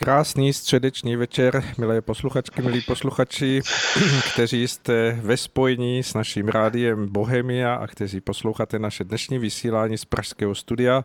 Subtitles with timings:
[0.00, 3.60] Krásný středeční večer, milé posluchačky, milí posluchači,
[4.32, 10.04] kteří jste ve spojení s naším rádiem Bohemia a kteří posloucháte naše dnešní vysílání z
[10.04, 11.04] Pražského studia.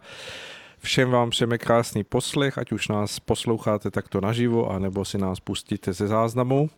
[0.80, 5.94] Všem vám přejeme krásný poslech, ať už nás posloucháte takto naživo, anebo si nás pustíte
[5.94, 6.70] ze záznamu.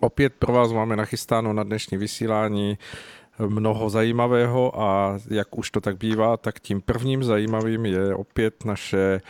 [0.00, 2.78] Opět pro vás máme nachystáno na dnešní vysílání
[3.38, 9.20] mnoho zajímavého a jak už to tak bývá, tak tím prvním zajímavým je opět naše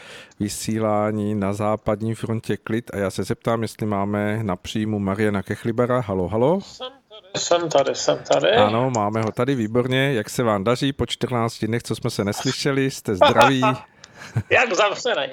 [0.41, 6.01] vysílání na západní frontě klid a já se zeptám, jestli máme na příjmu Mariana Kechlibera.
[6.01, 6.61] Halo, halo.
[7.37, 8.51] Jsem tady, jsem tady.
[8.51, 10.13] Ano, máme ho tady, výborně.
[10.13, 12.91] Jak se vám daří po 14 dnech, co jsme se neslyšeli?
[12.91, 13.63] Jste zdraví?
[14.51, 15.33] Jak zavřený.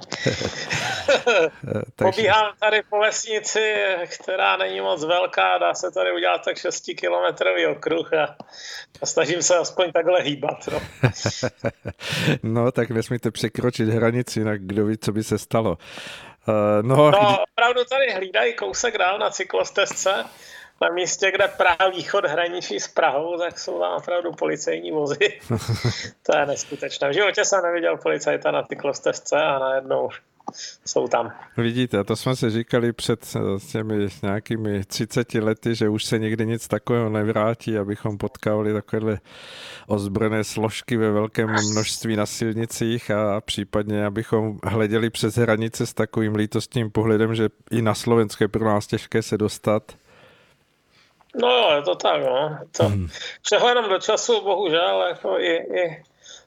[1.96, 3.76] Pobíhám tady po vesnici,
[4.08, 8.36] která není moc velká, dá se tady udělat tak 6 kilometrový okruh a,
[9.02, 10.70] a snažím se aspoň takhle hýbat.
[10.72, 10.82] No.
[12.44, 15.78] no, tak nesmíte překročit hranici, jinak kdo ví, co by se stalo.
[16.48, 20.26] Uh, no, no, opravdu tady hlídají kousek dál na cyklostezce
[20.82, 25.40] na místě, kde Praha východ hraničí s Prahou, tak jsou tam opravdu policejní vozy.
[26.26, 27.10] to je neskutečné.
[27.10, 30.10] V životě jsem neviděl policajta na cyklostezce a najednou
[30.86, 31.32] jsou tam.
[31.58, 33.40] Vidíte, to jsme se říkali před eh,
[33.72, 39.18] těmi nějakými 30 lety, že už se nikdy nic takového nevrátí, abychom potkávali takové
[39.88, 46.36] ozbrojené složky ve velkém množství na silnicích a případně abychom hleděli přes hranice s takovým
[46.36, 50.01] lítostním pohledem, že i na Slovenské pro nás těžké se dostat.
[51.36, 52.58] No je to tak, no.
[52.78, 53.08] To hmm.
[53.42, 56.04] přehledem do času, bohužel, jako i, i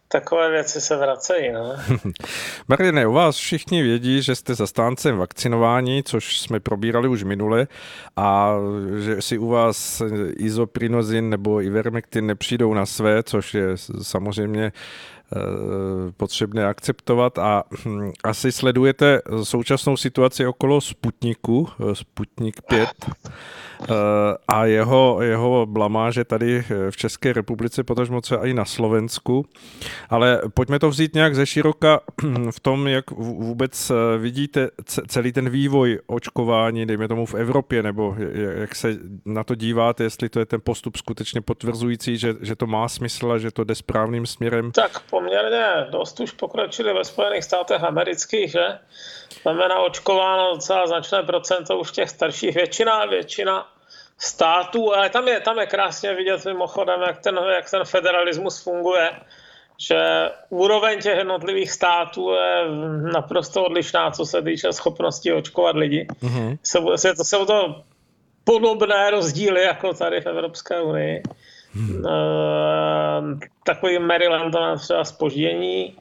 [0.08, 1.52] takové věci se vracejí.
[1.52, 1.77] No.
[2.68, 7.66] Marlene, u vás všichni vědí, že jste zastáncem vakcinování, což jsme probírali už minule,
[8.16, 8.55] a
[8.98, 10.02] že si u vás
[10.36, 13.66] izoprinozin nebo ivermectin nepřijdou na své, což je
[14.02, 14.72] samozřejmě
[15.36, 15.40] eh,
[16.16, 22.88] potřebné akceptovat a hm, asi sledujete současnou situaci okolo Sputniku, Sputnik 5,
[23.73, 23.73] Eh,
[24.48, 29.46] a jeho, jeho blamáže tady eh, v České republice, potažmo třeba i na Slovensku.
[30.11, 32.00] Ale pojďme to vzít nějak ze široka
[32.50, 34.68] v tom, jak vůbec eh, vidíte
[35.08, 38.17] celý ten vývoj očkování, dejme tomu v Evropě, nebo
[38.61, 42.67] jak se na to díváte, jestli to je ten postup skutečně potvrzující, že, že to
[42.67, 44.73] má smysl a že to jde správným směrem?
[44.73, 48.78] Tak poměrně dost už pokročili ve Spojených státech amerických, že?
[49.42, 52.55] Znamená očkováno docela značné procento už těch starších.
[52.55, 53.73] Většina, většina
[54.24, 59.11] států, ale tam je, tam je krásně vidět mimochodem, jak ten, jak ten federalismus funguje,
[59.89, 62.64] že úroveň těch jednotlivých států je
[63.12, 66.07] naprosto odlišná, co se týče schopnosti očkovat lidi.
[66.23, 66.58] Mm-hmm.
[66.62, 67.83] Jsou, to, jsou to
[68.45, 71.23] podobné rozdíly jako tady v Evropské unii.
[71.74, 72.05] Hmm.
[73.64, 75.96] Takový Maryland to má třeba spoždění.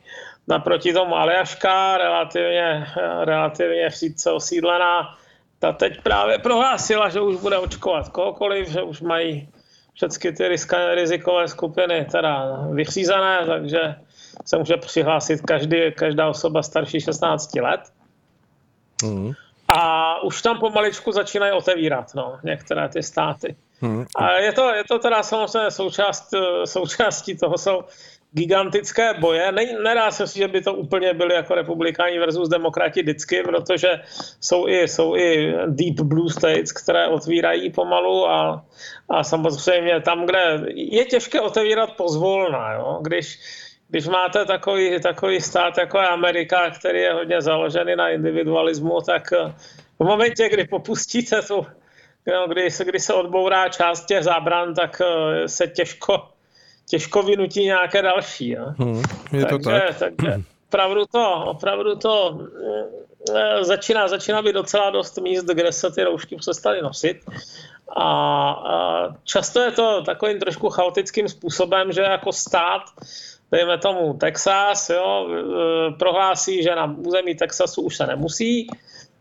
[0.48, 2.88] Naproti tomu Aljaška, relativně,
[3.24, 5.18] relativně vždyť osídlená,
[5.64, 9.50] ta teď právě prohlásila, že už bude očkovat kohokoliv, že už mají
[9.94, 10.48] všechny ty
[10.94, 13.96] rizikové skupiny teda vyřízené, takže
[14.46, 17.80] se může přihlásit každý, každá osoba starší 16 let.
[19.04, 19.32] Mm.
[19.68, 23.56] A už tam pomaličku začínají otevírat no, některé ty státy.
[23.82, 24.06] Mm.
[24.16, 26.34] A je to, je to teda samozřejmě součást,
[26.66, 27.84] součástí toho jsou
[28.34, 29.52] gigantické boje.
[29.52, 33.90] Ne, nedá se si, že by to úplně byly jako republikáni versus demokrati vždycky, protože
[34.42, 38.66] jsou i, jsou i deep blue states, které otvírají pomalu a,
[39.10, 43.00] a samozřejmě tam, kde je těžké otevírat pozvolna, jo?
[43.02, 43.40] Když,
[43.90, 49.32] když máte takový, takový stát jako je Amerika, který je hodně založený na individualismu, tak
[50.00, 51.66] v momentě, kdy popustíte tu,
[52.48, 55.02] kdy, kdy se odbourá část těch zábran, tak
[55.46, 56.33] se těžko
[56.90, 58.50] těžko vynutí nějaké další.
[58.50, 58.66] Jo.
[58.78, 59.02] Hmm,
[59.34, 60.14] je to takže, tak.
[60.18, 62.40] takže opravdu to, opravdu to
[63.36, 67.18] e, začíná, začíná být docela dost míst, kde se ty roušky přestaly nosit.
[67.96, 68.04] A,
[68.52, 72.82] a často je to takovým trošku chaotickým způsobem, že jako stát,
[73.52, 78.68] dejme tomu Texas, jo, e, prohlásí, že na území Texasu už se nemusí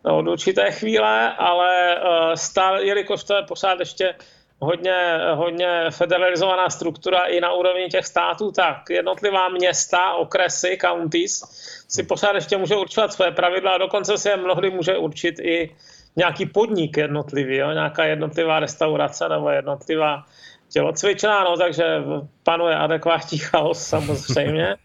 [0.02, 1.96] od určité chvíle, ale
[2.34, 4.14] stále, jelikož to je pořád ještě
[4.62, 11.43] hodně, hodně federalizovaná struktura i na úrovni těch států, tak jednotlivá města, okresy, counties
[11.88, 15.76] si pořád ještě může určovat své pravidla a dokonce si je mnohdy může určit i
[16.17, 17.73] nějaký podnik jednotlivý, jo?
[17.73, 20.25] nějaká jednotlivá restaurace nebo jednotlivá
[20.73, 21.85] tělocvičná, no, takže
[22.43, 24.76] panuje adekvátní chaos samozřejmě.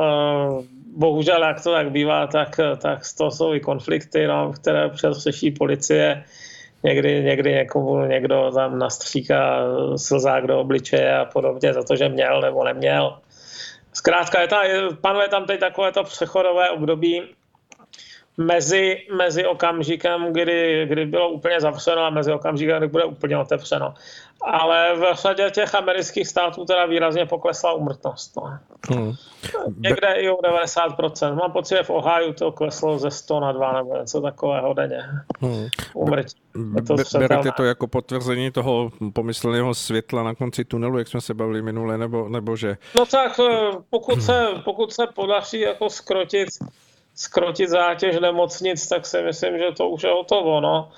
[0.00, 0.62] Eh,
[0.96, 5.28] bohužel, jak to tak bývá, tak, tak to jsou i konflikty, no, které přes
[5.58, 6.24] policie
[6.84, 9.58] někdy, někdy někomu někdo tam nastříká
[9.96, 13.18] slzák do obličeje a podobně za to, že měl nebo neměl.
[13.92, 14.62] Zkrátka je ta,
[15.00, 17.22] panuje tam teď takové to přechodové období,
[18.36, 23.94] mezi, mezi okamžikem, kdy, kdy bylo úplně zavřeno a mezi okamžikem, kdy bude úplně otevřeno.
[24.42, 28.36] Ale v řadě těch amerických států teda výrazně poklesla umrtnost.
[28.36, 28.58] No.
[28.90, 29.12] Hmm.
[29.78, 31.34] Někde i o 90%.
[31.34, 35.02] Mám pocit, že v Ohio to kleslo ze 100 na 2 nebo něco takového denně.
[35.40, 35.68] Hmm.
[35.94, 36.36] Umrtí.
[36.86, 41.62] To berete to jako potvrzení toho pomyslného světla na konci tunelu, jak jsme se bavili
[41.62, 42.76] minule, nebo, nebo že?
[42.96, 46.48] No tak eh, pokud se, pokud se podaří jako skrotit
[47.14, 50.60] skrotit zátěž nemocnic, tak si myslím, že to už je hotovo.
[50.60, 50.90] No.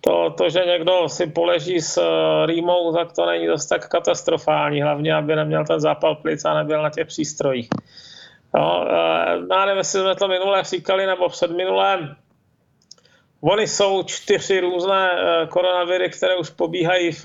[0.00, 4.82] To, to, že někdo si poleží s eh, rýmou, tak to není dost tak katastrofální,
[4.82, 7.68] hlavně aby neměl ten zápal plic a nebyl na těch přístrojích.
[8.54, 8.86] No,
[9.50, 12.16] já nevím, jestli jsme to minule říkali nebo před minulém.
[13.40, 17.24] Ony jsou čtyři různé eh, koronaviry, které už pobíhají v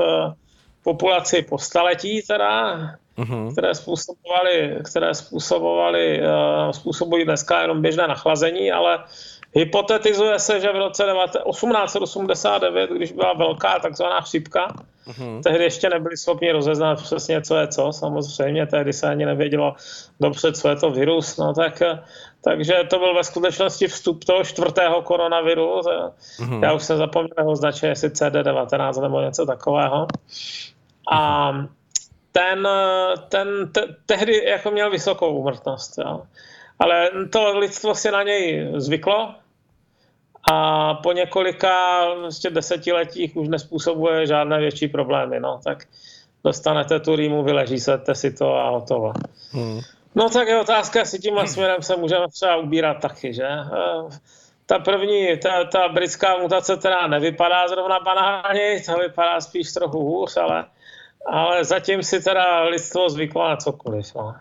[0.84, 2.78] populaci po staletí teda
[3.18, 3.52] uh-huh.
[3.52, 9.00] které způsobovaly, které způsobovaly, uh, způsobují dneska jenom běžné nachlazení, ale
[9.54, 14.74] hypotetizuje se, že v roce 1889, když byla velká takzvaná chřipka,
[15.08, 15.44] uh-huh.
[15.44, 19.76] tehdy ještě nebyli schopni rozeznat přesně, co je co, samozřejmě, tehdy se ani nevědělo
[20.20, 21.82] dobře, co je to virus, no tak
[22.44, 25.82] takže to byl ve skutečnosti vstup toho čtvrtého koronaviru.
[25.82, 26.64] Uh-huh.
[26.64, 30.08] Já už jsem zapomněl označit, jestli CD19 nebo něco takového.
[31.12, 31.52] A
[32.36, 32.68] ten,
[33.30, 35.98] ten te, tehdy jako měl vysokou úmrtnost.
[35.98, 36.22] Jo.
[36.80, 39.36] Ale to lidstvo si na něj zvyklo
[40.52, 41.74] a po několika
[42.14, 45.40] vlastně desetiletích už nespůsobuje žádné větší problémy.
[45.40, 45.60] No.
[45.64, 45.84] Tak
[46.44, 49.14] dostanete tu rýmu, vyleží se si to a hotovo.
[49.52, 49.80] Hmm.
[50.16, 53.48] No tak je otázka, jestli tímhle směrem se můžeme třeba ubírat taky, že?
[53.48, 54.20] Eh,
[54.66, 60.38] ta první, ta, ta britská mutace teda nevypadá zrovna banálně, ta vypadá spíš trochu hůř,
[60.38, 60.66] ale
[61.26, 64.16] ale zatím si teda lidstvo zvyklo na cokoliv.
[64.16, 64.36] No.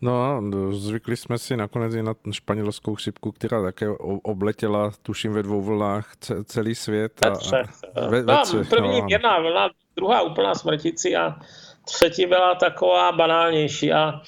[0.00, 0.40] No,
[0.72, 3.88] zvykli jsme si nakonec i na španělskou chřipku, která také
[4.22, 6.12] obletěla, tuším, ve dvou vlnách
[6.44, 7.26] celý svět.
[7.26, 7.66] A, ve třech.
[8.08, 9.06] Ve, ve třech první no.
[9.10, 11.36] jedna vlna, druhá úplná smrtící a
[11.84, 13.92] třetí byla taková banálnější.
[13.92, 14.20] A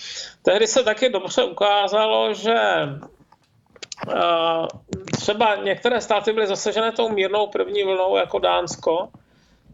[0.43, 2.55] tehdy se taky dobře ukázalo, že
[4.06, 4.67] uh,
[5.12, 9.08] třeba některé státy byly zasažené tou mírnou první vlnou, jako Dánsko,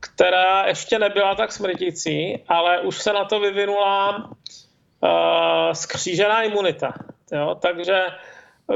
[0.02, 6.92] která ještě nebyla tak smrtící, ale už se na to vyvinula uh, skřížená imunita.
[7.32, 7.54] Jo?
[7.62, 8.06] Takže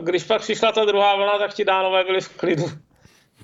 [0.00, 2.64] když pak přišla ta druhá vlna, tak ti dánové byli v klidu.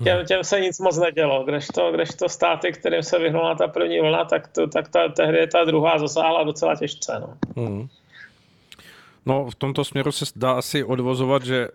[0.03, 1.43] Těm, těm se nic moc nedělo.
[1.43, 5.65] Kdežto, kdežto státy, kterým se vyhnula ta první vlna, tak, to, tak ta, tehdy ta
[5.65, 7.19] druhá zasáhla docela těžce.
[7.19, 7.37] No.
[7.63, 7.87] Hmm.
[9.25, 11.67] No, v tomto směru se dá asi odvozovat, že,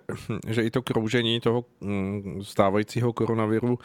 [0.49, 3.79] že i to kroužení toho mm, stávajícího koronaviru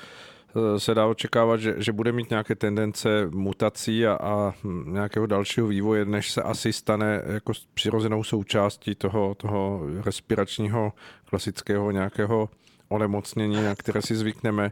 [0.77, 4.53] se dá očekávat, že, že bude mít nějaké tendence mutací a, a
[4.85, 10.93] nějakého dalšího vývoje, než se asi stane jako přirozenou součástí toho, toho respiračního
[11.25, 12.49] klasického nějakého
[12.89, 14.71] onemocnění, na které si zvykneme.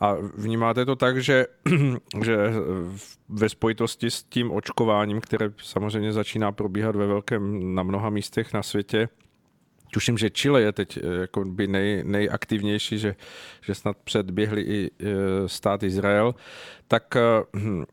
[0.00, 1.46] A vnímáte to tak, že,
[2.24, 2.36] že
[3.28, 8.62] ve spojitosti s tím očkováním, které samozřejmě začíná probíhat ve velkém na mnoha místech na
[8.62, 9.08] světě,
[9.94, 13.14] tuším, že Chile je teď eh, jako by nej, nejaktivnější, že,
[13.62, 15.04] že snad předběhli i eh,
[15.46, 16.34] stát Izrael,
[16.88, 17.14] tak
[17.56, 17.84] hm,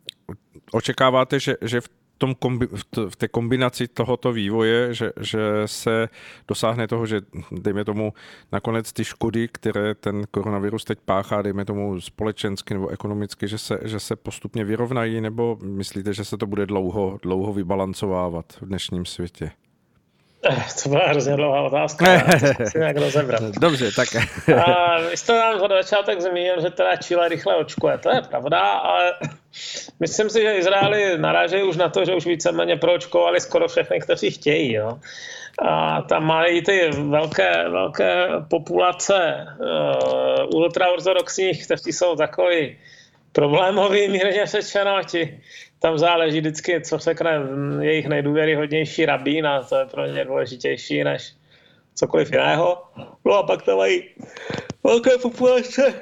[0.71, 2.67] očekáváte, že, že v tom kombi,
[3.09, 6.09] v té kombinaci tohoto vývoje, že, že se
[6.47, 7.21] dosáhne toho, že
[7.51, 8.13] dejme tomu
[8.51, 13.79] nakonec ty škody, které ten koronavirus teď páchá, dejme tomu společensky nebo ekonomicky, že se,
[13.83, 19.05] že se postupně vyrovnají, nebo myslíte, že se to bude dlouho, dlouho vybalancovávat v dnešním
[19.05, 19.51] světě?
[20.83, 22.05] To byla hrozně dlouhá otázka.
[22.67, 23.41] si nějak rozebrat.
[23.43, 24.07] Dobře, tak.
[24.67, 27.97] A vy jste nám za začátek zmínil, že teda Chile rychle očkuje.
[27.97, 29.13] To je pravda, ale
[29.99, 34.31] myslím si, že Izraeli narážejí už na to, že už víceméně proočkovali skoro všechny, kteří
[34.31, 34.73] chtějí.
[34.73, 34.99] Jo.
[35.61, 42.77] A tam mají ty velké, velké populace uh, ultraortodoxních, kteří jsou takový
[43.31, 45.41] problémový, mírně řečeno, ti
[45.81, 47.41] tam záleží vždycky, co řekne
[47.81, 51.33] jejich nejdůvěryhodnější rabín a to je pro ně důležitější než
[51.95, 52.83] cokoliv jiného.
[53.25, 54.03] No a pak tam mají
[54.83, 55.93] velké populace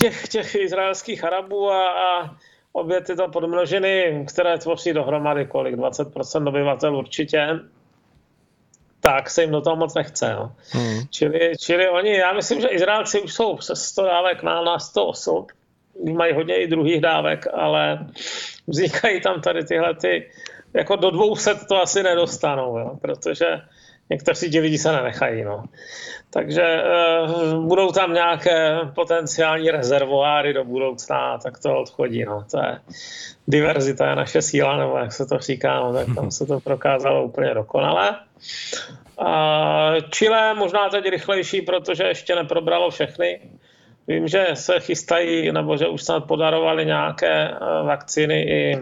[0.00, 2.36] těch, těch izraelských Arabů a, a
[2.72, 7.48] obě tyto podmnožiny, které tvoří dohromady kolik, 20% obyvatel určitě,
[9.00, 10.32] tak se jim do toho moc nechce.
[10.32, 10.52] No.
[10.70, 11.00] Hmm.
[11.10, 15.06] Čili, čili oni, já myslím, že Izraelci už jsou přes 100 dávek na, na 100
[15.06, 15.46] osob,
[16.12, 18.06] mají hodně i druhých dávek, ale
[18.68, 20.30] vznikají tam tady tyhle ty,
[20.74, 23.46] jako do 200 to asi nedostanou, jo, protože
[24.10, 25.44] někteří ti lidi se nenechají.
[25.44, 25.64] No.
[26.30, 26.82] Takže
[27.24, 32.24] uh, budou tam nějaké potenciální rezervoáry do budoucna, tak to odchodí.
[32.24, 32.44] No.
[32.50, 32.80] To je
[33.48, 37.24] diverzita je naše síla, nebo jak se to říká, no, tak tam se to prokázalo
[37.24, 38.16] úplně dokonale.
[39.18, 43.40] A Chile možná teď rychlejší, protože ještě neprobralo všechny.
[44.08, 48.80] Vím, že se chystají, nebo že už snad podarovali nějaké eh, vakcíny i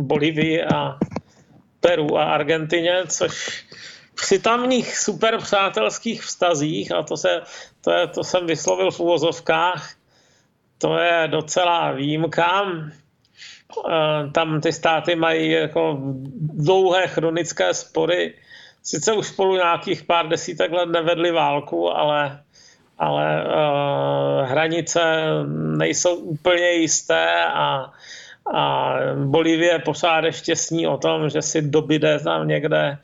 [0.00, 0.98] Bolívii a
[1.80, 3.64] Peru a Argentině, což
[4.14, 7.40] při tamních super přátelských vztazích, a to, se,
[7.80, 9.94] to, je, to jsem vyslovil v úvozovkách,
[10.78, 12.62] to je docela výjimka.
[13.90, 15.98] Eh, tam ty státy mají jako
[16.40, 18.34] dlouhé chronické spory.
[18.82, 22.43] Sice už spolu nějakých pár desítek let nevedli válku, ale,
[22.98, 25.00] ale uh, hranice
[25.76, 27.92] nejsou úplně jisté a,
[28.54, 32.98] a Bolívie pořád ještě sní o tom, že si dobyde tam někde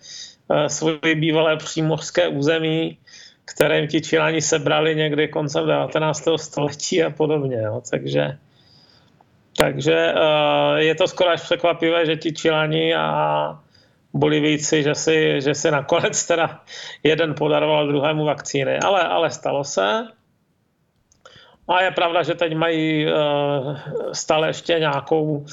[0.49, 2.99] uh, svoje bývalé přímořské území,
[3.45, 6.29] které ti Čilani sebrali někdy koncem 19.
[6.37, 7.57] století a podobně.
[7.57, 7.83] Jo.
[7.91, 8.39] Takže
[9.57, 13.59] takže uh, je to skoro až překvapivé, že ti Čilani a
[14.13, 16.61] Bolivijci, že si, že si nakonec teda
[17.03, 18.79] jeden podaroval druhému vakcíny.
[18.79, 20.07] Ale, ale stalo se.
[21.69, 23.13] A je pravda, že teď mají uh,
[24.13, 25.47] stále ještě nějakou,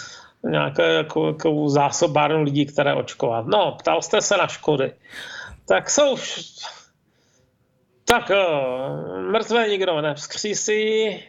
[0.43, 3.45] nějakou, zásobárnu lidí, které očkovat.
[3.45, 4.93] No, ptal jste se na škody.
[5.67, 6.17] Tak jsou...
[8.05, 11.19] Tak uh, mrtvé nikdo nevzkřísí,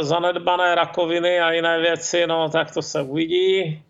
[0.00, 3.82] zanedbané rakoviny a jiné věci, no tak to se uvidí.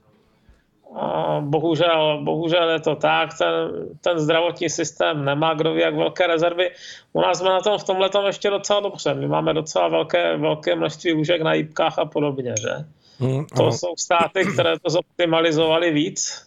[1.40, 3.70] Bohužel, bohužel je to tak, ten,
[4.00, 6.70] ten zdravotní systém nemá kdo ví jak velké rezervy.
[7.12, 9.14] U nás jsme na tom v tomhle ještě docela dobře.
[9.14, 12.70] My máme docela velké, velké množství lůžek na jípkách a podobně, že?
[13.18, 16.46] Hmm, to jsou státy, které to zoptimalizovali víc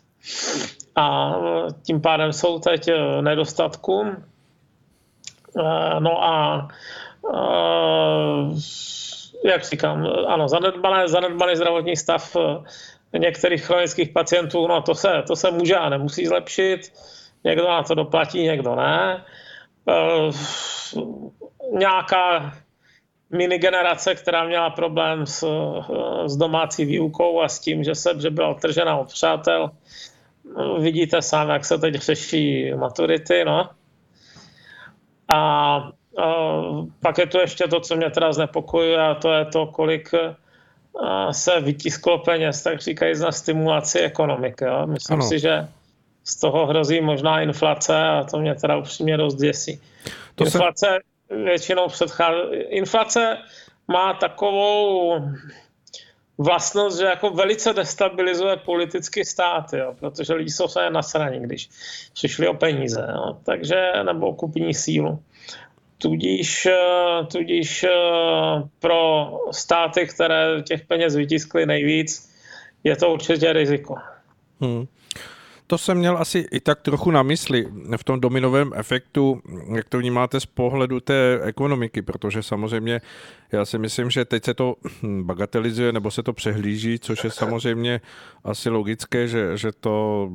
[0.95, 1.35] a
[1.83, 2.89] tím pádem jsou teď
[3.21, 4.05] nedostatku.
[5.99, 6.67] No a
[9.45, 12.63] jak říkám, ano, zanedbaný, zanedbaný zdravotní stav eh,
[13.17, 16.93] některých chronických pacientů, no to se, to se může a nemusí zlepšit.
[17.43, 19.25] Někdo na to doplatí, někdo ne.
[19.89, 20.31] Eh,
[21.72, 22.53] nějaká
[23.29, 28.22] mini generace, která měla problém s, eh, s domácí výukou a s tím, že se
[28.22, 29.72] že byla odtržena od přátel.
[30.79, 33.45] Vidíte sám, jak se teď řeší maturity.
[33.45, 33.69] No.
[35.34, 35.91] A
[37.01, 40.12] pak je to ještě to, co mě teda znepokojuje a to je to, kolik
[41.31, 44.65] se vytisklo peněz, tak říkají na stimulaci ekonomiky.
[44.65, 44.87] Jo.
[44.87, 45.29] Myslím ano.
[45.29, 45.67] si, že
[46.23, 49.81] z toho hrozí možná inflace a to mě teda upřímně dost děsí.
[50.35, 50.87] To inflace
[51.27, 51.35] se...
[51.43, 52.39] většinou předchází.
[52.69, 53.37] Inflace
[53.87, 55.13] má takovou
[56.37, 61.69] vlastnost, že jako velice destabilizuje politický stát, jo, protože lidi jsou se nasraní, když
[62.13, 65.19] přišli o peníze, jo, takže, nebo o kupní sílu.
[65.97, 67.89] Tudíž, eh, tudíž eh,
[68.79, 72.33] pro státy, které těch peněz vytiskly nejvíc,
[72.83, 73.95] je to určitě riziko.
[74.61, 74.85] Hmm.
[75.67, 77.67] To jsem měl asi i tak trochu na mysli
[77.98, 79.41] v tom dominovém efektu,
[79.75, 83.01] jak to vnímáte z pohledu té ekonomiky, protože samozřejmě
[83.51, 84.75] já si myslím, že teď se to
[85.22, 88.01] bagatelizuje nebo se to přehlíží, což je samozřejmě
[88.43, 90.29] asi logické, že, že to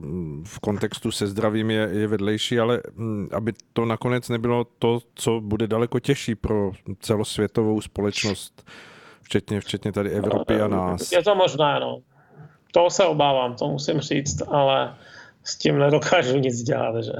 [0.44, 5.40] v kontextu se zdravím je, je vedlejší, ale hm, aby to nakonec nebylo to, co
[5.40, 8.70] bude daleko těžší pro celosvětovou společnost,
[9.22, 11.12] včetně, včetně tady Evropy a nás.
[11.12, 12.02] Je to možné, no.
[12.72, 14.94] To se obávám, to musím říct, ale
[15.44, 17.12] s tím nedokážu nic dělat, že?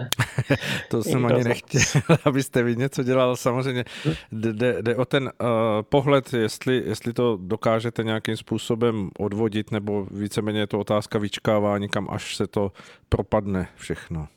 [0.91, 1.81] to jsem ani nechtěl,
[2.25, 3.37] abyste vy něco dělal.
[3.37, 3.85] Samozřejmě
[4.33, 5.49] jde, jde o ten uh,
[5.83, 12.09] pohled, jestli, jestli to dokážete nějakým způsobem odvodit, nebo víceméně je to otázka vyčkávání, kam
[12.11, 12.73] až se to
[13.09, 14.29] propadne všechno.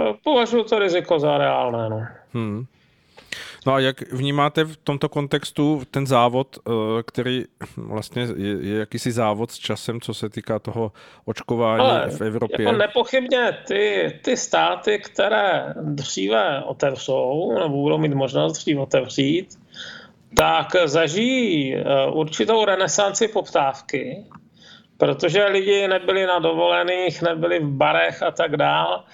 [0.00, 2.06] Eh, považuji to riziko za reálné, no.
[2.32, 2.64] Hmm.
[3.66, 6.70] No a jak vnímáte v tomto kontextu ten závod, eh,
[7.02, 7.44] který
[7.76, 10.92] vlastně je, je jakýsi závod s časem, co se týká toho
[11.24, 12.64] očkování Ale v Evropě?
[12.64, 19.58] Jako nepochybně ty, ty státy, které dříve otevřou, nebo budou mít možnost dříve otevřít,
[20.36, 24.24] tak zažijí eh, určitou renesanci poptávky,
[24.96, 29.04] protože lidi nebyli na dovolených, nebyli v barech a tak dál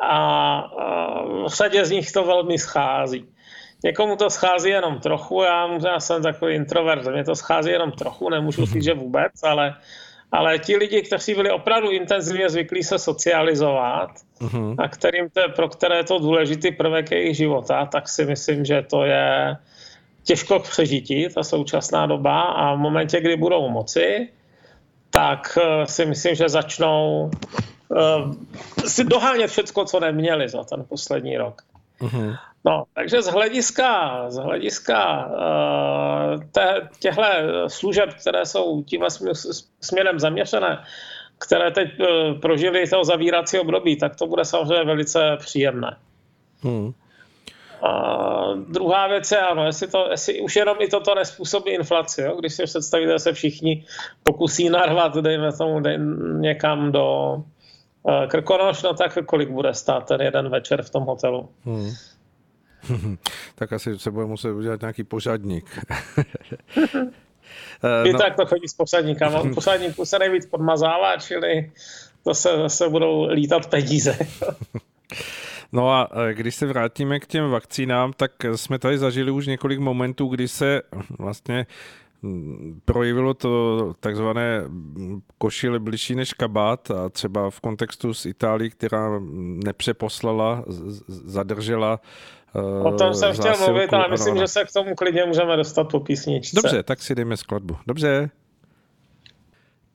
[0.00, 0.70] a
[1.48, 3.33] v sadě z nich to velmi schází.
[3.84, 8.30] Někomu to schází jenom trochu, já, já jsem takový introvert, mě to schází jenom trochu,
[8.30, 9.74] nemůžu říct, že vůbec, ale,
[10.32, 14.10] ale ti lidi, kteří byli opravdu intenzivně zvyklí se socializovat
[14.40, 14.74] uh-huh.
[14.78, 18.82] a kterým to, pro které je to důležitý prvek jejich života, tak si myslím, že
[18.82, 19.56] to je
[20.22, 24.28] těžko k přežití, ta současná doba a v momentě, kdy budou moci,
[25.10, 27.30] tak eh, si myslím, že začnou
[28.86, 31.62] si dohánět všechno, co neměli za ten poslední rok.
[32.00, 32.38] Uh-huh.
[32.66, 37.22] No, takže z hlediska, z hlediska uh, těchto
[37.66, 39.08] služeb, které jsou tímhle
[39.80, 40.84] směrem zaměřené,
[41.38, 45.96] které teď uh, prožili toho zavírací období, tak to bude samozřejmě velice příjemné.
[46.62, 46.92] Hmm.
[47.82, 52.36] A druhá věc je, ano, jestli, to, jestli už jenom i toto nespůsobí inflaci, jo?
[52.36, 53.84] když si představíte, že se všichni
[54.22, 55.98] pokusí narvat, dejme tomu, dej,
[56.40, 57.36] někam do
[58.02, 61.48] uh, Krkonoš, no tak kolik bude stát ten jeden večer v tom hotelu?
[61.64, 61.90] Hmm.
[63.54, 65.78] tak asi se bude muset udělat nějaký pořadník.
[68.04, 68.18] I no.
[68.18, 69.40] tak to chodí s posadníkama.
[69.40, 71.72] U posadníků se nejvíc podmazává, čili
[72.24, 74.18] to se zase budou lítat peníze.
[75.72, 79.78] No a e, když se vrátíme k těm vakcínám, tak jsme tady zažili už několik
[79.78, 80.82] momentů, kdy se
[81.18, 81.66] vlastně
[82.84, 84.62] projevilo to takzvané
[85.38, 89.20] košile bližší než kabát a třeba v kontextu s Itálií, která
[89.64, 90.64] nepřeposlala,
[91.08, 92.00] zadržela
[92.84, 95.84] O tom jsem zásilku, chtěl mluvit, ale myslím, že se k tomu klidně můžeme dostat
[95.84, 96.56] po písničce.
[96.56, 97.76] Dobře, tak si dejme skladbu.
[97.86, 98.30] Dobře.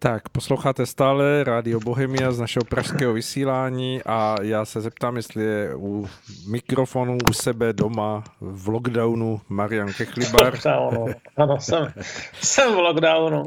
[0.01, 5.75] Tak, posloucháte stále Rádio Bohemia z našeho pražského vysílání a já se zeptám, jestli je
[5.75, 6.09] u
[6.47, 10.53] mikrofonu u sebe doma v lockdownu Marian Kechlibar.
[10.53, 11.05] Lockdownu.
[11.37, 11.93] Ano, jsem,
[12.41, 13.43] jsem v lockdownu.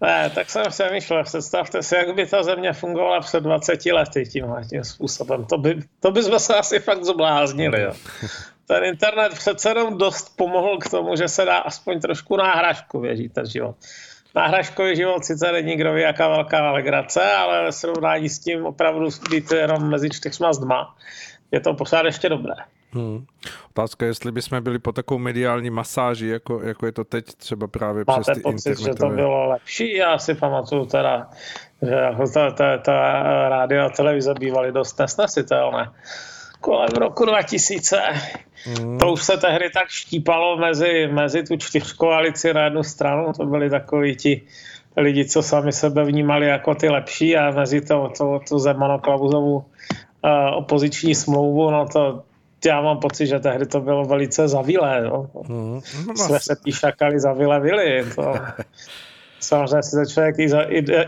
[0.00, 4.64] Ne, tak jsem přemýšlel, představte si, jak by ta země fungovala před 20 lety tímhle
[4.64, 5.44] tím způsobem.
[5.44, 7.82] To by, to by jsme se asi fakt zbláznili.
[7.82, 7.92] Jo.
[8.66, 13.32] Ten internet přece jenom dost pomohl k tomu, že se dá aspoň trošku náhražku věřit
[13.32, 13.76] ten život
[14.34, 19.08] náhražkový život sice není kdo ví, jaká velká alegrace, ale ve srovnání s tím opravdu
[19.30, 20.96] být jenom mezi čtyřma zdma,
[21.50, 22.54] je to pořád ještě dobré.
[22.94, 23.24] Hmm.
[23.70, 27.66] Otázka je, jestli bychom byli po takovou mediální masáži, jako, jako je to teď třeba
[27.66, 28.92] právě Máte přes ty pocit, internetové...
[28.92, 29.96] že to bylo lepší?
[29.96, 31.30] Já si pamatuju teda,
[31.82, 35.90] že jako ta, ta, ta rádio a televize bývaly dost nesnesitelné.
[36.64, 38.02] Kolem roku 2000
[38.80, 38.98] Mm.
[38.98, 43.70] To už se tehdy tak štípalo mezi, mezi tu čtyřkoalici na jednu stranu, to byli
[43.70, 44.42] takoví ti
[44.96, 49.64] lidi, co sami sebe vnímali jako ty lepší a mezi to, to, to Zemano-Klausovu uh,
[50.54, 52.22] opoziční smlouvu, no to
[52.66, 55.02] já mám pocit, že tehdy to bylo velice zavilé.
[55.02, 55.30] No.
[55.48, 55.80] Mm.
[56.14, 58.04] Jsme se tí šakali zavilé vily.
[58.14, 58.34] To,
[59.40, 60.36] samozřejmě si to člověk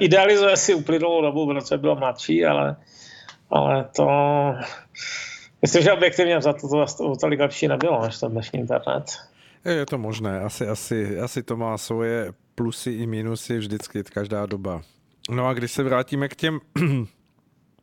[0.01, 2.77] idealizuje si uplynulou dobu, protože byl mladší, ale,
[3.51, 4.09] ale to
[5.63, 9.05] Myslím, že objektivně za to, to tolik lepší nebylo než ten dnešní internet.
[9.65, 14.83] Je to možné, asi, asi, asi to má svoje plusy i minusy vždycky, každá doba.
[15.31, 16.61] No a když se vrátíme k těm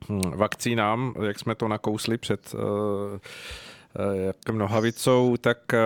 [0.35, 5.79] vakcínám, jak jsme to nakousli před uh, nohavicou, tak uh,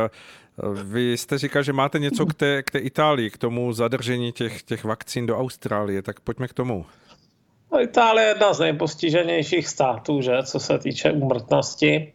[0.83, 4.63] vy jste říkal, že máte něco k té, k té Itálii, k tomu zadržení těch,
[4.63, 6.85] těch vakcín do Austrálie, tak pojďme k tomu.
[7.71, 12.13] No, Itálie je jedna z nejpostiženějších států, že, co se týče úmrtnosti.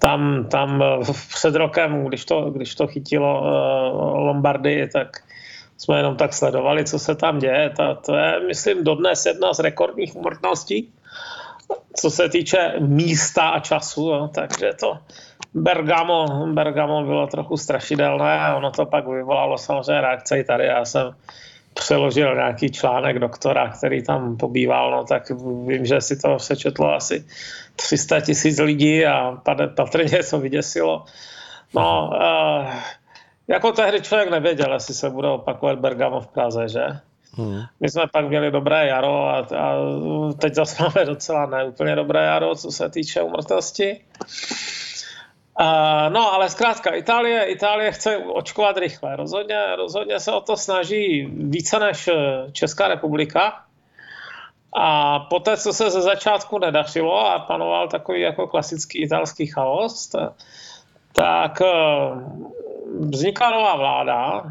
[0.00, 0.84] Tam, tam
[1.28, 3.46] před rokem, když to, když to chytilo uh,
[4.18, 5.16] Lombardii, tak
[5.76, 7.70] jsme jenom tak sledovali, co se tam děje.
[7.70, 10.92] To, to je, myslím, dodnes jedna z rekordních úmrtností,
[11.96, 14.08] co se týče místa a času.
[14.08, 14.30] Jo.
[14.34, 14.98] Takže to
[15.54, 20.66] Bergamo, Bergamo bylo trochu strašidelné a ono to pak vyvolalo samozřejmě reakce i tady.
[20.66, 21.14] Já jsem
[21.74, 25.30] přeložil nějaký článek doktora, který tam pobýval, no tak
[25.66, 27.24] vím, že si to sečetlo asi
[27.76, 29.38] 300 tisíc lidí a
[29.76, 31.04] patrně to vyděsilo.
[31.74, 32.72] No, uh,
[33.48, 36.86] jako tehdy člověk nevěděl, jestli se bude opakovat Bergamo v Praze, že?
[37.36, 37.62] Hmm.
[37.80, 39.76] My jsme pak měli dobré jaro a, a
[40.38, 44.00] teď zase máme docela neúplně dobré jaro, co se týče umrtnosti.
[45.60, 49.16] Uh, no, ale zkrátka, Itálie, Itálie chce očkovat rychle.
[49.16, 53.64] Rozhodně, rozhodně se o to snaží více než eh, Česká republika.
[54.76, 60.10] A poté, co se ze začátku nedařilo a panoval takový jako klasický italský chaos,
[61.12, 61.66] tak eh,
[63.00, 64.42] vznikla nová vláda.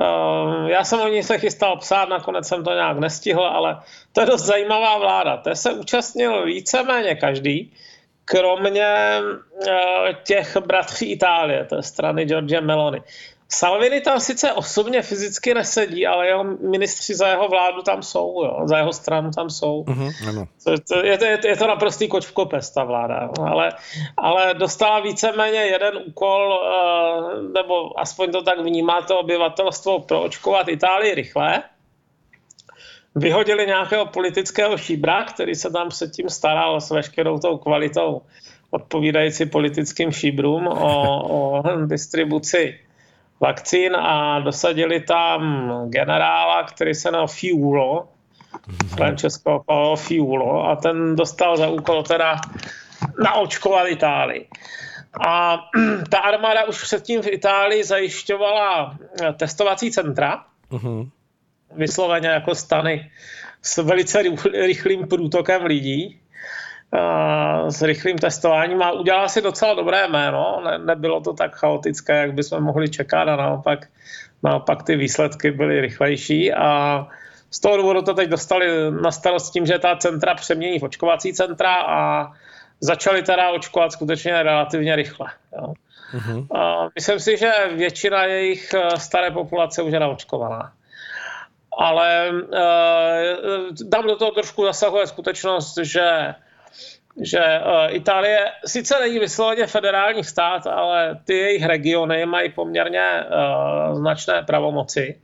[0.00, 3.80] Eh, já jsem o ní se chystal psát, nakonec jsem to nějak nestihl, ale
[4.12, 5.36] to je dost zajímavá vláda.
[5.36, 7.72] Té se účastnil víceméně každý
[8.24, 8.86] kromě
[9.68, 13.02] eh, těch bratří Itálie, té strany George Meloni.
[13.48, 18.60] Salvini tam sice osobně fyzicky nesedí, ale jeho ministři za jeho vládu tam jsou, jo,
[18.64, 19.84] za jeho stranu tam jsou.
[20.28, 20.44] Ano.
[21.02, 23.28] Je, to, je, je to naprostý koč v kopec, ta vláda.
[23.46, 23.72] Ale,
[24.16, 31.14] ale dostala víceméně jeden úkol, eh, nebo aspoň to tak vnímá to obyvatelstvo, proočkovat Itálii
[31.14, 31.62] rychle
[33.14, 38.22] vyhodili nějakého politického šíbra, který se tam předtím staral s veškerou tou kvalitou
[38.70, 42.78] odpovídající politickým šíbrům o, o distribuci
[43.40, 48.08] vakcín a dosadili tam generála, který se jmenoval Fiulo,
[48.94, 49.64] Francesco
[49.96, 52.36] Fiulo a ten dostal za úkol teda
[53.24, 54.48] naočkovat Itálii.
[55.26, 55.58] A
[56.10, 58.96] ta armáda už předtím v Itálii zajišťovala
[59.36, 61.10] testovací centra, uh-huh.
[61.76, 63.10] Vysloveně jako stany
[63.62, 64.22] s velice
[64.66, 66.20] rychlým průtokem lidí,
[67.68, 70.62] s rychlým testováním a udělala si docela dobré jméno.
[70.64, 73.86] Ne, nebylo to tak chaotické, jak bychom mohli čekat a naopak,
[74.42, 77.06] naopak ty výsledky byly rychlejší a
[77.50, 78.66] z toho důvodu to teď dostali
[79.02, 82.32] na starost tím, že ta centra přemění v očkovací centra a
[82.80, 85.26] začali teda očkovat skutečně relativně rychle.
[85.58, 85.74] Jo.
[86.14, 86.56] Uh-huh.
[86.56, 90.72] A myslím si, že většina jejich eh, staré populace už je naočkovaná.
[91.78, 92.48] Ale uh,
[93.84, 96.34] dám do toho trošku zasahuje skutečnost, že
[97.20, 103.98] že uh, Itálie sice není vysloveně federální stát, ale ty jejich regiony mají poměrně uh,
[103.98, 105.20] značné pravomoci,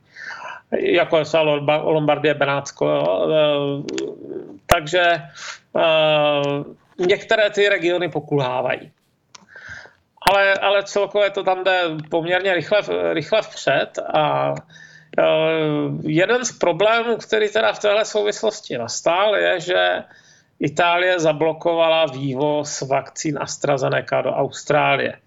[0.71, 1.43] jako je třeba
[1.83, 2.85] Lombardie, Benátsko.
[3.25, 3.85] Uh,
[4.65, 5.21] takže
[6.97, 8.91] některé ty regiony pokulhávají.
[10.31, 12.81] Ale, ale celkově to tam jde poměrně rychle,
[13.13, 14.53] rychle vpřed a
[16.01, 20.03] jeden z problémů, který teda v téhle souvislosti nastal, je, že
[20.59, 25.19] Itálie zablokovala vývoz vakcín AstraZeneca do Austrálie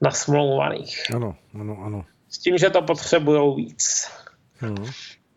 [0.00, 1.02] nasmlouvaných.
[1.14, 2.04] Ano, ano, ano.
[2.28, 4.10] S tím, že to potřebují víc.
[4.58, 4.86] Hmm.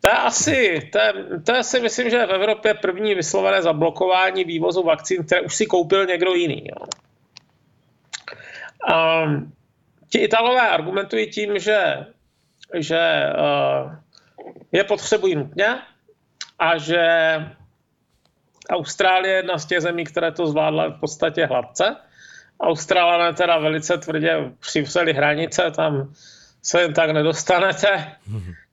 [0.00, 1.12] To je asi, to je,
[1.46, 5.66] to je si myslím, že v Evropě první vyslovené zablokování vývozu vakcín, které už si
[5.66, 6.64] koupil někdo jiný.
[6.66, 6.86] Jo.
[8.88, 9.52] Um,
[10.08, 12.06] ti Italové argumentují tím, že,
[12.74, 13.92] že uh,
[14.72, 15.78] je potřebují nutně
[16.58, 17.06] a že
[18.70, 21.96] Austrálie je jedna z těch zemí, které to zvládla v podstatě hladce.
[22.60, 26.12] Australané teda velice tvrdě přivřeli hranice, tam
[26.62, 28.12] se jen tak nedostanete.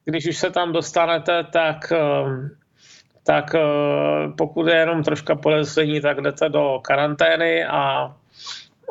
[0.06, 2.50] Když už se tam dostanete, tak, ehm,
[3.24, 8.16] tak ehm, pokud je jenom troška podezření, tak jdete do karantény a,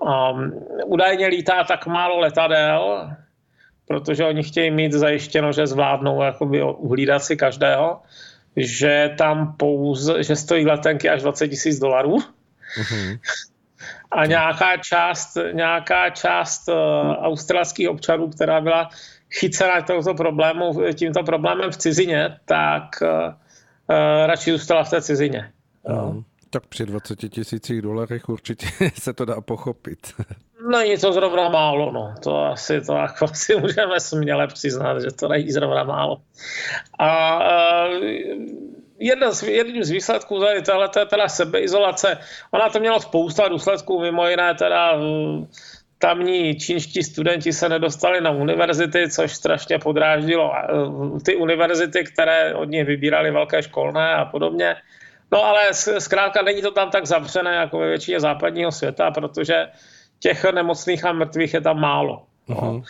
[0.07, 0.33] a
[0.85, 3.11] údajně lítá tak málo letadel,
[3.89, 8.01] protože oni chtějí mít zajištěno, že zvládnou jakoby uhlídat si každého
[8.57, 12.19] že tam pouze, že stojí letenky až 20 tisíc dolarů.
[12.19, 13.19] Mm-hmm.
[14.11, 16.75] A nějaká část, nějaká část uh,
[17.11, 18.89] australských občanů, která byla
[19.31, 25.53] chycena tohoto problému, tímto problémem v cizině, tak uh, uh, radši zůstala v té cizině.
[25.89, 26.23] Mm.
[26.51, 30.15] Tak při 20 tisících dolarech určitě se to dá pochopit.
[30.61, 32.15] Není to zrovna málo, no.
[32.23, 36.17] To asi, to jako si můžeme směle přiznat, že to není zrovna málo.
[36.99, 38.05] A uh,
[38.99, 42.19] jeden z, jedním z výsledků tady tohle je teda sebeizolace.
[42.51, 45.47] Ona to měla spousta důsledků, mimo jiné teda uh,
[45.99, 52.65] tamní čínští studenti se nedostali na univerzity, což strašně podráždilo uh, ty univerzity, které od
[52.65, 54.77] nich vybírali velké školné a podobně.
[55.33, 59.67] No ale zkrátka není to tam tak zavřené jako ve většině západního světa, protože
[60.19, 62.23] těch nemocných a mrtvých je tam málo.
[62.49, 62.85] Uh-huh.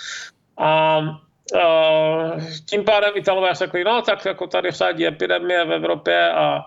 [0.59, 6.61] A uh, tím pádem Italové řekli, no tak jako tady řádí epidemie v Evropě a,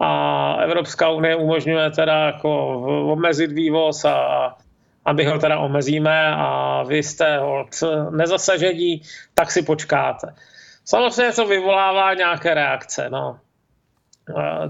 [0.00, 2.80] a Evropská unie umožňuje teda jako
[3.12, 4.16] omezit vývoz a,
[5.04, 7.68] a my ho teda omezíme a vy jste hold
[8.10, 9.02] nezasažení,
[9.34, 10.34] tak si počkáte.
[10.84, 13.10] Samozřejmě to vyvolává nějaké reakce.
[13.10, 13.38] No.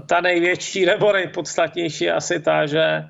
[0.07, 3.03] Ta největší nebo nejpodstatnější je asi ta, že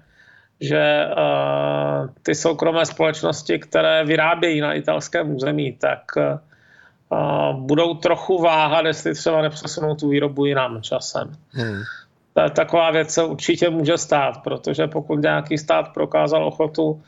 [0.62, 8.86] že uh, ty soukromé společnosti, které vyrábějí na italském území, tak uh, budou trochu váhat,
[8.86, 11.36] jestli třeba nepřesunou tu výrobu jinam časem.
[11.52, 11.82] Hmm.
[12.56, 17.02] Taková věc se určitě může stát, protože pokud nějaký stát prokázal ochotu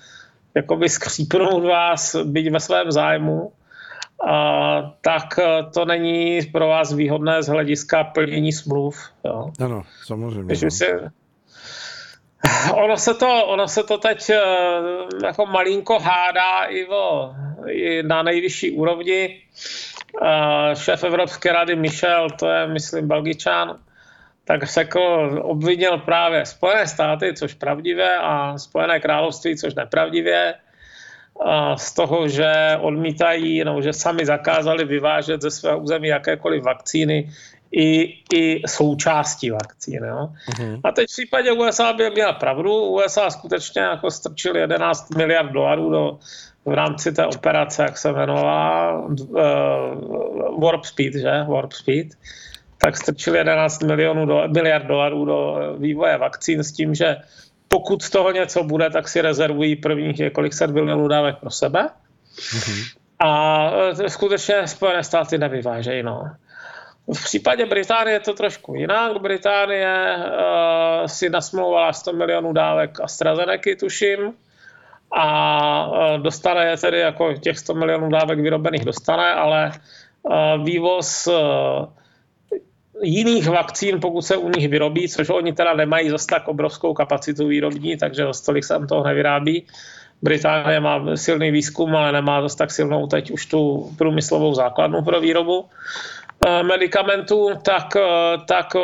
[0.55, 3.51] jakoby skřípnout vás, být ve svém zájmu,
[4.27, 5.39] a, tak
[5.73, 9.09] to není pro vás výhodné z hlediska plnění smluv.
[9.25, 9.51] Jo.
[9.59, 10.43] Ano, samozřejmě.
[10.43, 10.71] Když no.
[10.71, 10.85] si,
[12.73, 14.41] Ono se to, ono se to teď eh,
[15.25, 17.35] jako malinko hádá i, o,
[17.67, 19.41] i na nejvyšší úrovni.
[20.23, 23.79] Eh, šéf Evropské rady Michel, to je, myslím, Belgičan,
[24.45, 30.53] tak se jako obvinil právě Spojené státy, což pravdivě, a Spojené království, což nepravdivě,
[31.75, 37.29] z toho, že odmítají, no, že sami zakázali vyvážet ze svého území jakékoliv vakcíny,
[37.71, 40.07] i, i součástí vakcíny.
[40.07, 40.29] Jo.
[40.49, 40.81] Uh-huh.
[40.83, 42.85] A teď v případě USA by měla pravdu.
[42.85, 46.19] USA skutečně jako strčili 11 miliard dolarů do,
[46.65, 51.43] v rámci té operace, jak se jmenovala, uh, Warp Speed, že?
[51.47, 52.07] Warp Speed.
[52.77, 57.17] Tak strčili 11 milionů do, miliard dolarů do vývoje vakcín s tím, že
[57.67, 61.89] pokud z toho něco bude, tak si rezervují prvních několik set milionů dávek pro sebe.
[62.37, 62.97] Uh-huh.
[63.19, 63.71] A
[64.07, 66.03] skutečně Spojené státy nevyvážejí.
[66.03, 66.23] No
[67.13, 69.21] V případě Británie je to trošku jinak.
[69.21, 74.33] Británie uh, si nasmlouvala 100 milionů dávek AstraZeneca, tuším,
[75.11, 79.71] a uh, dostane je tedy jako těch 100 milionů dávek vyrobených dostane, ale
[80.23, 81.85] uh, vývoz uh,
[83.01, 87.47] jiných vakcín, pokud se u nich vyrobí, což oni teda nemají zase tak obrovskou kapacitu
[87.47, 89.65] výrobní, takže za stolik se toho nevyrábí.
[90.21, 95.21] Británie má silný výzkum, ale nemá zase tak silnou teď už tu průmyslovou základnu pro
[95.21, 96.20] výrobu eh,
[96.63, 98.79] medicamentů, tak, eh, tak eh,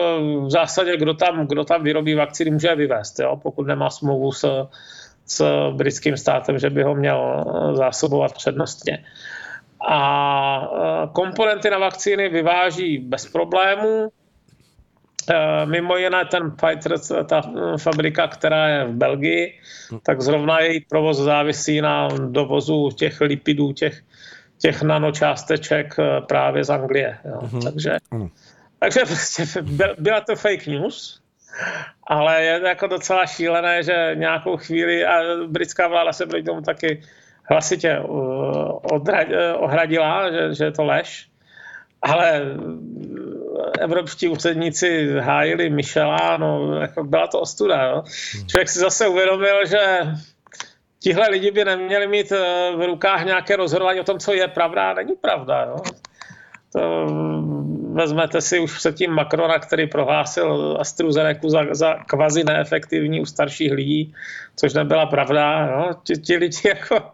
[0.45, 3.39] v zásadě kdo tam, kdo tam vyrobí vakcíny, může je vyvést, jo?
[3.43, 4.67] pokud nemá smlouvu s,
[5.25, 9.03] s britským státem, že by ho měl zásobovat přednostně
[9.87, 10.69] a
[11.13, 14.09] komponenty na vakcíny vyváží bez problémů.
[15.65, 17.41] Mimo jiné ten Pfizer, ta
[17.77, 19.59] fabrika, která je v Belgii,
[20.03, 24.01] tak zrovna její provoz závisí na dovozu těch lipidů, těch,
[24.57, 27.17] těch nanočásteček e, právě z Anglie.
[27.25, 27.39] Jo.
[27.41, 27.63] Mm-hmm.
[27.63, 28.29] Takže, mm.
[28.79, 29.43] takže prostě
[29.97, 31.21] byla to fake news,
[32.07, 37.01] ale je jako docela šílené, že nějakou chvíli, a britská vláda se proti tomu taky
[37.43, 38.79] hlasitě uh,
[39.57, 41.27] ohradila, že, že je to lež,
[42.01, 42.41] ale
[43.79, 47.91] evropští úředníci hájili Michela, no jako byla to ostuda.
[47.95, 48.03] No.
[48.47, 49.79] Člověk si zase uvědomil, že
[50.99, 54.89] tihle lidi by neměli mít uh, v rukách nějaké rozhodování o tom, co je pravda
[54.89, 55.65] a není pravda.
[55.65, 55.75] No.
[56.73, 57.05] To,
[57.93, 64.13] vezmete si už předtím Macrona, který prohlásil AstraZeneca za, za kvazi neefektivní u starších lidí,
[64.55, 65.65] což nebyla pravda.
[65.65, 65.89] No.
[66.03, 67.11] Ti, ti lidi jako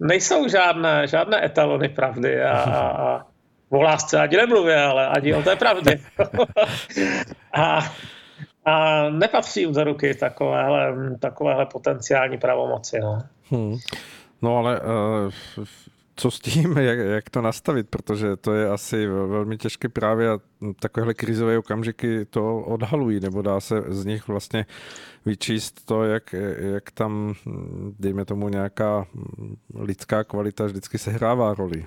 [0.00, 3.26] nejsou žádné, žádné etalony pravdy a, a, a
[3.70, 6.00] o lásce ani nemluvě, ale ani o té pravdě.
[7.52, 7.78] a,
[8.64, 13.00] a nepatří jim do ruky takovéhle, takovéhle potenciální pravomoci.
[13.00, 13.22] No.
[13.50, 13.76] Hmm.
[14.42, 15.64] No ale uh,
[16.16, 20.38] co s tím, jak, jak to nastavit, protože to je asi velmi těžké právě a
[20.80, 24.66] takovéhle krizové okamžiky to odhalují, nebo dá se z nich vlastně
[25.26, 27.34] vyčíst to, jak, jak tam,
[27.98, 29.06] dejme tomu, nějaká
[29.74, 31.84] lidská kvalita vždycky sehrává roli.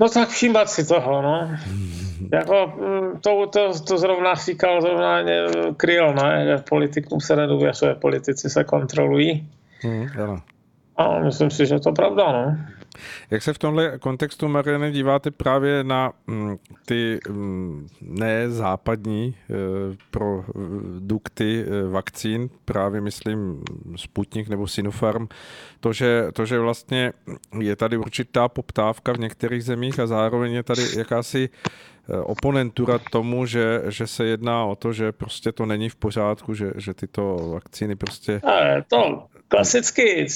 [0.00, 1.50] No tak všímat si toho, no.
[2.32, 2.72] jako,
[3.20, 5.18] to, to, to zrovna říkal zrovna
[5.76, 6.44] Kryl, ne?
[6.44, 9.48] že politikům se nedůvěřuje, politici se kontrolují.
[9.80, 10.42] Hmm, ano.
[10.96, 12.56] A myslím si, že to pravda, no.
[13.30, 16.56] Jak se v tomhle kontextu, Mariane, díváte právě na mm,
[16.86, 19.54] ty mm, nezápadní e,
[20.10, 23.64] produkty e, vakcín, právě myslím
[23.96, 25.28] Sputnik nebo Sinopharm,
[25.80, 27.12] to že, to, že vlastně
[27.60, 31.48] je tady určitá poptávka v některých zemích a zároveň je tady jakási
[32.08, 36.54] e, oponentura tomu, že, že se jedná o to, že prostě to není v pořádku,
[36.54, 38.40] že, že tyto vakcíny prostě...
[38.88, 40.26] To, klasicky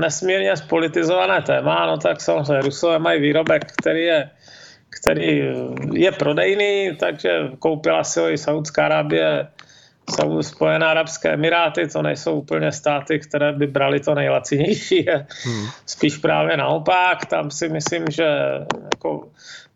[0.00, 4.30] nesmírně spolitizované téma, no tak samozřejmě Rusové mají výrobek, který je,
[5.00, 5.42] který
[5.92, 9.48] je prodejný, takže koupila si ho i Saudská Arábie,
[10.10, 15.06] jsou Spojené arabské emiráty, to nejsou úplně státy, které by brali to nejlacinější,
[15.44, 15.66] hmm.
[15.86, 18.26] spíš právě naopak, tam si myslím, že
[18.94, 19.28] jako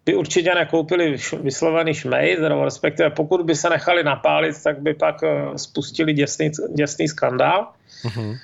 [0.05, 5.23] by určitě nekoupili vyslovený šmejd, nebo respektive pokud by se nechali napálit, tak by pak
[5.23, 7.68] eh, spustili děsný, děsný skandál.
[8.03, 8.35] Hmm.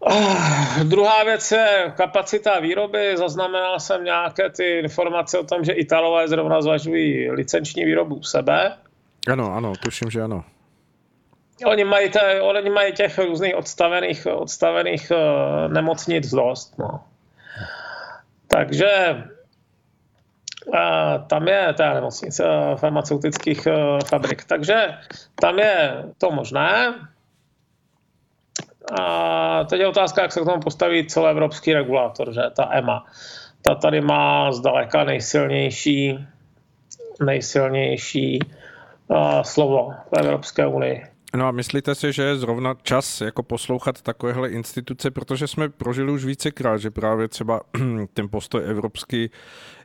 [0.00, 3.16] Uh, druhá věc je kapacita výroby.
[3.16, 8.76] Zaznamenal jsem nějaké ty informace o tom, že Italové zrovna zvažují licenční výrobu u sebe.
[9.32, 10.44] Ano, ano, tuším, že ano.
[11.66, 16.78] Oni mají, te, oni mají těch různých odstavených, odstavených uh, nemocnic dost.
[16.78, 17.04] No.
[18.48, 19.24] Takže
[20.66, 23.68] uh, tam je ta nemocnice uh, farmaceutických
[24.08, 24.44] fabrik.
[24.44, 24.98] Takže
[25.34, 26.94] tam je to možné.
[28.90, 33.04] A teď je otázka, jak se k tomu postaví celoevropský regulátor, že ta EMA.
[33.62, 36.18] Ta tady má zdaleka nejsilnější,
[37.24, 38.38] nejsilnější
[39.08, 41.09] uh, slovo v Evropské unii.
[41.36, 46.12] No a myslíte si, že je zrovna čas jako poslouchat takovéhle instituce, protože jsme prožili
[46.12, 47.60] už vícekrát, že právě třeba
[48.14, 49.30] ten postoj evropský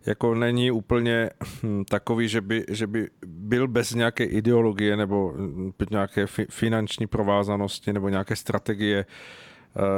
[0.06, 1.30] jako není úplně
[1.64, 7.94] hm, takový, že by, že by byl bez nějaké ideologie nebo hm, nějaké finanční provázanosti
[7.94, 9.06] nebo nějaké strategie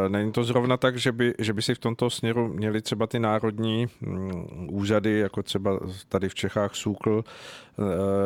[0.08, 3.20] není to zrovna tak, že by, že by si v tomto směru měli třeba ty
[3.20, 7.84] národní mm, úřady, jako třeba tady v Čechách SÚKL, eh,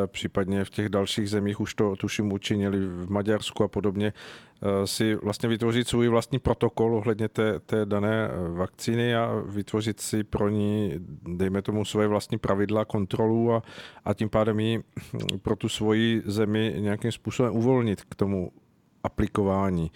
[0.07, 5.15] případně v těch dalších zemích už to tuším učinili v Maďarsku a podobně, eh, si
[5.15, 10.93] vlastně vytvořit svůj vlastní protokol ohledně té, té dané vakcíny a vytvořit si pro ní,
[11.35, 13.63] dejme tomu, svoje vlastní pravidla, kontrolu a,
[14.05, 18.51] a tím pádem ji hm, pro tu svoji zemi nějakým způsobem uvolnit k tomu
[19.03, 19.91] aplikování.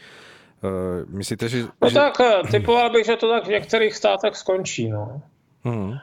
[1.07, 1.63] Myslíte, že...
[1.81, 1.95] No že...
[1.95, 5.21] tak, eh, typoval bych, že to tak v některých státech skončí, no.
[5.63, 5.93] Hmm.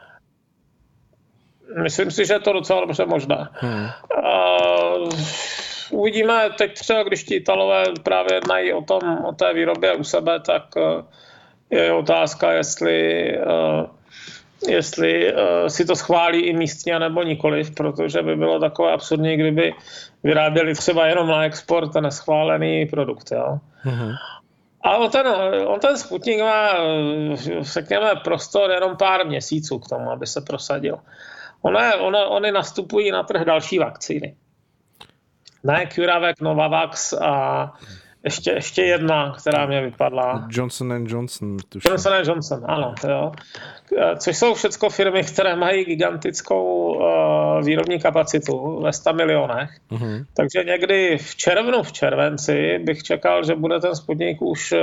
[1.83, 3.47] Myslím si, že je to docela dobře možné.
[3.53, 3.87] Hmm.
[4.23, 5.09] Uh,
[5.91, 10.39] uvidíme teď třeba, když ti Italové právě jednají o, tom, o té výrobě u sebe,
[10.39, 10.63] tak
[11.69, 13.31] je otázka, jestli,
[14.67, 15.33] jestli
[15.67, 19.73] si to schválí i místně nebo nikoliv, protože by bylo takové absurdní, kdyby
[20.23, 23.31] vyráběli třeba jenom na export a neschválený produkt.
[23.31, 23.59] Jo?
[23.85, 24.15] Mm-hmm.
[24.83, 25.27] A on ten,
[25.67, 26.73] on ten Sputnik má,
[27.61, 30.99] řekněme, prostor jenom pár měsíců k tomu, aby se prosadil.
[31.61, 34.35] One, one, one nastupují na trh další vakcíny.
[35.63, 37.73] Ne CureVac, Novavax a
[38.23, 40.47] ještě, ještě jedna, která mě vypadla.
[40.49, 41.57] Johnson Johnson.
[41.69, 41.89] Tuším.
[41.89, 42.95] Johnson Johnson, ano.
[43.07, 43.31] Jo.
[44.17, 49.69] Což jsou všechno firmy, které mají gigantickou uh, výrobní kapacitu ve 100 milionech.
[49.91, 50.25] Uh-huh.
[50.33, 54.79] Takže někdy v červnu, v červenci bych čekal, že bude ten spodník už uh,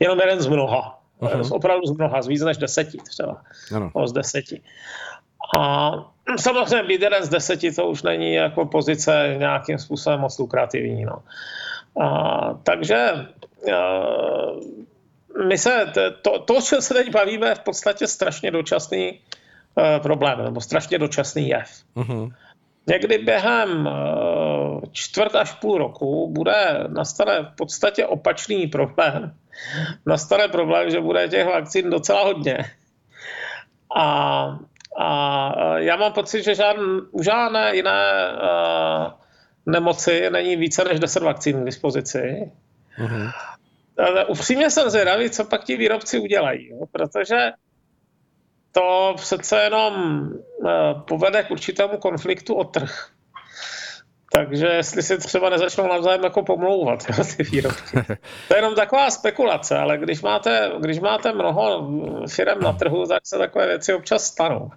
[0.00, 0.98] jenom jeden z mnoha.
[1.20, 1.42] Uh-huh.
[1.42, 3.42] Z opravdu z mnoha, z víc než deseti třeba.
[3.74, 3.90] Ano.
[3.92, 4.60] O z deseti.
[5.58, 5.90] A
[6.36, 11.04] samozřejmě být jeden z deseti to už není jako pozice nějakým způsobem moc lukrativní.
[11.04, 11.22] No.
[12.00, 13.26] A, takže
[15.46, 19.20] my se, to, to, o čem se teď bavíme, je v podstatě strašně dočasný
[19.74, 21.68] uh, problém, nebo strašně dočasný jev.
[21.96, 22.32] Uh-huh.
[22.86, 29.34] Někdy během uh, čtvrt až půl roku bude nastane v podstatě opačný problém.
[30.06, 32.58] Nastane problém, že bude těch vakcín docela hodně.
[33.96, 34.58] A,
[34.98, 39.12] a já mám pocit, že žádn, žádné jiné uh,
[39.68, 42.50] nemoci není více než 10 vakcín k dispozici.
[42.98, 43.32] Uh-huh.
[43.98, 46.86] Ale upřímně jsem zvědavý, co pak ti výrobci udělají, jo?
[46.92, 47.50] protože
[48.72, 50.22] to přece jenom
[50.56, 50.70] uh,
[51.08, 53.08] povede k určitému konfliktu o trh.
[54.32, 57.96] Takže jestli si třeba nezačnou navzájem jako pomlouvat, jo, ty výrobky.
[58.48, 61.90] To je jenom taková spekulace, ale když máte, když máte mnoho
[62.28, 64.70] firm na trhu, tak se takové věci občas stanou.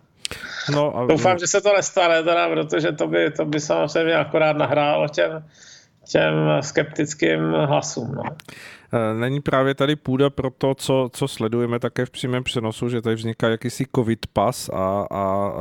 [0.69, 1.05] No, a...
[1.05, 5.45] Doufám, že se to nestane, teda, protože to by, to by samozřejmě akorát nahrálo těm,
[6.11, 8.11] těm skeptickým hlasům.
[8.15, 8.23] No.
[8.93, 13.01] E, není právě tady půda pro to, co, co sledujeme také v přímém přenosu, že
[13.01, 15.53] tady vzniká jakýsi covid pas a, a, a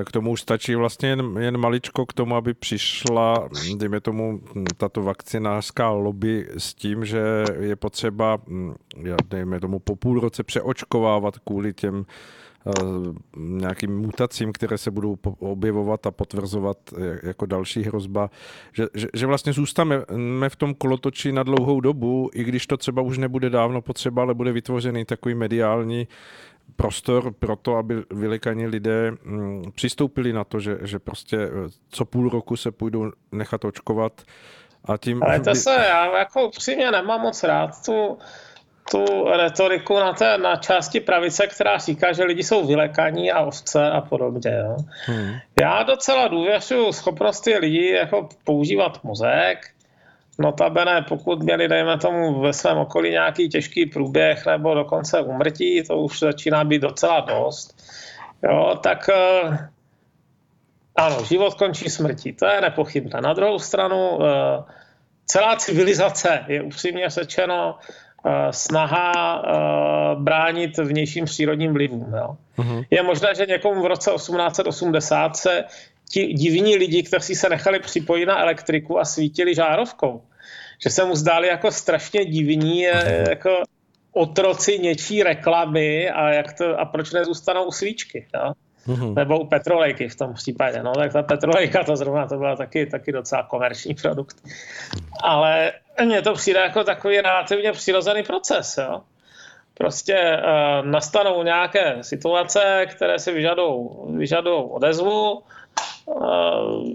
[0.00, 4.40] e, k tomu už stačí vlastně jen, jen maličko k tomu, aby přišla, dejme tomu,
[4.76, 8.38] tato vakcinářská lobby s tím, že je potřeba,
[9.28, 12.06] dejme tomu, po půl roce přeočkovávat kvůli těm Eh,
[13.36, 16.76] nějakým mutacím, které se budou objevovat a potvrzovat
[17.22, 18.30] jako další hrozba,
[18.72, 23.02] že, že, že vlastně zůstaneme v tom kolotoči na dlouhou dobu, i když to třeba
[23.02, 26.08] už nebude dávno potřeba, ale bude vytvořený takový mediální
[26.76, 31.50] prostor pro to, aby vylikaní lidé mm, přistoupili na to, že, že prostě eh,
[31.88, 34.22] co půl roku se půjdou nechat očkovat
[34.84, 35.22] a tím...
[35.22, 38.18] Ale to se, já jako upřímně nemám moc rád tu
[38.90, 43.90] tu retoriku na, té, na části pravice, která říká, že lidi jsou vylekaní a ovce
[43.90, 44.50] a podobně.
[44.50, 44.76] Jo.
[45.06, 45.34] Hmm.
[45.60, 49.72] Já docela důvěřuji schopnosti lidí jako používat mozek,
[50.38, 55.96] Notabene, pokud měli, dejme tomu, ve svém okolí nějaký těžký průběh nebo dokonce umrtí, to
[55.96, 57.82] už začíná být docela dost,
[58.42, 59.68] jo, tak eh,
[60.96, 63.20] ano, život končí smrtí, to je nepochybné.
[63.20, 64.62] Na druhou stranu, eh,
[65.26, 67.78] celá civilizace je upřímně řečeno
[68.50, 72.14] snaha uh, bránit vnějším přírodním vlivům.
[72.16, 72.36] Jo.
[72.58, 72.84] Uh-huh.
[72.90, 75.64] Je možné, že někomu v roce 1880 se
[76.10, 80.22] ti divní lidi, kteří se nechali připojit na elektriku a svítili žárovkou,
[80.82, 83.28] že se mu zdáli jako strašně divní, uh-huh.
[83.30, 83.62] jako
[84.12, 88.26] otroci něčí reklamy a, jak to, a proč nezůstanou u svíčky.
[88.34, 88.52] Jo.
[88.86, 89.14] Mm-hmm.
[89.14, 90.82] Nebo u petrolejky v tom případě.
[90.82, 94.36] No, tak ta petrolejka to zrovna to byla taky, taky docela komerční produkt.
[95.22, 95.72] Ale
[96.04, 98.78] mně to přijde jako takový relativně přirozený proces.
[98.78, 99.00] Jo?
[99.74, 105.42] Prostě uh, nastanou nějaké situace, které si vyžadou, vyžadou odezvu.
[106.04, 106.88] Uh,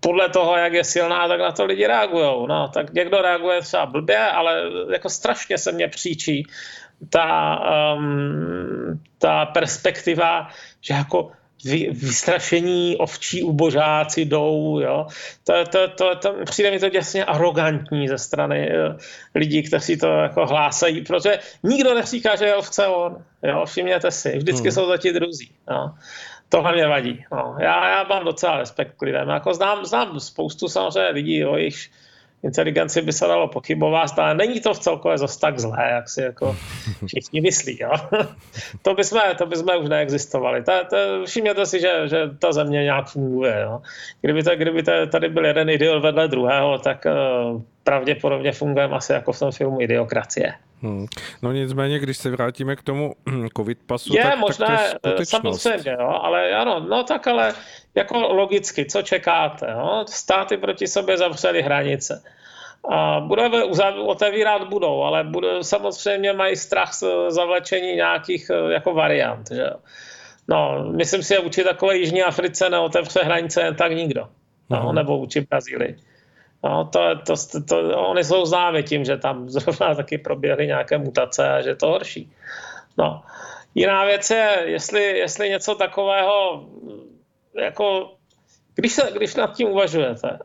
[0.00, 2.46] podle toho, jak je silná, tak na to lidi reagují.
[2.48, 6.46] No, tak někdo reaguje třeba blbě, ale jako strašně se mně příčí
[7.10, 7.60] ta,
[7.94, 10.48] um, ta perspektiva,
[10.88, 11.30] že jako
[11.64, 15.06] vy, vystrašení ovčí ubožáci jdou, jo.
[15.44, 18.94] To, to, to, to, přijde mi to děsně arrogantní ze strany jo,
[19.34, 24.38] lidí, kteří to jako hlásají, protože nikdo neříká, že je ovce on, jo, všimněte si,
[24.38, 24.72] vždycky hmm.
[24.72, 25.90] jsou to ti druzí, jo.
[26.48, 27.24] Tohle mě vadí.
[27.32, 27.56] No.
[27.60, 29.28] Já, já mám docela respekt k lidem.
[29.28, 31.90] Jako znám, znám spoustu samozřejmě lidí, o jejich
[32.42, 36.22] inteligenci by se dalo pochybovat, ale není to v celkové zase tak zlé, jak si
[36.22, 36.56] jako
[37.06, 37.78] všichni myslí.
[37.80, 37.90] Jo?
[38.82, 40.62] to, by jsme, to by jsme už neexistovali.
[40.62, 43.60] Ta, ta, všimněte si, že, že ta země nějak funguje.
[43.62, 43.80] Jo?
[44.20, 49.12] Kdyby, to, kdyby to, tady byl jeden idiot vedle druhého, tak uh, pravděpodobně fungujeme asi
[49.12, 50.54] jako v tom filmu Idiokracie.
[50.82, 51.06] Hmm.
[51.42, 53.14] No nicméně, když se vrátíme k tomu
[53.56, 57.54] covid pasu, je tak, možné, tak to je samozřejmě, jo, ale ano, no tak ale
[57.98, 60.04] jako logicky, co čekáte, jo?
[60.08, 62.22] státy proti sobě zavřely hranice.
[62.90, 63.64] A budeme
[64.06, 69.50] otevírat budou, ale bude, samozřejmě mají strach z zavlečení nějakých eh, jako variant.
[69.50, 69.70] Že?
[70.48, 74.28] No, myslím si, že vůči takové Jižní Africe neotevře hranice jen tak nikdo.
[74.70, 74.94] No, uh-huh.
[74.94, 75.96] nebo vůči Brazílii.
[76.64, 80.98] No, to, to, to, to, oni jsou známi tím, že tam zrovna taky proběhly nějaké
[80.98, 82.32] mutace a že to horší.
[82.98, 83.22] No.
[83.74, 86.66] Jiná věc je, jestli, jestli něco takového,
[87.60, 88.14] jako,
[88.74, 90.38] když, se, když nad tím uvažujete,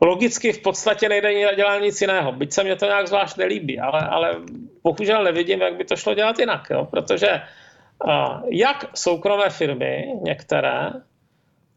[0.00, 4.00] logicky v podstatě nejde dělat nic jiného, byť se mě to nějak zvlášť nelíbí, ale,
[4.00, 4.36] ale
[4.82, 6.84] bohužel nevidím, jak by to šlo dělat jinak, jo?
[6.90, 7.42] protože
[8.50, 10.90] jak soukromé firmy, některé,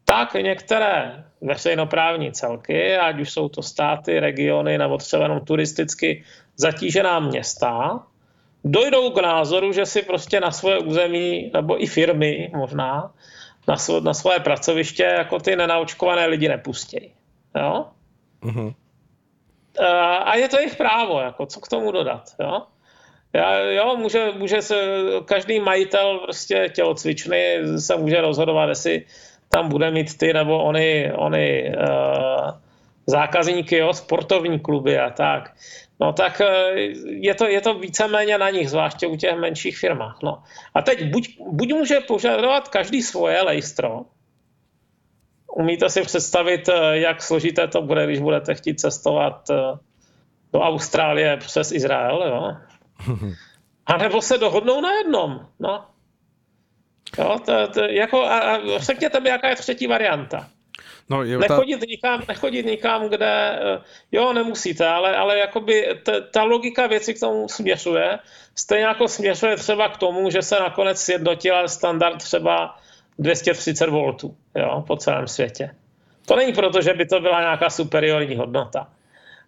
[0.04, 6.24] tak některé veřejnoprávní celky, ať už jsou to státy, regiony nebo třeba jenom turisticky
[6.56, 8.00] zatížená města,
[8.64, 13.12] dojdou k názoru, že si prostě na svoje území, nebo i firmy možná,
[13.68, 17.12] na, svo, na svoje pracoviště jako ty nenaočkované lidi nepustí.
[17.56, 17.86] Jo?
[18.42, 18.74] Mm-hmm.
[20.24, 22.22] A je to jejich právo, jako, co k tomu dodat.
[22.40, 22.62] Jo?
[23.32, 24.74] Já, jo, může, může se,
[25.24, 29.04] každý majitel prostě tělocvičny se může rozhodovat, jestli
[29.48, 32.50] tam bude mít ty nebo ony, ony uh,
[33.06, 35.50] zákazníky, jo, sportovní kluby a tak.
[36.00, 40.18] No tak uh, je to, je to víceméně na nich, zvláště u těch menších firmách.
[40.22, 40.42] No.
[40.74, 44.04] A teď buď, buď může požadovat každý svoje lejstro,
[45.56, 49.48] Umíte si představit, eh, jak složité to bude, když budete chtít cestovat
[50.52, 52.56] do Austrálie přes Izrael, jo?
[53.86, 55.84] A nebo se dohodnou na jednom, no.
[57.18, 60.48] Jo, to, to, jako, a, a řekněte mi, jaká je třetí varianta.
[61.10, 63.80] No, je nechodit, nikam, nechodit nikam, kde, eh,
[64.12, 68.18] jo, nemusíte, ale, ale jakoby t, ta logika věci k tomu směřuje.
[68.54, 72.78] Stejně jako směřuje třeba k tomu, že se nakonec sjednotil standard třeba
[73.18, 74.16] 230 V
[74.54, 75.70] jo, po celém světě.
[76.26, 78.86] To není proto, že by to byla nějaká superiorní hodnota.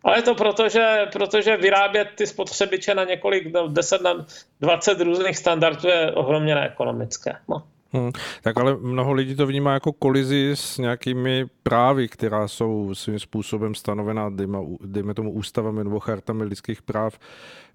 [0.04, 4.26] Ale je to proto, že, protože vyrábět ty spotřebiče na několik, 10 na
[4.60, 7.36] 20 různých standardů je ohromně neekonomické.
[7.48, 7.62] No.
[7.92, 8.10] Hmm,
[8.42, 13.74] tak ale mnoho lidí to vnímá jako kolizi s nějakými právy, která jsou svým způsobem
[13.74, 17.18] stanovená, dejme, dejme tomu ústavami nebo chartami lidských práv,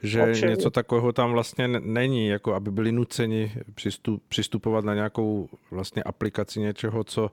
[0.03, 0.51] že Občení.
[0.51, 6.59] něco takového tam vlastně není, jako aby byli nuceni přistup, přistupovat na nějakou vlastně aplikaci
[6.59, 7.31] něčeho, co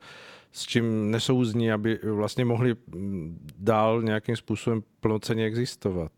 [0.53, 2.75] s čím nesouzní, aby vlastně mohli
[3.59, 6.13] dál nějakým způsobem plnoceně existovat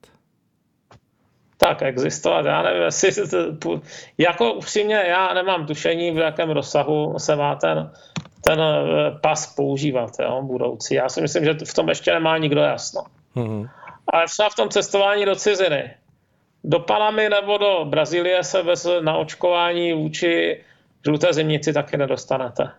[1.68, 2.46] tak existovat.
[2.46, 3.12] Já nevím, jestli
[4.18, 7.90] jako upřímně já nemám tušení, v jakém rozsahu se má ten,
[8.40, 10.94] ten eh, pas používat jo, budoucí.
[10.94, 13.02] Já si myslím, že v tom ještě nemá nikdo jasno.
[13.36, 13.68] Mm-hmm.
[14.12, 15.94] Ale třeba v tom cestování do ciziny.
[16.64, 20.60] Do Panamy nebo do Brazílie se bez naočkování vůči
[21.04, 22.70] žluté zimnici taky nedostanete.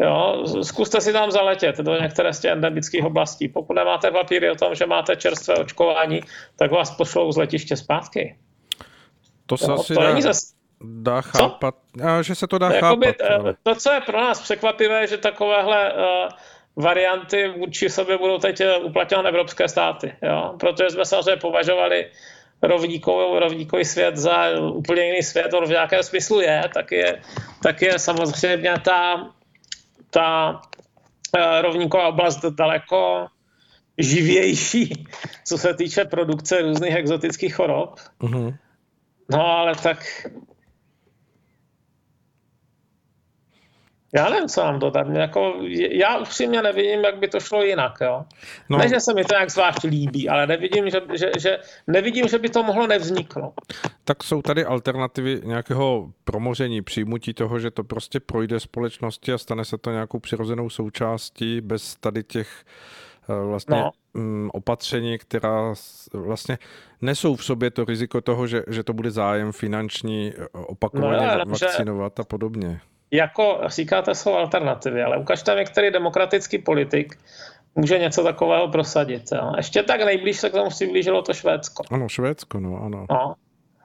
[0.00, 3.48] Jo, zkuste si tam zaletět do některé z těch endemických oblastí.
[3.48, 6.20] Pokud nemáte papíry o tom, že máte čerstvé očkování,
[6.56, 8.36] tak vás pošlou z letiště zpátky.
[9.46, 10.54] To se jo, asi to dá, není zas...
[10.80, 12.22] dá chápat, co?
[12.22, 13.26] že se to dá Jakoby, chápat.
[13.30, 13.54] Eh, ale...
[13.62, 16.28] To, co je pro nás překvapivé, že takovéhle uh,
[16.76, 20.14] varianty vůči sobě budou teď eh, uplatňovat evropské státy.
[20.22, 20.54] Jo?
[20.60, 22.10] Protože jsme samozřejmě považovali
[22.62, 27.20] rovníkový, rovníkový svět za úplně jiný svět, on v nějakém smyslu je, tak je,
[27.62, 29.30] tak je samozřejmě ta
[30.10, 30.60] ta
[31.36, 33.26] eh, rovníková oblast daleko
[33.98, 35.06] živější,
[35.44, 38.00] co se týče produkce různých exotických chorob.
[38.20, 38.56] Mm-hmm.
[39.30, 40.26] No ale tak
[44.12, 45.06] Já nevím, co mám dodat.
[45.08, 45.54] Jako,
[45.90, 47.92] já upřímně nevidím, jak by to šlo jinak.
[48.00, 48.24] Jo?
[48.68, 48.78] No.
[48.78, 52.38] Ne, že se mi to nějak zvlášť líbí, ale nevidím že, že, že, nevidím, že
[52.38, 53.54] by to mohlo nevzniknout.
[54.04, 59.64] Tak jsou tady alternativy nějakého promoření, přijmutí toho, že to prostě projde společnosti a stane
[59.64, 62.64] se to nějakou přirozenou součástí bez tady těch
[63.28, 63.90] eh, vlastně no.
[64.14, 65.74] Mm, opatření, která
[66.12, 66.58] vlastně
[67.00, 71.44] nesou v sobě to riziko toho, že, že to bude zájem finanční eh, opakovaně no,
[71.46, 72.80] vakcinovat a podobně
[73.10, 77.18] jako říkáte, jsou alternativy, ale ukažte mi, který demokratický politik
[77.74, 79.22] může něco takového prosadit.
[79.32, 79.52] Jo.
[79.56, 81.82] Ještě tak nejblíž se k tomu přiblížilo to Švédsko.
[81.90, 83.06] Ano, Švédsko, no, ano.
[83.10, 83.34] No.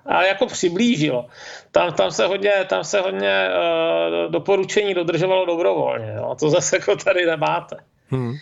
[0.05, 1.27] A jako přiblížilo.
[1.71, 6.13] Tam, tam se hodně, tam se hodně uh, doporučení dodržovalo dobrovolně.
[6.17, 6.35] Jo.
[6.39, 7.77] To zase jako tady nemáte.
[8.09, 8.33] Hmm.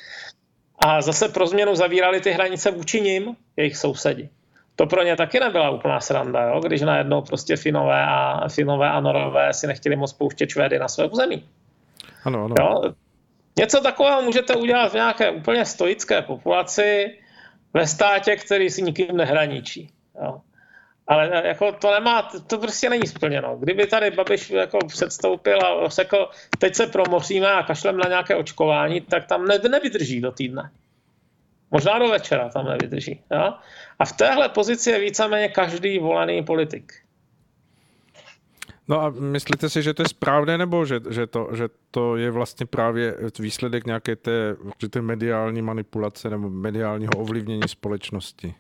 [0.86, 4.30] A zase pro změnu zavírali ty hranice vůči nim, jejich sousedi
[4.76, 6.60] to pro ně taky nebyla úplná sranda, jo?
[6.60, 11.06] když najednou prostě Finové a, Finové a Norové si nechtěli moc pouštět Švédy na své
[11.06, 11.50] území.
[12.24, 12.56] Ano, ano.
[12.60, 12.94] Jo?
[13.60, 17.18] Něco takového můžete udělat v nějaké úplně stoické populaci,
[17.74, 19.90] ve státě, který si nikým nehraničí.
[20.24, 20.42] Jo.
[21.08, 23.58] Ale jako to nemá, to prostě není splněno.
[23.58, 29.02] Kdyby tady Babiš jako předstoupil a řekl, teď se promoříme a kašlem na nějaké očkování,
[29.02, 30.72] tak tam ne, nevydrží do týdne.
[31.74, 33.24] Možná do večera tam nevydrží.
[33.32, 33.54] Jo?
[34.00, 36.94] A v téhle pozici je víceméně každý volený politik.
[38.88, 42.32] No a myslíte si, že to je správné, nebo že, že, to, že to je
[42.32, 44.56] vlastně právě výsledek nějaké té,
[44.90, 48.56] té mediální manipulace nebo mediálního ovlivnění společnosti?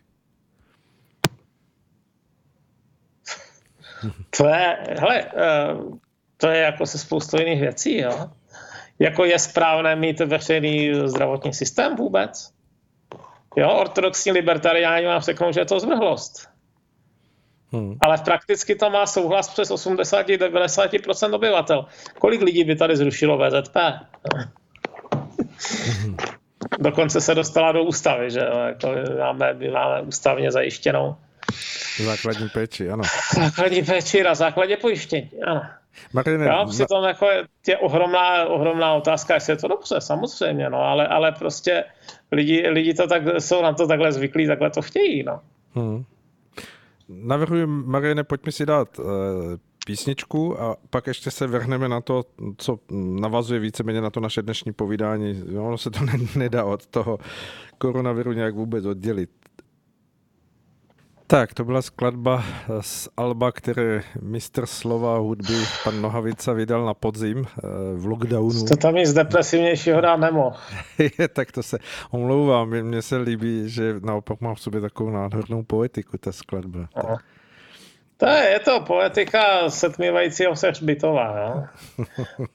[4.38, 5.76] To je, hele, eh,
[6.38, 8.30] to je jako se spoustou jiných věcí, jo.
[8.99, 12.53] Jako je správné mít veřejný zdravotní systém vůbec?
[13.55, 16.49] Jo, ortodoxní libertariáni vám řeknou, že je to zvrhlost.
[17.71, 17.97] Hmm.
[18.01, 21.85] Ale prakticky to má souhlas přes 80-90% obyvatel.
[22.19, 23.75] Kolik lidí by tady zrušilo VZP?
[26.01, 26.17] Hmm.
[26.79, 28.89] Dokonce se dostala do ústavy, že jako
[29.19, 31.15] máme, my máme ústavně zajištěnou
[31.97, 33.03] Základní péči, ano.
[33.35, 35.61] Základní péči na základě pojištění, ano.
[36.13, 40.69] Martine, Já si to jako je, je ohromná, ohromná otázka, jestli je to dobře, samozřejmě,
[40.69, 41.83] no, ale, ale prostě
[42.34, 45.39] lidi, lidi to tak, jsou na to takhle zvyklí, takhle to chtějí, no.
[45.73, 46.03] Hmm.
[47.09, 49.05] Navrhuji, Mariene, pojďme si dát uh,
[49.86, 52.23] písničku a pak ještě se vrhneme na to,
[52.57, 52.79] co
[53.19, 55.43] navazuje víceméně na to naše dnešní povídání.
[55.59, 55.99] Ono se to
[56.36, 57.19] nedá od toho
[57.77, 59.29] koronaviru nějak vůbec oddělit.
[61.34, 62.43] Tak, to byla skladba
[62.81, 65.53] z Alba, které mistr slova hudby
[65.84, 67.61] pan Nohavica vydal na podzim eh,
[67.95, 68.65] v lockdownu.
[68.65, 70.55] To tam nic depresivnějšího dát nemohl.
[71.34, 71.79] tak to se
[72.11, 76.88] omlouvám, mně se líbí, že naopak mám v sobě takovou nádhernou poetiku, ta skladba.
[76.95, 77.17] Aha.
[78.24, 81.36] To je, je to poetika setmívajícího se hřbitova.
[81.36, 81.67] No?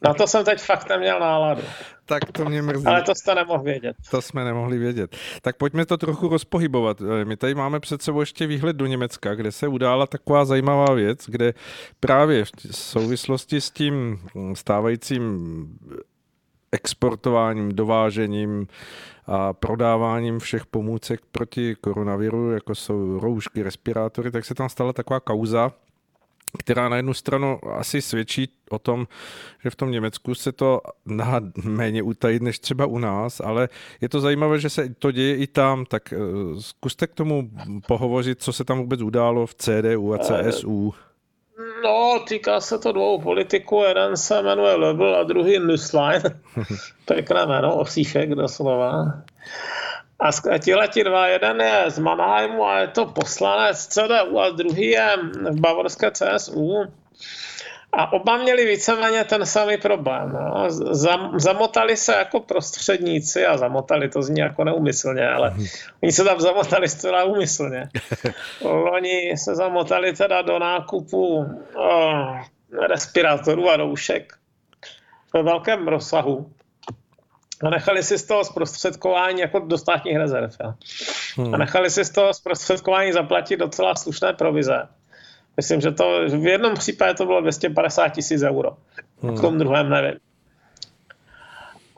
[0.02, 1.62] Na to jsem teď fakt neměl náladu.
[2.06, 2.86] Tak to mě mrzí.
[2.86, 3.96] Ale to jste nemohl vědět.
[4.10, 5.16] To jsme nemohli vědět.
[5.42, 7.02] Tak pojďme to trochu rozpohybovat.
[7.24, 11.26] My tady máme před sebou ještě výhled do Německa, kde se udála taková zajímavá věc,
[11.26, 11.54] kde
[12.00, 14.20] právě v souvislosti s tím
[14.54, 15.38] stávajícím
[16.72, 18.66] exportováním, dovážením
[19.28, 25.20] a prodáváním všech pomůcek proti koronaviru, jako jsou roušky, respirátory, tak se tam stala taková
[25.20, 25.72] kauza,
[26.58, 29.06] která na jednu stranu asi svědčí o tom,
[29.64, 33.68] že v tom Německu se to dá méně utajit než třeba u nás, ale
[34.00, 36.16] je to zajímavé, že se to děje i tam, tak eh,
[36.58, 37.50] zkuste k tomu
[37.86, 40.94] pohovořit, co se tam vůbec událo v CDU a CSU.
[41.82, 46.22] No, týká se to dvou politiků, jeden se jmenuje Lebel a druhý Nusslein.
[47.04, 49.12] Pěkné jméno, osíšek doslova.
[50.20, 54.86] A tihle ti dva, jeden je z Mannheimu a je to poslanec CDU a druhý
[54.86, 55.16] je
[55.50, 56.84] v bavorské CSU.
[57.92, 60.32] A oba měli víceméně ten samý problém.
[60.32, 60.70] No.
[60.70, 65.66] Zam, zamotali se jako prostředníci a zamotali, to zní jako neumyslně, ale mhm.
[66.02, 67.88] oni se tam zamotali zcela úmyslně.
[68.62, 72.40] Oni se zamotali teda do nákupu oh,
[72.88, 74.32] respirátorů a roušek
[75.34, 76.50] ve velkém rozsahu
[77.62, 80.56] a nechali si z toho zprostředkování jako do státních rezerv.
[80.60, 80.74] Ja.
[81.36, 81.54] Hmm.
[81.54, 84.88] A nechali si z toho zprostředkování zaplatit docela slušné provize.
[85.58, 88.70] Myslím, že to v jednom případě to bylo 250 tisíc euro.
[89.22, 89.36] Hmm.
[89.36, 90.18] V tom druhém nevím.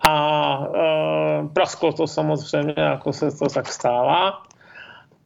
[0.09, 0.13] A
[0.75, 4.43] e, prasklo to samozřejmě, jako se to tak stává.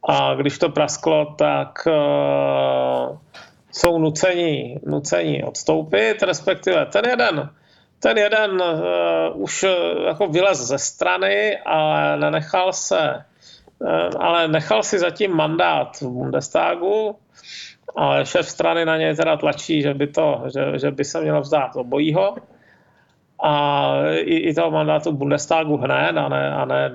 [0.07, 1.91] A když to prasklo, tak e,
[3.71, 7.49] jsou nuceni, nuceni odstoupit, respektive ten jeden
[7.99, 9.65] ten jeden uh, už
[10.05, 13.25] jako vylez ze strany, ale nenechal se,
[13.79, 17.15] uh, ale nechal si zatím mandát v Bundestagu,
[17.95, 21.41] ale šéf strany na něj teda tlačí, že by, to, že, že by se mělo
[21.41, 22.35] vzdát obojího
[23.43, 26.91] a i, i toho mandátu Bundestagu hned a ne, a ne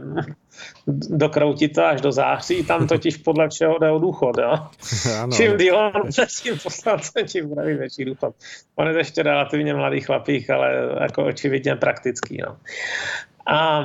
[1.11, 4.39] dokroutit to až do září, tam totiž podle všeho jde o důchod.
[4.39, 4.53] Jo?
[5.23, 5.37] Ano.
[5.37, 5.93] Čím díl on
[6.43, 8.35] tím poslancem, tím bude větší důchod.
[8.77, 12.39] On je ještě relativně mladý chlapík, ale jako očividně praktický.
[12.47, 12.57] No.
[13.47, 13.85] A,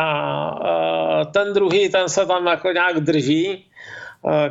[0.00, 3.69] a, a ten druhý, ten se tam jako nějak drží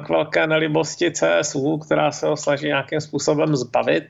[0.06, 4.04] k velké nelibosti CSU, která se ho snaží nějakým způsobem zbavit.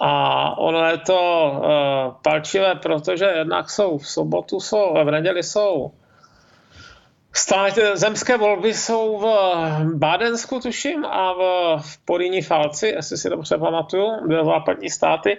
[0.00, 5.90] A ono je to uh, palčivé, protože jednak jsou v sobotu, jsou, v neděli jsou
[7.36, 9.26] stát, zemské volby jsou v
[9.94, 11.40] Bádensku, tuším, a v,
[11.80, 15.38] v Poríní Falci, jestli si dobře pamatuju, dvě západní státy,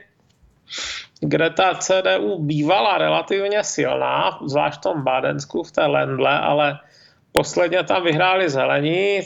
[1.19, 6.79] kde ta CDU bývala relativně silná, zvlášť v tom Bádensku, v té Lendle, ale
[7.37, 9.19] Posledně tam vyhráli zelení,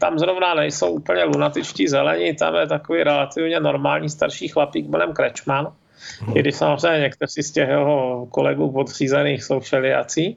[0.00, 5.72] tam zrovna nejsou úplně lunatičtí zelení, tam je takový relativně normální starší chlapík jménem Krečman,
[6.20, 6.36] hmm.
[6.36, 10.36] i když samozřejmě někteří z těch jeho kolegů podřízených jsou všelijací.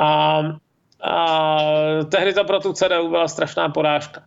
[0.00, 0.42] A,
[1.02, 1.58] a
[2.10, 4.22] tehdy to pro tu CDU byla strašná porážka.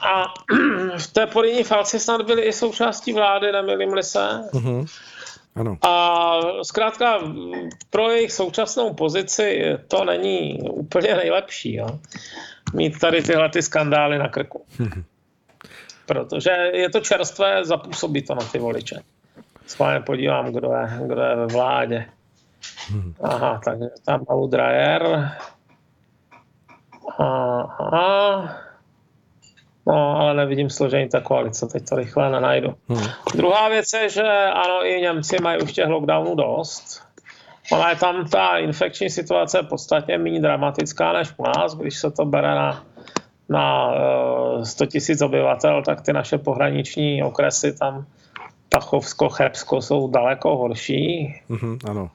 [0.00, 0.24] A
[0.98, 4.40] v té polinní falci snad byli i součástí vlády, nemilím se.
[4.52, 4.86] Uh-huh.
[5.56, 5.78] Ano.
[5.82, 7.18] A zkrátka
[7.90, 11.74] pro jejich současnou pozici to není úplně nejlepší.
[11.74, 11.86] Jo?
[12.74, 14.64] Mít tady tyhle ty skandály na krku.
[16.06, 19.02] Protože je to čerstvé, zapůsobí to na ty voliče.
[19.66, 22.06] Schválně podívám, kdo je, kdo je ve vládě.
[22.92, 23.14] Uh-huh.
[23.22, 25.30] Aha, tak tam Paul Dreyer.
[27.18, 28.65] Aha.
[29.86, 32.74] No, ale nevidím složení té koalice, teď to rychle nenajdu.
[32.88, 33.06] Hmm.
[33.34, 34.22] Druhá věc je, že
[34.52, 37.02] ano, i Němci mají už těch lockdownů dost.
[37.72, 42.24] Ona je tam ta infekční situace podstatně méně dramatická než u nás, když se to
[42.24, 42.84] bere na,
[43.48, 43.92] na
[44.64, 48.06] 100 eh, tisíc obyvatel, tak ty naše pohraniční okresy tam
[48.68, 51.34] Pachovsko, Chebsko jsou daleko horší.
[51.50, 52.10] Mm-hmm, ano.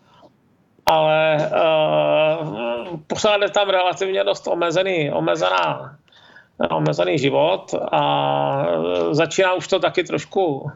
[0.86, 5.96] Ale uh, pořád je tam relativně dost omezený, omezená
[6.70, 8.66] omezený život a
[9.12, 10.72] začíná už to taky trošku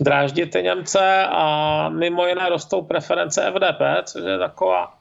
[0.00, 4.94] dráždit ty Němce a mimo jiné rostou preference FDP, což je taková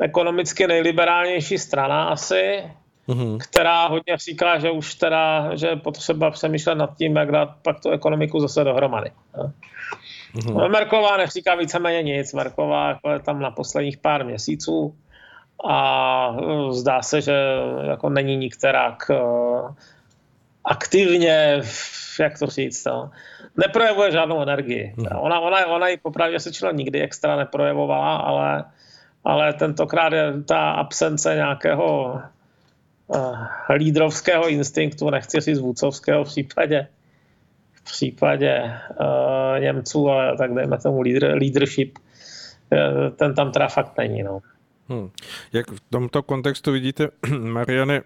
[0.00, 2.70] ekonomicky nejliberálnější strana asi,
[3.08, 3.38] mm-hmm.
[3.38, 7.80] která hodně říká, že už teda, že je potřeba přemýšlet nad tím, jak dát pak
[7.80, 9.10] tu ekonomiku zase dohromady.
[10.34, 10.70] Mm-hmm.
[10.70, 12.32] Merková neříká víceméně nic.
[12.32, 14.94] Merková jako je tam na posledních pár měsíců
[15.64, 17.34] a e, zdá se, že
[17.82, 19.14] jako není nikterak e,
[20.64, 21.62] aktivně,
[22.20, 23.10] jak to říct, no,
[23.56, 24.94] neprojevuje žádnou energii.
[24.96, 25.06] Hmm.
[25.18, 28.64] Ona, ona, ona ji popravdě se čilo nikdy extra neprojevovala, ale,
[29.24, 32.20] ale tentokrát je ta absence nějakého
[33.06, 36.86] uh, lídrovského instinktu, nechci říct vůcovského v případě,
[37.72, 41.98] v případě uh, Němců, ale tak dejme tomu leader, leadership,
[43.16, 44.22] ten tam teda fakt není.
[44.22, 44.40] No.
[44.88, 45.10] Hmm.
[45.52, 47.08] Jak v tomto kontextu vidíte,
[47.38, 48.02] Mariane,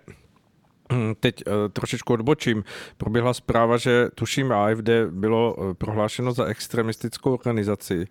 [1.20, 2.64] Teď eh, trošičku odbočím.
[2.96, 8.06] Proběhla zpráva, že tuším AFD bylo eh, prohlášeno za extremistickou organizaci.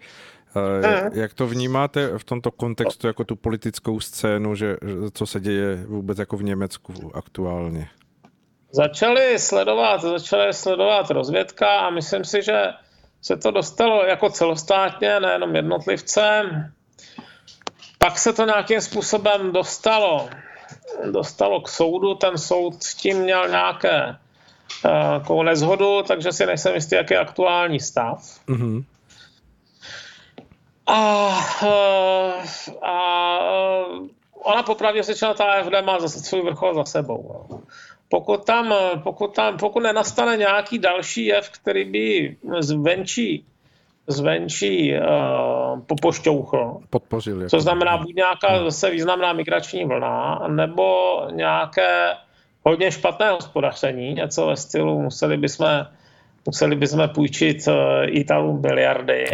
[0.54, 1.12] Hmm.
[1.14, 4.78] Jak to vnímáte v tomto kontextu jako tu politickou scénu, že
[5.14, 7.90] co se děje vůbec jako v Německu aktuálně?
[8.72, 12.64] Začali sledovat, začali sledovat rozvědka a myslím si, že
[13.22, 16.72] se to dostalo jako celostátně, nejenom jednotlivcem.
[18.00, 20.30] Pak se to nějakým způsobem dostalo,
[21.12, 24.18] dostalo k soudu, ten soud s tím měl nějaké
[25.30, 28.40] uh, nezhodu, takže si nejsem jistý, jaký je aktuální stav.
[28.48, 28.84] Mm-hmm.
[30.88, 31.28] A,
[31.64, 33.20] uh, a
[34.34, 37.46] ona popravdě se ta AFD má zase svůj vrchol za sebou.
[37.50, 37.62] No.
[38.10, 38.74] Pokud tam,
[39.04, 43.46] pokud tam, pokud nenastane nějaký další jev, který by zvenčí
[44.10, 46.78] zvenčí uh, popošťouchl.
[46.90, 47.50] Podpořil.
[47.50, 48.66] Co znamená buď nějaká hmm.
[48.66, 52.14] zase významná migrační vlna, nebo nějaké
[52.64, 55.68] hodně špatné hospodaření, něco ve stylu museli bychom,
[56.46, 57.74] museli bychom půjčit uh,
[58.06, 59.26] Italům miliardy.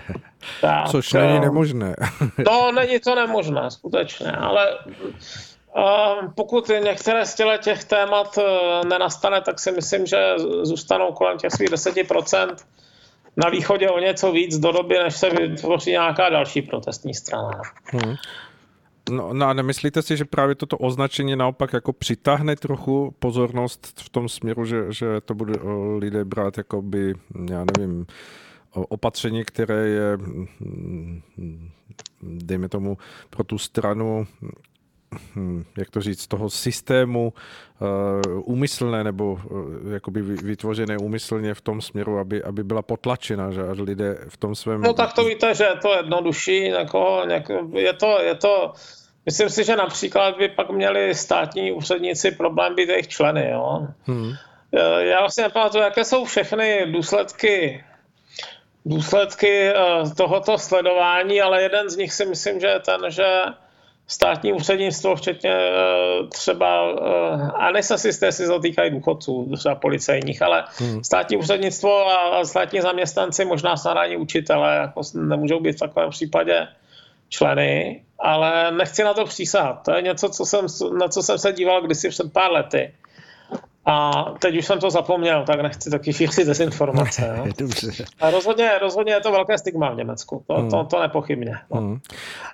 [0.60, 1.94] tak, Což není nemožné.
[2.44, 4.78] to není to nemožné, skutečně, ale
[6.34, 8.38] pokud některé z těch témat
[8.88, 12.56] nenastane, tak si myslím, že zůstanou kolem těch svých 10%,
[13.36, 17.62] na východě o něco víc do doby, než se vytvoří nějaká další protestní strana.
[17.84, 18.14] Hmm.
[19.10, 24.08] No, no a nemyslíte si, že právě toto označení naopak jako přitáhne trochu pozornost v
[24.08, 25.52] tom směru, že, že to bude
[25.98, 27.14] lidé brát jako by,
[27.50, 28.06] já nevím,
[28.74, 30.18] opatření, které je,
[32.22, 32.98] dejme tomu,
[33.30, 34.26] pro tu stranu
[35.78, 37.32] jak to říct, toho systému
[37.80, 37.88] uh,
[38.44, 43.78] úmyslné nebo uh, jakoby vytvořené úmyslně v tom směru, aby, aby byla potlačena, že až
[43.78, 44.80] lidé v tom svém...
[44.80, 47.22] No tak to víte, že je to jednodušší, jako,
[47.74, 48.72] je to, je to,
[49.26, 53.86] myslím si, že například by pak měli státní úředníci problém být jejich členy, jo.
[54.04, 54.32] Hmm.
[54.98, 57.84] Já vlastně nepamatuju, jaké jsou všechny důsledky
[58.84, 59.74] důsledky eh,
[60.16, 63.42] tohoto sledování, ale jeden z nich si myslím, že je ten, že
[64.06, 69.74] státní úřednictvo, včetně eh, třeba, eh, a nejsem si jistý, jestli se týkají důchodců, třeba
[69.74, 71.04] policejních, ale hmm.
[71.04, 76.68] státní úřednictvo a státní zaměstnanci, možná snad ani učitele, jako nemůžou být v takovém případě
[77.28, 79.82] členy, ale nechci na to přísahat.
[79.84, 80.66] To je něco, co jsem,
[80.98, 82.92] na co jsem se díval kdysi před pár lety.
[83.84, 87.36] A teď už jsem to zapomněl, tak nechci taky šířit dezinformace.
[87.42, 87.46] No.
[88.20, 90.70] A rozhodně, rozhodně je to velké stigma v Německu, to, hmm.
[90.70, 91.58] to, to nepochybně.
[91.70, 91.80] No.
[91.80, 91.98] Hmm.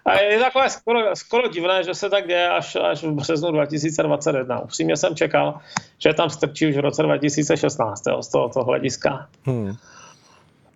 [0.05, 4.61] A je takové skoro, skoro divné, že se tak děje až, až v březnu 2021.
[4.61, 5.59] Upřímně jsem čekal,
[5.99, 9.27] že tam strčí už v roce 2016 jo, z tohoto hlediska.
[9.45, 9.73] Hmm.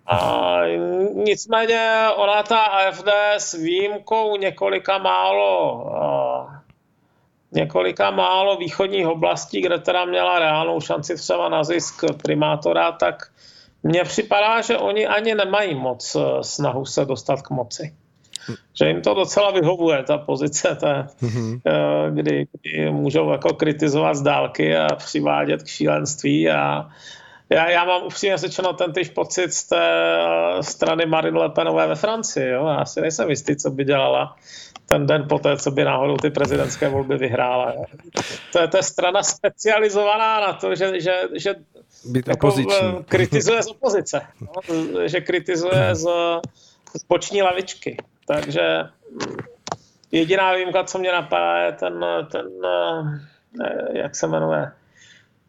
[0.06, 0.58] A
[1.14, 5.84] nicméně ona ta AFD s výjimkou několika málo
[7.52, 13.30] několika málo východních oblastí, kde teda měla reálnou šanci třeba na zisk primátora, tak
[13.82, 17.94] mně připadá, že oni ani nemají moc eh, snahu se dostat k moci.
[18.78, 21.60] Že jim to docela vyhovuje, ta pozice, té, mm-hmm.
[22.14, 26.90] kdy, kdy můžou jako kritizovat z dálky a přivádět k šílenství a
[27.52, 31.86] já, já mám upřímně řečeno ten tyž pocit z té eh, strany Marine Le Penové
[31.86, 32.48] ve Francii.
[32.48, 32.66] Jo?
[32.66, 34.36] Já si nejsem jistý, co by dělala
[34.86, 37.74] ten den poté, co by náhodou ty prezidentské volby vyhrála.
[38.52, 41.54] To je, to je strana specializovaná na to, že, že, že
[42.04, 42.54] Být jako
[43.08, 44.20] kritizuje z opozice.
[44.40, 44.78] No?
[45.08, 46.08] Že kritizuje z,
[46.94, 47.96] z boční lavičky.
[48.26, 48.84] Takže
[50.12, 52.46] jediná výjimka, co mě napadá, je ten, ten
[53.64, 54.72] eh, jak se jmenuje,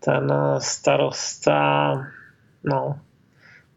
[0.06, 1.94] ten starosta,
[2.64, 3.00] no,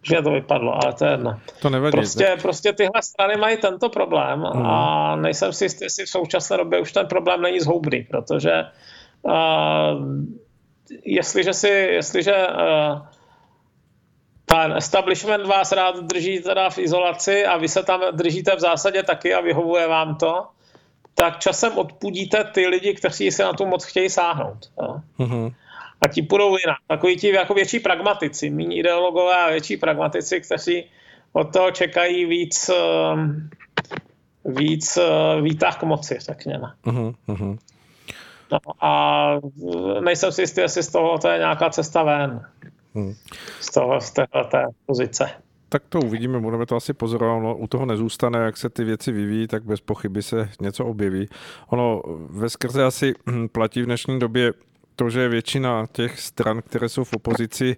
[0.02, 1.40] už mě to vypadlo, ale to je jedno.
[1.62, 1.92] To nevadí.
[1.92, 4.66] Prostě, prostě tyhle strany mají tento problém mm.
[4.66, 8.64] a nejsem si jistý, jestli v současné době už ten problém není zhoubný, protože
[9.22, 9.32] uh,
[11.04, 13.06] jestliže si, jestliže uh,
[14.46, 19.02] ten establishment vás rád drží teda v izolaci a vy se tam držíte v zásadě
[19.02, 20.46] taky a vyhovuje vám to,
[21.14, 24.58] tak časem odpudíte ty lidi, kteří si na tu moc chtějí sáhnout.
[24.82, 25.00] Jo.
[25.18, 25.54] Mm-hmm
[26.00, 26.78] a ti půjdou jinak.
[26.86, 30.84] Takový ti jako větší pragmatici, méně ideologové a větší pragmatici, kteří
[31.32, 33.50] od toho čekají víc, ehm,
[34.44, 36.72] víc eh, výtah k moci, řekněme.
[36.86, 37.58] Uh-huh,
[38.52, 39.40] No a
[40.00, 42.40] nejsem si jistý, jestli z toho to je nějaká cesta ven.
[42.94, 43.16] Uh-huh.
[43.60, 44.26] Z toho, z té
[44.86, 45.30] pozice.
[45.68, 47.42] Tak to uvidíme, budeme to asi pozorovat.
[47.42, 51.28] No, u toho nezůstane, jak se ty věci vyvíjí, tak bez pochyby se něco objeví.
[51.68, 53.14] Ono ve skrze asi
[53.52, 54.52] platí v dnešní době
[54.96, 57.76] to, že většina těch stran, které jsou v opozici,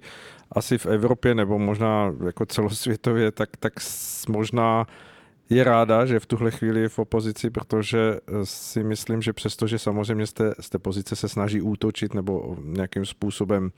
[0.53, 3.73] asi v Evropě nebo možná jako celosvětově, tak, tak
[4.29, 4.87] možná
[5.51, 10.27] je ráda, že v tuhle chvíli je v opozici, protože si myslím, že přestože samozřejmě
[10.27, 13.71] z té, z té pozice se snaží útočit nebo nějakým způsobem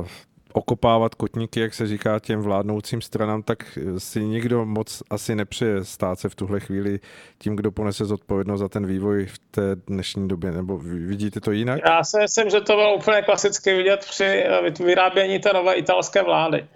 [0.00, 0.06] uh,
[0.52, 6.20] okopávat kotníky, jak se říká těm vládnoucím stranám, tak si nikdo moc asi nepřeje stát
[6.20, 7.00] se v tuhle chvíli
[7.38, 10.52] tím, kdo ponese zodpovědnost za ten vývoj v té dnešní době.
[10.52, 11.80] Nebo vidíte to jinak?
[11.86, 14.44] Já si myslím, že to bylo úplně klasicky vidět při
[14.84, 16.66] vyrábění té nové italské vlády.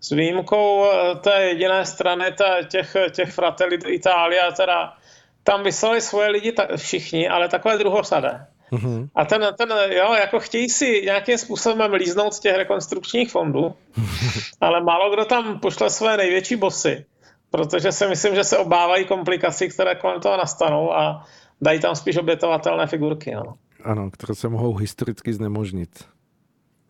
[0.00, 2.24] S výjimkou eh, té jediné strany
[2.68, 4.96] těch, těch Fratelli d'Italia, teda
[5.44, 8.46] tam vyslali svoje lidi všichni, ale takové druhosadé.
[8.72, 9.08] Mm-hmm.
[9.14, 13.74] A ten, ten, jo, jako chtějí si nějakým způsobem líznout z těch rekonstrukčních fondů,
[14.60, 17.04] ale málo kdo tam pošle své největší bosy,
[17.50, 21.26] protože si myslím, že se obávají komplikací, které kolem toho nastanou a
[21.60, 23.34] dají tam spíš obětovatelné figurky.
[23.34, 23.54] No.
[23.84, 26.04] Ano, které se mohou historicky znemožnit.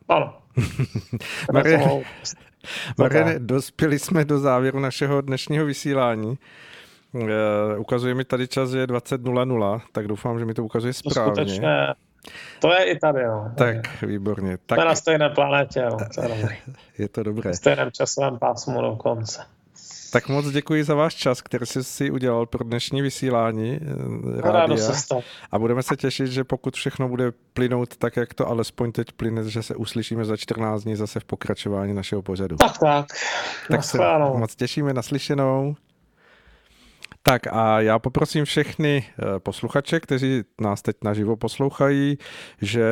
[0.08, 0.38] Ano.
[1.52, 2.02] Mariane,
[2.98, 6.38] Mariane, dospěli jsme do závěru našeho dnešního vysílání.
[7.12, 7.30] Uh,
[7.78, 11.32] ukazuje mi tady čas, že je 20.00, tak doufám, že mi to ukazuje správně.
[11.32, 11.86] To skutečně,
[12.60, 13.44] to je i tady, jo.
[13.56, 14.58] Tak, výborně.
[14.66, 14.78] Tak...
[14.78, 15.96] Jsme na stejné planetě, jo.
[16.98, 17.52] je to dobré.
[17.52, 19.44] V stejném časovém pásmu do konce.
[20.12, 24.92] Tak moc děkuji za váš čas, který jsi si udělal pro dnešní vysílání eh, rádia.
[25.52, 29.44] A budeme se těšit, že pokud všechno bude plynout tak, jak to alespoň teď plyne,
[29.44, 32.56] že se uslyšíme za 14 dní zase v pokračování našeho pořadu.
[32.56, 33.06] Tak, tak.
[33.68, 33.98] Tak se
[34.36, 35.74] moc těšíme na slyšenou.
[37.22, 42.18] Tak a já poprosím všechny eh, posluchače, kteří nás teď naživo poslouchají,
[42.60, 42.84] že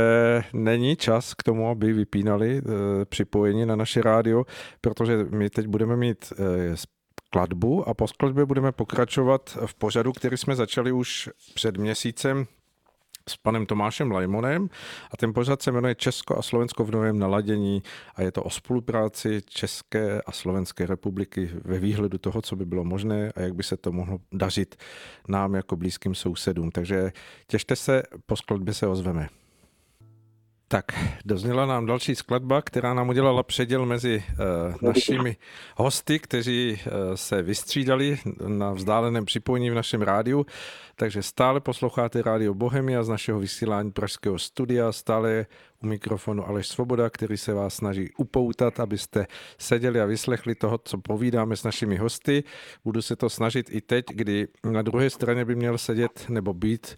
[0.53, 4.45] není čas k tomu, aby vypínali eh, připojení na naše rádio,
[4.81, 6.77] protože my teď budeme mít eh,
[7.27, 12.47] skladbu a po skladbě budeme pokračovat v pořadu, který jsme začali už před měsícem
[13.29, 14.69] s panem Tomášem Lajmonem
[15.11, 17.83] a ten pořad se jmenuje Česko a Slovensko v novém naladění
[18.15, 22.85] a je to o spolupráci České a Slovenské republiky ve výhledu toho, co by bylo
[22.85, 24.77] možné a jak by se to mohlo dařit
[25.29, 26.71] nám jako blízkým sousedům.
[26.71, 27.13] Takže
[27.47, 29.40] těšte se, po skladbě se ozveme.
[30.73, 30.85] Tak,
[31.25, 35.37] dozněla nám další skladba, která nám udělala předěl mezi uh, našimi
[35.77, 40.47] hosty, kteří uh, se vystřídali na vzdáleném připojení v našem rádiu.
[40.97, 45.47] Takže stále posloucháte Rádio Bohemia z našeho vysílání Pražského studia, stále
[45.83, 49.27] u mikrofonu Aleš Svoboda, který se vás snaží upoutat, abyste
[49.59, 52.45] seděli a vyslechli toho, co povídáme s našimi hosty.
[52.85, 56.97] Budu se to snažit i teď, kdy na druhé straně by měl sedět nebo být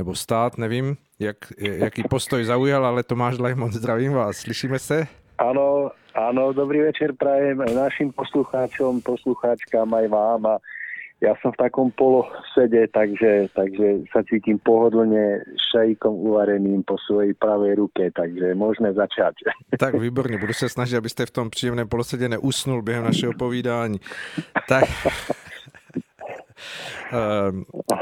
[0.00, 5.06] nebo stát, nevím, jak, jaký postoj zaujal, ale Tomáš Lajmon, zdravím vás, slyšíme se?
[5.36, 10.54] Áno, áno, dobrý večer prajem našim poslucháčom, poslucháčkám aj vám a
[11.20, 17.76] ja som v takom polosede, takže, takže sa cítim pohodlne šajíkom uvareným po svojej pravej
[17.76, 19.36] ruke, takže môžeme začať.
[19.80, 24.00] Tak výborně, budu se snažit, abyste v tom příjemném polosedě neusnul během našeho povídání.
[24.68, 24.84] Tak,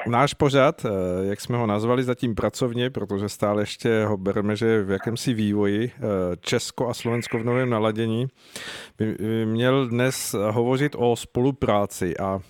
[0.07, 0.91] náš pořad, eh,
[1.29, 5.93] jak jsme ho nazvali zatím pracovně, protože stále ještě ho bereme, že v jakémsi vývoji
[5.97, 6.01] eh,
[6.41, 8.27] Česko a Slovensko v novém naladění,
[8.99, 12.41] by měl dnes hovořit o spolupráci a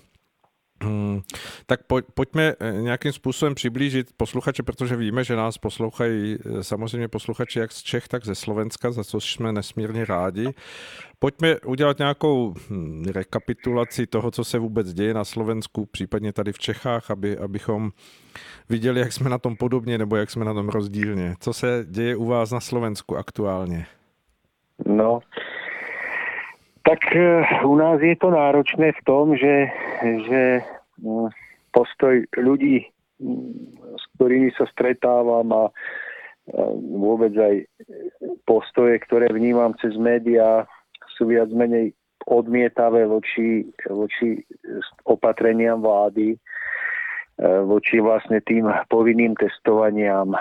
[0.83, 1.21] Hmm,
[1.65, 7.59] tak poj, pojďme eh, nějakým způsobem přiblížit posluchače, protože víme, že nás poslouchají samozřejmě posluchači
[7.59, 10.53] jak z Čech, tak ze Slovenska, za co jsme nesmírně rádi.
[11.19, 16.59] Pojďme udělat nějakou hm, rekapitulaci toho, co se vůbec děje na Slovensku, případně tady v
[16.59, 17.91] Čechách, aby, abychom
[18.69, 21.35] viděli, jak jsme na tom podobně nebo jak jsme na tom rozdílně.
[21.39, 23.85] Co se děje u vás na Slovensku aktuálně?
[24.85, 25.19] No,
[26.89, 29.69] tak eh, u nás je to náročné v tom, že,
[30.01, 30.41] že
[30.97, 31.29] hm,
[31.69, 32.89] postoj ľudí,
[33.21, 33.53] hm,
[33.93, 35.63] s ktorými sa stretávam a
[36.81, 37.55] vôbec aj
[38.49, 40.65] postoje, ktoré vnímam cez médiá,
[41.13, 41.93] sú viac menej
[42.25, 44.41] odmietavé voči, voči
[45.05, 46.37] opatreniam vlády, e,
[47.65, 50.39] voči vlastne tým povinným testovaniam e,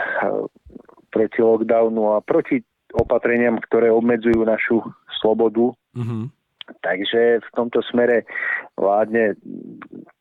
[1.13, 2.61] proti lockdownu a proti
[2.97, 4.81] opatreniam, ktoré obmedzujú našu
[5.21, 5.73] slobodu.
[5.97, 6.38] Mm-hmm.
[6.81, 8.29] Takže v tomto smere
[8.77, 9.35] vládne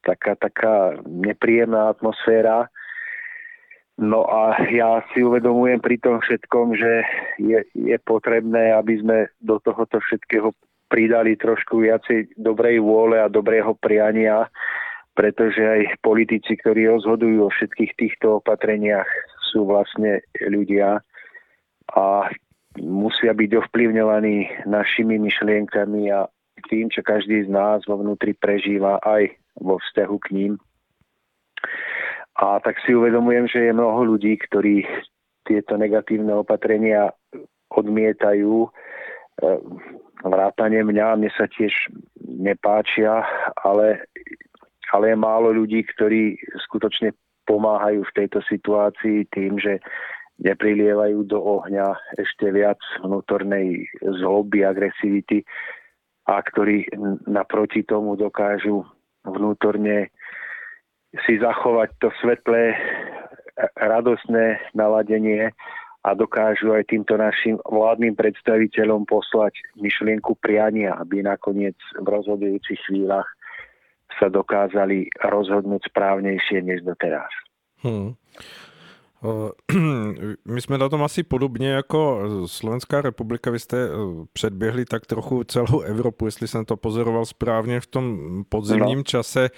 [0.04, 2.72] taká, taká nepríjemná atmosféra.
[3.98, 6.94] No a ja si uvedomujem pri tom všetkom, že
[7.42, 10.54] je, je potrebné, aby sme do tohoto všetkého
[10.88, 14.48] pridali trošku viacej dobrej vôle a dobrého priania,
[15.18, 19.10] pretože aj politici, ktorí rozhodujú o všetkých týchto opatreniach,
[19.52, 21.02] sú vlastne ľudia
[21.98, 22.06] a
[22.78, 26.30] musia byť ovplyvňovaní našimi myšlienkami a
[26.66, 30.54] tým, čo každý z nás vo vnútri prežíva aj vo vzťahu k ním.
[32.38, 34.86] A tak si uvedomujem, že je mnoho ľudí, ktorí
[35.50, 37.10] tieto negatívne opatrenia
[37.74, 38.68] odmietajú.
[38.68, 38.70] E,
[40.22, 41.74] vrátane mňa, mne sa tiež
[42.22, 43.26] nepáčia,
[43.66, 44.06] ale,
[44.94, 46.38] ale je málo ľudí, ktorí
[46.70, 47.18] skutočne
[47.50, 49.82] pomáhajú v tejto situácii tým, že
[50.38, 53.90] neprilievajú do ohňa ešte viac vnútornej
[54.22, 55.42] zloby, agresivity
[56.28, 56.92] a ktorí
[57.24, 58.84] naproti tomu dokážu
[59.24, 60.12] vnútorne
[61.24, 62.76] si zachovať to svetlé,
[63.80, 65.56] radostné naladenie
[66.06, 73.28] a dokážu aj týmto našim vládnym predstaviteľom poslať myšlienku priania, aby nakoniec v rozhodujúcich chvíľach
[74.16, 77.30] sa dokázali rozhodnúť správnejšie než doteraz.
[77.82, 78.16] Hmm.
[80.46, 83.52] My jsme na tom asi podobně jako Slovenská republika.
[83.52, 83.90] Vy jste
[84.34, 89.04] předběhli tak trochu celou Evropu, jestli jsem to pozoroval správně v tom podzimním no.
[89.04, 89.50] čase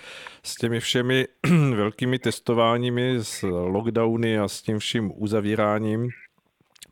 [0.44, 1.28] s těmi všemi
[1.76, 6.10] velkými testováními, s lockdowny a s tím vším uzavíráním.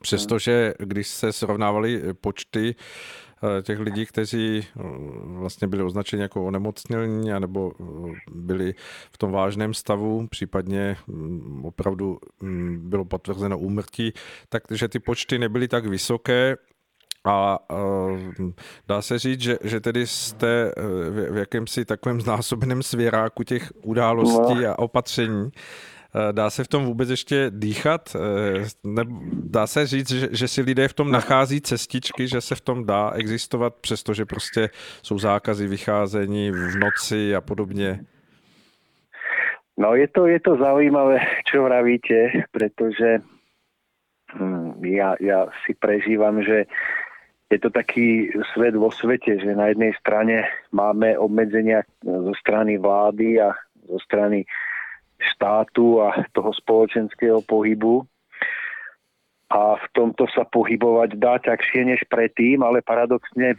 [0.02, 3.27] Přestože když se srovnávali počty Eh,
[3.62, 4.82] těch lidí, kteří eh,
[5.26, 8.74] vlastně byli označeni jako onemocnění nebo eh, byli
[9.12, 14.14] v tom vážném stavu, případně mm, opravdu mm, bylo potvrzeno úmrtí,
[14.50, 16.58] takže ty počty nebyly tak vysoké,
[17.26, 17.60] a
[18.88, 20.72] dá se říct, že, že tedy jste
[21.10, 24.70] v, v jakémsi takovém znásobeném svěráku těch událostí no.
[24.70, 25.52] a opatření.
[26.16, 28.16] Eh, dá se v tom vůbec ještě dýchat?
[28.16, 28.64] Eh,
[29.34, 32.86] dá se říct, že, že si lidé v tom nachází cestičky, že se v tom
[32.86, 34.70] dá existovat, přestože prostě
[35.02, 38.00] jsou zákazy vycházení v noci a podobně?
[39.78, 43.22] No je to, je to zaujímavé, čo vravíte, pretože
[44.34, 44.82] hm,
[45.22, 46.66] ja si prežívam, že
[47.48, 50.44] je to taký svet vo svete, že na jednej strane
[50.74, 53.56] máme obmedzenia zo strany vlády a
[53.88, 54.44] zo strany
[55.18, 58.06] štátu a toho spoločenského pohybu.
[59.48, 63.56] A v tomto sa pohybovať dá ťažšie než predtým, ale paradoxne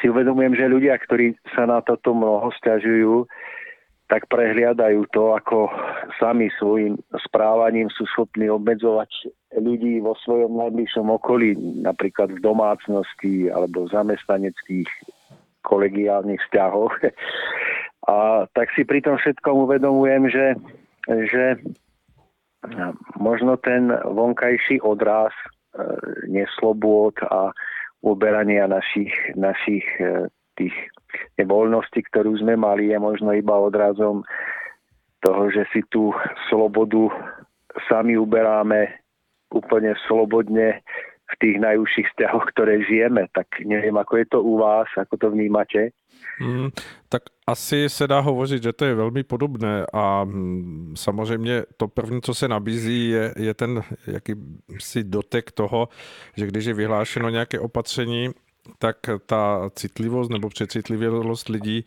[0.00, 3.28] si uvedomujem, že ľudia, ktorí sa na toto mnoho stiažujú,
[4.08, 5.72] tak prehliadajú to, ako
[6.20, 9.08] sami svojim správaním sú schopní obmedzovať
[9.56, 14.88] ľudí vo svojom najbližšom okolí, napríklad v domácnosti alebo v zamestnaneckých
[15.64, 16.94] kolegiálnych vzťahoch.
[18.04, 20.46] A tak si pri tom všetkom uvedomujem, že,
[21.08, 21.44] že
[23.16, 25.46] možno ten vonkajší odraz e,
[26.28, 27.52] neslobôd a
[28.04, 30.28] uberania našich, našich e,
[30.60, 30.76] tých
[31.40, 34.22] voľností, ktorú sme mali, je možno iba odrazom
[35.24, 36.12] toho, že si tú
[36.52, 37.08] slobodu
[37.88, 39.00] sami uberáme
[39.50, 40.84] úplne slobodne
[41.24, 43.26] v tých najúžších vzťahoch, ktoré žijeme.
[43.32, 45.96] Tak neviem, ako je to u vás, ako to vnímate.
[46.38, 46.70] Hmm,
[47.08, 52.22] tak asi se dá hovořit, že to je velmi podobné a hm, samozřejmě to první,
[52.22, 55.88] co se nabízí, je, je ten jakýsi dotek toho,
[56.36, 58.30] že když je vyhlášeno nějaké opatření,
[58.78, 61.84] tak ta citlivost nebo přecitlivělost lidí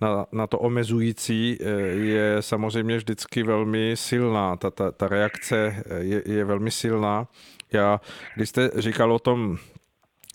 [0.00, 4.56] na, na to omezující eh, je samozřejmě vždycky velmi silná.
[4.56, 7.28] Ta, ta, ta reakce eh, je, je velmi silná.
[7.72, 8.00] Já,
[8.36, 9.58] když jste říkal o tom,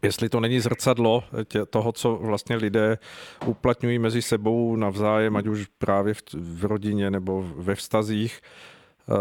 [0.04, 2.98] jestli to není zrcadlo tě, toho, co vlastně lidé
[3.46, 8.42] uplatňují mezi sebou navzájem, ať už právě v, v rodině nebo ve vztazích,
[9.10, 9.16] uh,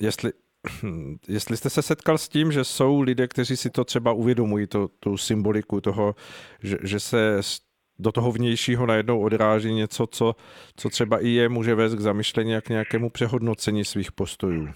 [0.00, 0.32] jestli,
[1.28, 4.88] jestli jste se setkal s tím, že jsou lidé, kteří si to třeba uvědomují, to,
[5.00, 6.14] tu symboliku toho,
[6.62, 7.40] že, že se
[7.98, 10.36] do toho vnějšího najednou odráží něco, co,
[10.76, 14.68] co třeba i je může vést k zamyšlení a k nějakému přehodnocení svých postojů.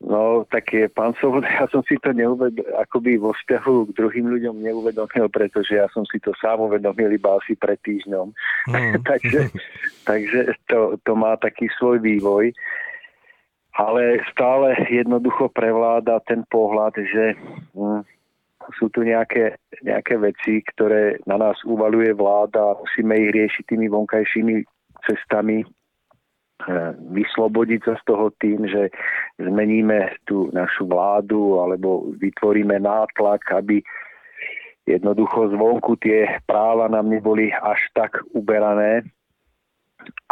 [0.00, 4.26] No, tak je, pán Svoboda, ja som si to neuvedol, akoby vo vzťahu k druhým
[4.32, 8.32] ľuďom neuvedomil, pretože ja som si to sám uvedomil iba asi pred týždňom.
[8.72, 8.96] Mm.
[9.10, 9.52] takže
[10.08, 12.56] takže to, to má taký svoj vývoj.
[13.70, 17.38] Ale stále jednoducho prevláda ten pohľad, že
[17.72, 18.02] hm,
[18.76, 23.86] sú tu nejaké, nejaké veci, ktoré na nás uvaluje vláda a musíme ich riešiť tými
[23.88, 24.54] vonkajšími
[25.06, 25.64] cestami,
[27.14, 28.92] vyslobodiť sa z toho tým, že
[29.40, 33.80] zmeníme tú našu vládu alebo vytvoríme nátlak, aby
[34.84, 39.06] jednoducho zvonku tie práva nám neboli až tak uberané,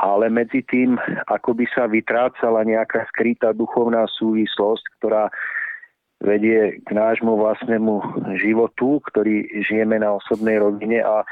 [0.01, 0.97] ale medzi tým,
[1.29, 5.29] ako by sa vytrácala nejaká skrytá duchovná súvislosť, ktorá
[6.19, 11.23] vedie k nášmu vlastnému životu, ktorý žijeme na osobnej rovine a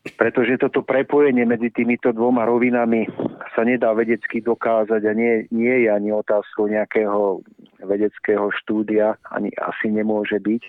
[0.00, 3.04] pretože toto prepojenie medzi týmito dvoma rovinami
[3.52, 7.44] sa nedá vedecky dokázať a nie, nie je ani otázkou nejakého
[7.84, 10.62] vedeckého štúdia, ani asi nemôže byť,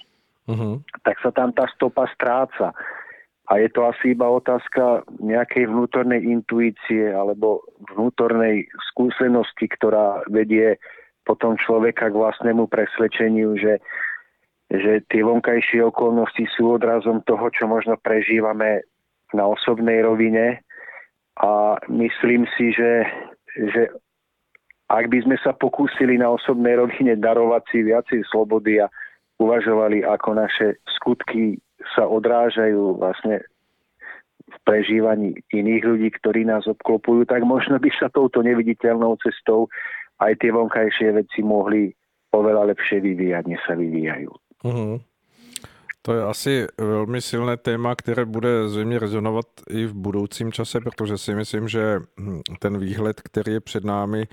[0.51, 0.75] uh-huh.
[1.07, 2.75] tak sa tam tá stopa stráca.
[3.51, 7.63] A je to asi iba otázka nejakej vnútornej intuície alebo
[7.95, 10.79] vnútornej skúsenosti, ktorá vedie
[11.23, 13.79] potom človeka k vlastnému presvedčeniu, že,
[14.71, 18.87] že tie vonkajšie okolnosti sú odrazom toho, čo možno prežívame
[19.33, 20.59] na osobnej rovine
[21.39, 23.07] a myslím si, že,
[23.55, 23.91] že
[24.91, 28.91] ak by sme sa pokúsili na osobnej rovine darovať si viacej slobody a
[29.39, 30.67] uvažovali, ako naše
[30.99, 31.57] skutky
[31.95, 33.41] sa odrážajú vlastne
[34.51, 39.71] v prežívaní iných ľudí, ktorí nás obklopujú, tak možno by sa touto neviditeľnou cestou
[40.19, 41.89] aj tie vonkajšie veci mohli
[42.35, 44.31] oveľa lepšie vyvíjať, než sa vyvíjajú.
[44.61, 45.01] Uh-huh.
[46.01, 51.17] To je asi velmi silné téma, které bude zřejmě rezonovat i v budoucím čase, protože
[51.17, 54.27] si myslím, že hm, ten výhled, který je před námi,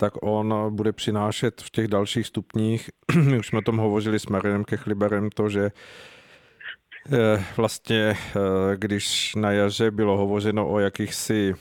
[0.00, 2.90] tak on bude přinášet v těch dalších stupních.
[3.38, 5.70] Už jsme o tom hovořili s Marinem Kechliberem, to, že
[7.12, 11.54] eh, vlastně, eh, když na jaře bylo hovořeno o jakýchsi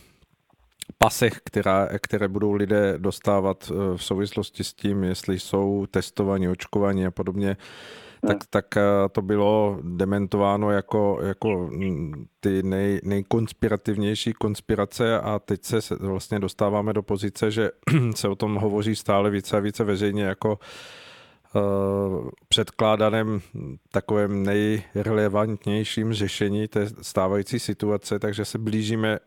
[0.97, 7.05] pasech, která, které budou lidé dostávat eh, v souvislosti s tím, jestli jsou testovaní, očkovaní
[7.05, 7.57] a podobně,
[8.27, 11.69] tak, tak eh, to bylo dementováno jako, jako
[12.39, 17.71] ty nej, nejkonspirativnější konspirace a teď se vlastně dostáváme do pozice, že
[18.15, 20.59] se o tom hovoří stále více a více veřejně jako
[21.55, 23.41] uh, předkládaném
[23.91, 29.19] takovém nejrelevantnějším řešení té stávající situace, takže se blížíme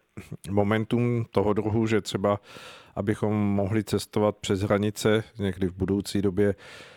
[0.50, 2.40] momentům toho druhu, že třeba
[2.96, 6.95] abychom mohli cestovat přes hranice někdy v budoucí době Eh,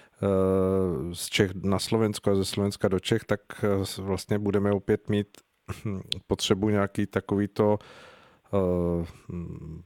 [1.13, 5.27] z Čech na Slovensko a ze Slovenska do Čech, tak eh, vlastně budeme opět mít
[6.27, 7.77] potřebu nějaký takovýto
[8.53, 9.05] eh,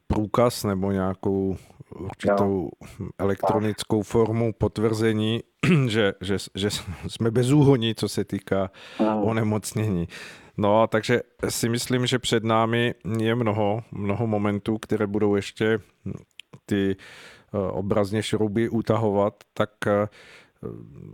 [0.07, 1.57] průkaz nebo nějakou
[1.95, 2.69] určitou
[2.99, 3.09] no.
[3.17, 5.43] elektronickou formu potvrzení,
[5.87, 6.69] že, že, že
[7.07, 9.23] jsme bezúhoní, co se týká no.
[9.23, 10.07] onemocnění.
[10.57, 15.79] No, takže si myslím, že před námi je mnoho, mnoho momentů, které budou ještě
[16.65, 20.07] ty Eh, obrazně šrouby utahovat, tak eh,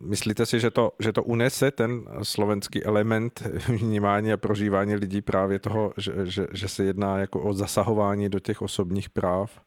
[0.01, 5.59] myslíte si, že to, že to unese ten slovenský element vnímání a prožívání lidí právě
[5.59, 9.61] toho, že, že, že se jedná jako o zasahování do těch osobních práv?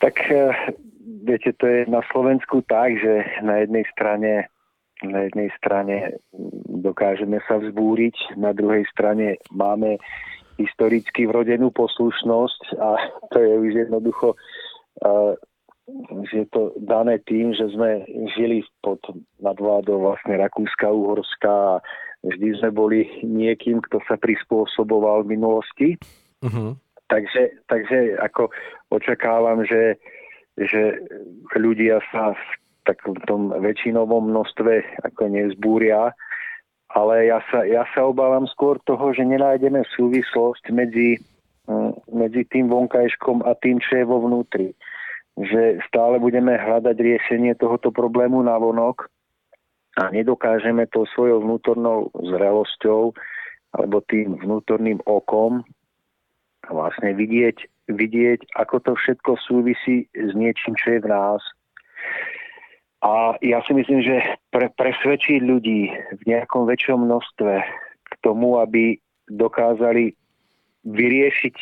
[0.00, 0.50] Tak eh,
[1.24, 4.48] viete, to je na Slovensku tak, že na jednej strane
[5.00, 6.20] na jednej strane
[6.68, 9.96] dokážeme sa vzbúriť, na druhej strane máme
[10.60, 12.88] historicky vrodenú poslušnosť a
[13.32, 14.36] to je už jednoducho
[16.30, 18.06] že je to dané tým, že sme
[18.36, 19.00] žili pod
[19.42, 21.82] nadvládou vlastne Rakúska, Uhorska a
[22.22, 25.88] vždy sme boli niekým, kto sa prispôsoboval v minulosti.
[26.44, 26.76] Uh-huh.
[27.10, 28.54] Takže, takže ako
[28.94, 29.98] očakávam, že,
[30.54, 31.02] že
[31.58, 32.38] ľudia sa
[33.26, 36.14] tom väčšinovom množstve ako nezbúria.
[36.90, 41.22] Ale ja sa, ja sa obávam skôr toho, že nenájdeme súvislosť medzi,
[41.70, 44.74] mm, medzi tým vonkajškom a tým, čo je vo vnútri.
[45.38, 49.06] Že stále budeme hľadať riešenie tohoto problému na vonok
[50.02, 53.14] a nedokážeme to svojou vnútornou zrelosťou
[53.70, 55.62] alebo tým vnútorným okom
[56.66, 61.42] vlastne vidieť, vidieť, ako to všetko súvisí s niečím, čo je v nás.
[63.00, 64.20] A ja si myslím, že
[64.52, 65.88] pre, presvedčiť ľudí
[66.20, 67.52] v nejakom väčšom množstve
[68.04, 69.00] k tomu, aby
[69.32, 70.12] dokázali
[70.84, 71.56] vyriešiť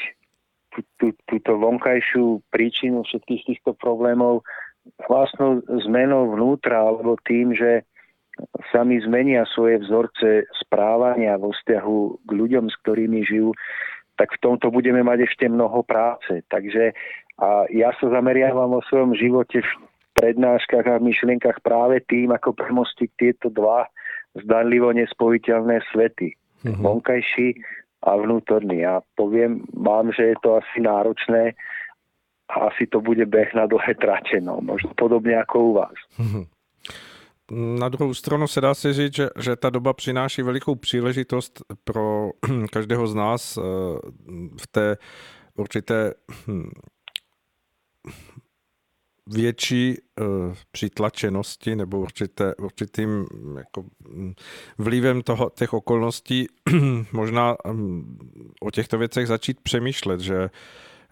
[0.74, 4.42] tú, tú, túto vonkajšiu príčinu všetkých týchto problémov
[5.06, 7.86] vlastnou zmenou vnútra alebo tým, že
[8.70, 13.50] sami zmenia svoje vzorce správania vo vzťahu k ľuďom, s ktorými žijú,
[14.18, 16.42] tak v tomto budeme mať ešte mnoho práce.
[16.50, 16.94] Takže
[17.38, 19.62] a ja sa zameriavam vo svojom živote
[20.18, 23.86] prednáškach a v myšlienkach práve tým, ako premostiť tieto dva
[24.34, 26.34] zdanlivo nespojiteľné svety.
[26.34, 26.82] Mm-hmm.
[26.82, 27.48] Vonkajší
[28.02, 28.86] a vnútorný.
[28.86, 31.54] A poviem vám, že je to asi náročné
[32.50, 35.98] a asi to bude beh na dlhé trate, no, možno podobně jako u vás.
[36.18, 36.46] Mm-hmm.
[37.50, 42.30] Na druhou stranu se dá si říct, že, že ta doba přináší velikou příležitost pro
[42.72, 43.60] každého z nás eh,
[44.60, 44.96] v té
[45.56, 46.14] určité
[46.46, 46.70] hm,
[49.28, 53.26] větší uh, přitlačenosti nebo určité, určitým
[53.58, 54.32] jako, hm,
[54.78, 56.46] vlivem toho, těch okolností
[57.12, 58.18] možná um,
[58.62, 60.50] o těchto věcech začít přemýšlet, že,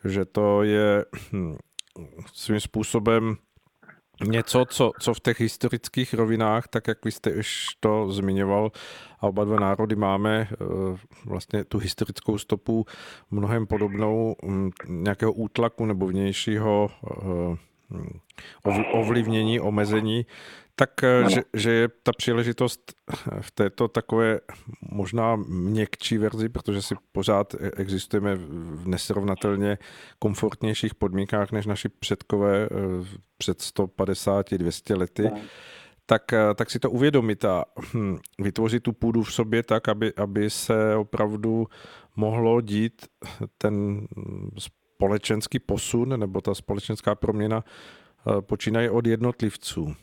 [0.04, 1.56] že to je hm,
[2.34, 3.36] svým způsobem
[4.24, 8.72] něco, co, co v těch historických rovinách, tak jak vy jste už to zmiňoval,
[9.20, 10.56] a oba dva národy máme eh,
[11.24, 12.84] vlastně tu historickou stopu
[13.30, 17.56] mnohem podobnou hm, nějakého útlaku nebo vnějšího eh,
[18.92, 20.26] ovlivnění, omezení,
[20.74, 22.92] tak eh, že, že je ta příležitost
[23.40, 24.40] v této takové
[24.80, 29.78] možná měkčí verzi, protože si pořád existujeme v nesrovnatelně
[30.18, 32.68] komfortnějších podmínkách než naši předkové
[33.38, 35.30] před 150-200 lety,
[36.06, 37.64] tak, eh, tak si to uvědomit a
[37.94, 41.66] hm, vytvořit tu půdu v sobě tak, aby, aby se opravdu
[42.16, 43.06] mohlo dít
[43.58, 44.06] ten
[44.96, 49.94] společenský posun nebo ta společenská proměna eh, počínaje od jednotlivců.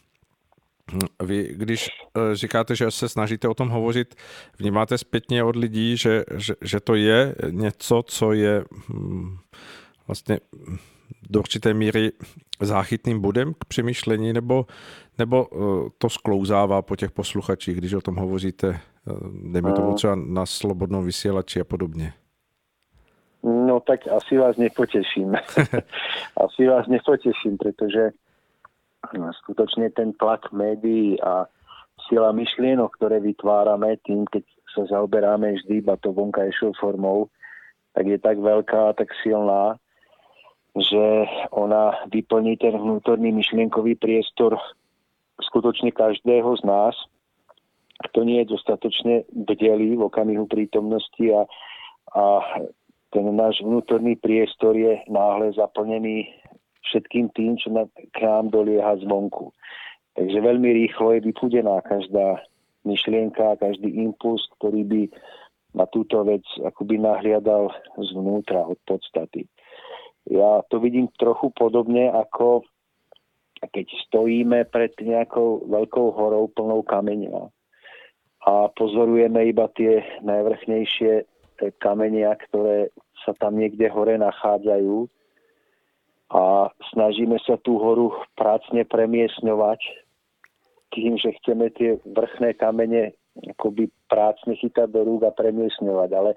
[0.91, 4.15] Hm, vy, když eh, říkáte, že se snažíte o tom hovořit,
[4.59, 9.37] vnímáte zpětně od lidí, že, že, že to je něco, co je hm,
[10.07, 10.39] vlastně
[11.29, 12.11] do určité míry
[12.61, 14.65] záchytným bodem k přemýšlení, nebo,
[15.17, 18.79] nebo eh, to sklouzává po těch posluchačích, když o tom hovoříte,
[19.51, 22.13] dejme tomu třeba na slobodnom vysielači a podobně?
[23.43, 25.35] No tak asi vás nepoteším.
[26.45, 28.11] asi vás nepoteším, protože
[29.17, 31.45] no, skutočne ten tlak médií a
[32.07, 37.27] sila myšlienok, ktoré vytvárame tým, keď sa zaoberáme vždy iba to vonkajšou formou,
[37.93, 39.77] tak je tak veľká, tak silná,
[40.73, 44.57] že ona vyplní ten vnútorný myšlienkový priestor
[45.37, 46.95] skutočne každého z nás,
[48.09, 51.45] kto nie je dostatočne bdelý v okamihu prítomnosti a,
[52.17, 52.23] a
[53.13, 56.25] ten náš vnútorný priestor je náhle zaplnený
[56.89, 59.53] všetkým tým, čo k nám dolieha zvonku.
[60.17, 62.41] Takže veľmi rýchlo je vypudená každá
[62.83, 65.01] myšlienka, každý impuls, ktorý by
[65.73, 69.45] na túto vec akoby nahliadal zvnútra od podstaty.
[70.29, 72.65] Ja to vidím trochu podobne ako
[73.63, 77.47] keď stojíme pred nejakou veľkou horou plnou kamenia
[78.43, 81.23] a pozorujeme iba tie najvrchnejšie
[81.79, 82.91] kamenia, ktoré
[83.25, 85.07] sa tam niekde hore nachádzajú
[86.33, 89.79] a snažíme sa tú horu prácne premiesňovať
[90.93, 93.17] tým, že chceme tie vrchné kamene
[93.57, 96.09] akoby prácne chytať do rúk a premiesňovať.
[96.13, 96.31] Ale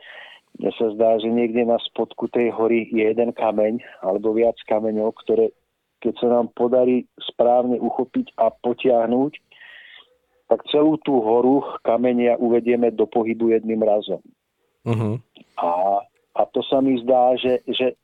[0.56, 5.12] mne sa zdá, že niekde na spodku tej hory je jeden kameň alebo viac kameňov,
[5.24, 5.52] ktoré
[6.00, 9.32] keď sa nám podarí správne uchopiť a potiahnuť,
[10.46, 14.22] tak celú tú horu kamenia uvedieme do pohybu jedným razom.
[14.86, 15.18] Uh-huh.
[15.58, 15.68] A,
[16.36, 17.96] a to sa mi zdá, že, že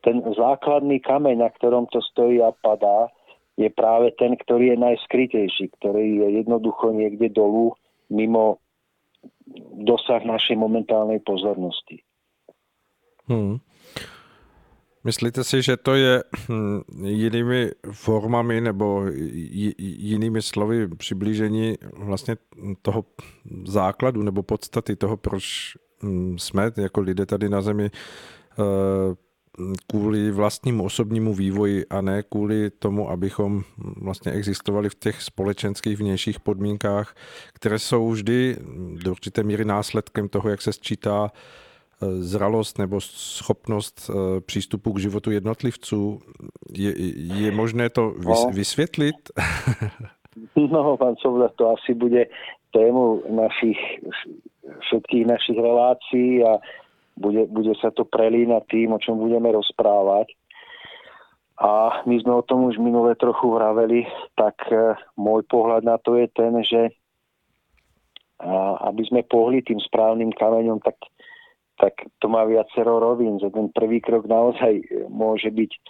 [0.00, 3.12] ten základný kameň, na ktorom to stojí a padá,
[3.58, 7.74] je práve ten, ktorý je najskrytejší, ktorý je jednoducho niekde dolu,
[8.08, 8.62] mimo
[9.82, 12.06] dosah našej momentálnej pozornosti.
[13.28, 13.60] Hmm.
[15.04, 19.06] Myslíte si, že to je hm, jinými formami nebo
[19.78, 22.36] jinými slovy přiblížení vlastně
[22.82, 23.04] toho
[23.64, 25.76] základu nebo podstaty toho, proč
[26.36, 29.14] jsme jako lidé tady na Zemi eh,
[29.86, 33.62] kvůli vlastnímu osobnímu vývoji a ne kvůli tomu, abychom
[34.02, 37.14] vlastně existovali v těch společenských vnějších podmínkách,
[37.54, 38.56] které jsou vždy
[39.04, 45.00] do určité míry následkem toho, jak se sčítá eh, zralost nebo schopnost eh, přístupu k
[45.00, 46.18] životu jednotlivců.
[46.72, 46.94] Je,
[47.44, 48.50] je možné to no.
[48.54, 49.16] vysvětlit?
[50.56, 52.26] No, pán Covda, to asi bude
[52.72, 53.78] tému našich,
[54.88, 56.60] všetkých našich relácií a
[57.18, 60.32] bude, bude sa to prelínať tým, o čom budeme rozprávať.
[61.58, 64.06] A my sme o tom už minule trochu vraveli,
[64.38, 66.94] tak e, môj pohľad na to je ten, že
[68.86, 70.94] aby sme pohli tým správnym kameňom, tak,
[71.74, 73.42] tak to má viacero rovín.
[73.42, 74.78] Že ten prvý krok naozaj
[75.10, 75.80] môže byť e,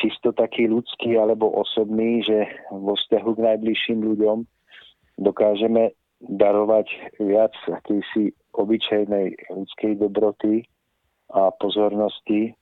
[0.00, 4.48] čisto taký ľudský alebo osobný, že vo vzťahu k najbližším ľuďom
[5.20, 10.68] dokážeme darovať viac akýsi obyčajnej ľudskej dobroty
[11.32, 12.52] a pozornosti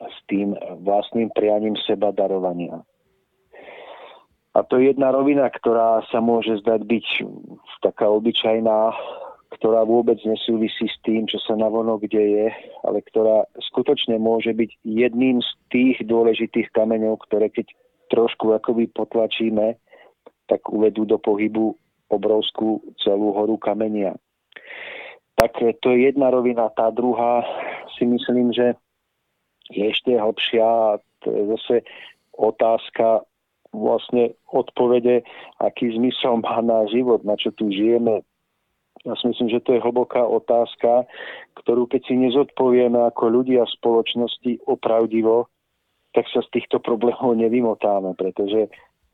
[0.00, 2.84] s tým vlastným prianím seba darovania.
[4.50, 7.06] A to je jedna rovina, ktorá sa môže zdať byť
[7.86, 8.90] taká obyčajná,
[9.54, 12.50] ktorá vôbec nesúvisí s tým, čo sa navonok deje,
[12.82, 17.70] ale ktorá skutočne môže byť jedným z tých dôležitých kameňov, ktoré keď
[18.10, 19.78] trošku akoby potlačíme,
[20.50, 21.78] tak uvedú do pohybu
[22.10, 24.18] obrovskú celú horu kamenia.
[25.38, 26.68] Tak to je jedna rovina.
[26.74, 27.40] Tá druhá
[27.96, 28.76] si myslím, že
[29.72, 31.00] je ešte hlbšia.
[31.24, 31.76] To je zase
[32.36, 33.24] otázka
[33.70, 35.22] vlastne odpovede,
[35.62, 38.26] aký zmysel má na život, na čo tu žijeme.
[39.06, 41.08] Ja si myslím, že to je hlboká otázka,
[41.56, 45.48] ktorú keď si nezodpovieme ako ľudia v spoločnosti opravdivo,
[46.12, 48.68] tak sa z týchto problémov nevymotáme, pretože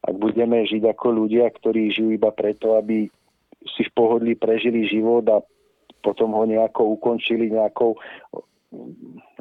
[0.04, 3.08] ak budeme žiť ako ľudia, ktorí žijú iba preto, aby
[3.74, 5.42] si v pohodlí prežili život a
[6.04, 7.98] potom ho nejako ukončili nejakou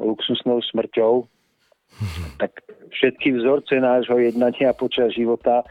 [0.00, 1.26] luxusnou smrťou,
[2.42, 5.62] tak všetky vzorce nášho jednania počas života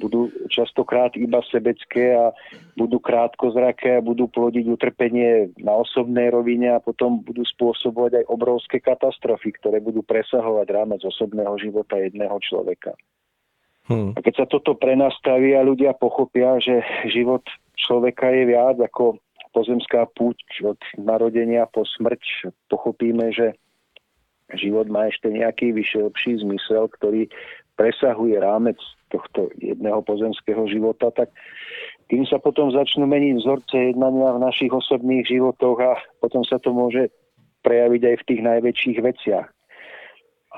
[0.00, 2.32] budú častokrát iba sebecké a
[2.74, 8.80] budú krátkozraké a budú plodiť utrpenie na osobnej rovine a potom budú spôsobovať aj obrovské
[8.80, 12.96] katastrofy, ktoré budú presahovať rámec osobného života jedného človeka.
[13.90, 14.14] Hmm.
[14.14, 16.78] A keď sa toto prenastaví a ľudia pochopia, že
[17.10, 17.42] život
[17.74, 19.18] človeka je viac ako
[19.50, 23.58] pozemská púť od narodenia po smrť, pochopíme, že
[24.54, 27.26] život má ešte nejaký vyšší zmysel, ktorý
[27.74, 28.78] presahuje rámec
[29.10, 31.34] tohto jedného pozemského života, tak
[32.06, 36.70] tým sa potom začnú meniť vzorce jednania v našich osobných životoch a potom sa to
[36.70, 37.10] môže
[37.66, 39.46] prejaviť aj v tých najväčších veciach.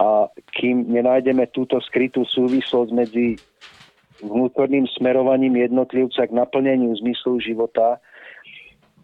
[0.01, 3.36] A kým nenájdeme túto skrytú súvislosť medzi
[4.23, 7.98] vnútorným smerovaním jednotlivca k naplneniu zmyslu života,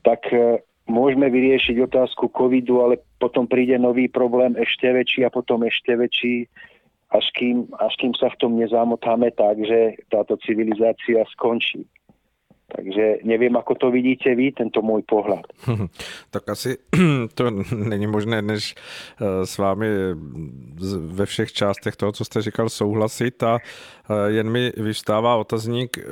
[0.07, 5.67] tak e, môžeme vyriešiť otázku covidu, ale potom príde nový problém ešte väčší a potom
[5.67, 6.47] ešte väčší,
[7.13, 11.85] až kým, až kým sa v tom nezamotáme tak, že táto civilizácia skončí.
[12.77, 15.41] Takže nevím, ako to vidíte vy, tento můj pohled.
[16.31, 16.77] tak asi
[17.35, 19.87] to není možné, než eh, s vámi
[20.99, 26.03] ve všech částech toho, co jste říkal, souhlasit a eh, jen mi vystává otazník eh,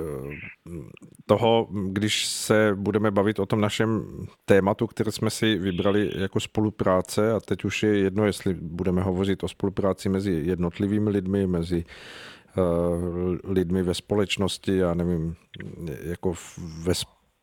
[1.26, 4.06] toho, když se budeme bavit o tom našem
[4.44, 9.44] tématu, které jsme si vybrali jako spolupráce a teď už je jedno, jestli budeme hovořit
[9.44, 11.84] o spolupráci mezi jednotlivými lidmi, mezi
[13.44, 15.36] lidmi ve společnosti, já nevím,
[16.04, 16.34] jako
[16.82, 16.94] ve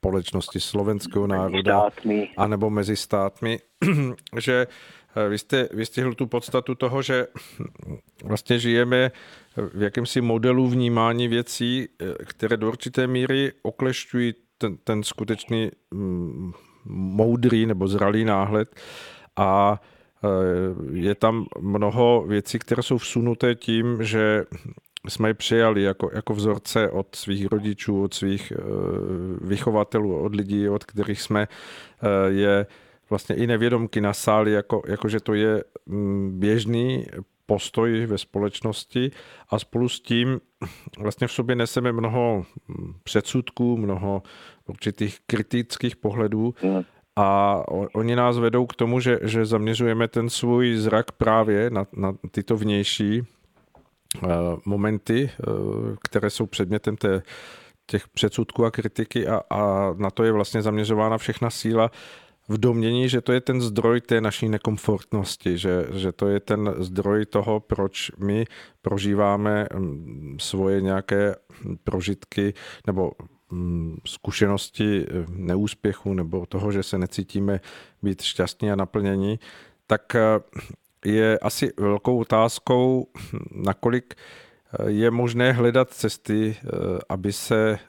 [0.04, 1.90] společnosti slovenského národa,
[2.38, 3.60] anebo mezi státmi,
[4.40, 4.68] že
[5.16, 7.28] eh, vy jste vystihl tu podstatu toho, že
[8.24, 9.12] vlastně žijeme
[9.74, 16.52] v jakémsi modelu vnímání věcí, eh, které do určité míry oklešťují ten, ten skutečný mm,
[16.86, 18.76] moudrý nebo zralý náhled.
[19.36, 19.82] A
[20.92, 24.46] je tam mnoho věcí, které jsou vsunuté tím, že
[25.10, 30.70] jsme je přijali jako, jako vzorce od svých rodičů, od svých uh, vychovatelů, od lidí,
[30.70, 32.66] od kterých jsme uh, je
[33.10, 37.06] vlastně i nevědomky nasáli, jako, jako že to je mm, běžný
[37.46, 39.12] postoj ve společnosti.
[39.50, 40.42] A spolu s tím
[41.00, 44.24] vlastně v sobě neseme mnoho mm, předsudků, mnoho
[44.68, 46.56] určitých kritických pohledů.
[47.16, 47.62] A
[47.94, 52.58] oni nás vedou k tomu, že, že zaměřujeme ten svůj zrak právě na, na tyto
[52.58, 53.43] vnější Eh,
[54.66, 55.46] momenty, eh,
[56.04, 57.24] které jsou předmětem té,
[57.86, 61.92] těch předsudků a kritiky a, a na to je vlastně zaměřována všechna síla
[62.48, 66.74] v domění, že to je ten zdroj té naší nekomfortnosti, že, že to je ten
[66.78, 68.46] zdroj toho, proč my
[68.82, 71.36] prožíváme mm, svoje nějaké
[71.84, 72.54] prožitky
[72.88, 73.12] nebo
[73.52, 77.60] mm, zkušenosti eh, neúspěchu nebo toho, že se necítíme
[78.02, 79.40] být šťastní a naplnění,
[79.88, 80.16] tak
[81.06, 83.08] je asi velkou otázkou,
[83.52, 84.14] nakolik
[84.88, 86.56] je možné hledat cesty,
[87.10, 87.80] aby se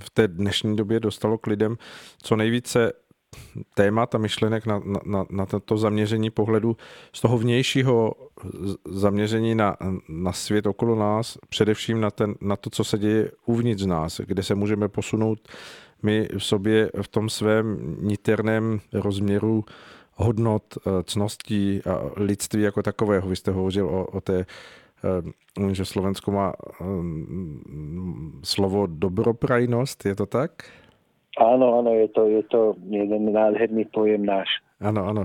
[0.00, 1.76] v té dnešní době dostalo k lidem
[2.22, 2.92] co nejvíce
[3.74, 6.76] témat a myšlenek na, na, na toto zaměření pohledu
[7.12, 8.14] z toho vnějšího
[8.84, 9.76] zaměření na,
[10.08, 14.42] na svět okolo nás, především na, ten, na to, co se děje uvnitř nás, kde
[14.42, 15.48] se můžeme posunout
[16.02, 19.64] my v sobě v tom svém niterném rozměru
[20.22, 23.28] hodnot, eh, cností a lidství jako takového.
[23.28, 26.84] Vy jste hovořil o, o té eh, že Slovensko má eh,
[28.44, 30.50] slovo dobroprajnost, je to tak?
[31.32, 34.60] Áno, áno, je to, je to jeden nádherný pojem náš.
[34.84, 35.24] Ano, ano.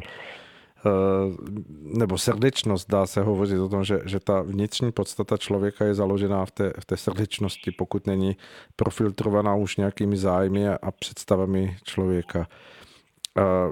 [1.84, 6.46] nebo srdečnost, dá se hovořit o tom, že, že ta vnitřní podstata člověka je založená
[6.46, 8.38] v té, v té srdečnosti, pokud není
[8.76, 12.48] profiltrovaná už nějakými zájmy a představami člověka.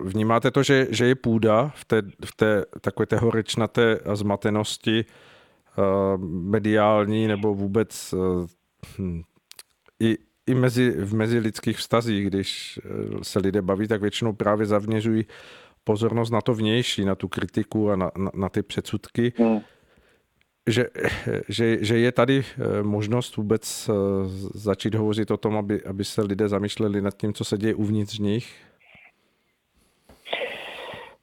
[0.03, 5.05] Vnímáte to, že, že je půda v té, v té takové té horečnaté zmatenosti
[6.27, 8.13] mediální nebo vůbec
[8.99, 9.21] hm,
[9.99, 10.17] i,
[10.47, 12.79] i mezi, v mezilidských vztazích, když
[13.21, 15.25] se lidé baví, tak většinou právě zavněžují
[15.83, 19.33] pozornost na to vnější, na tu kritiku a na, na, na ty předsudky.
[19.37, 19.59] Hmm.
[20.67, 20.85] Že,
[21.49, 22.45] že, že je tady
[22.81, 23.89] možnost vůbec
[24.53, 28.19] začít hovořit o tom, aby, aby se lidé zamýšleli nad tím, co se děje uvnitř
[28.19, 28.55] nich?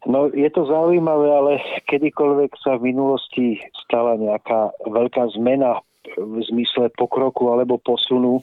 [0.02, 1.52] No je to zaujímavé, ale
[1.86, 5.78] kedykoľvek sa v minulosti stala nejaká veľká zmena
[6.18, 8.42] v zmysle pokroku alebo posunu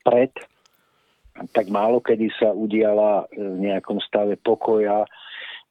[0.00, 0.32] vpred,
[1.52, 5.04] tak málo kedy sa udiala v nejakom stave pokoja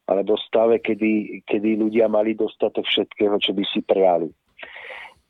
[0.06, 4.30] alebo stave, kedy, kedy ľudia mali dostatok všetkého, čo by si prijali.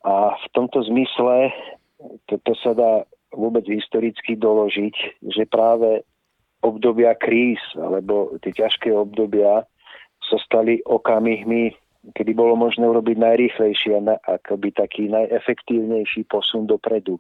[0.05, 1.57] A v tomto zmysle
[2.29, 2.93] toto sa dá
[3.33, 6.05] vôbec historicky doložiť, že práve
[6.61, 9.65] obdobia kríz alebo tie ťažké obdobia
[10.27, 11.75] sa stali okamihmi,
[12.15, 17.19] kedy bolo možné urobiť najrýchlejší a akoby taký najefektívnejší posun dopredu.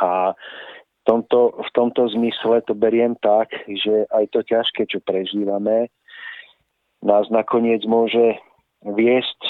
[0.00, 5.92] A v tomto, v tomto zmysle to beriem tak, že aj to ťažké, čo prežívame,
[7.04, 8.40] nás nakoniec môže
[8.82, 9.40] viesť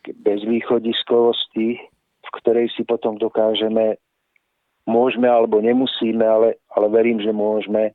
[0.00, 1.82] k bezvýchodiskovosti,
[2.24, 3.98] v ktorej si potom dokážeme,
[4.88, 7.92] môžeme alebo nemusíme, ale, ale verím, že môžeme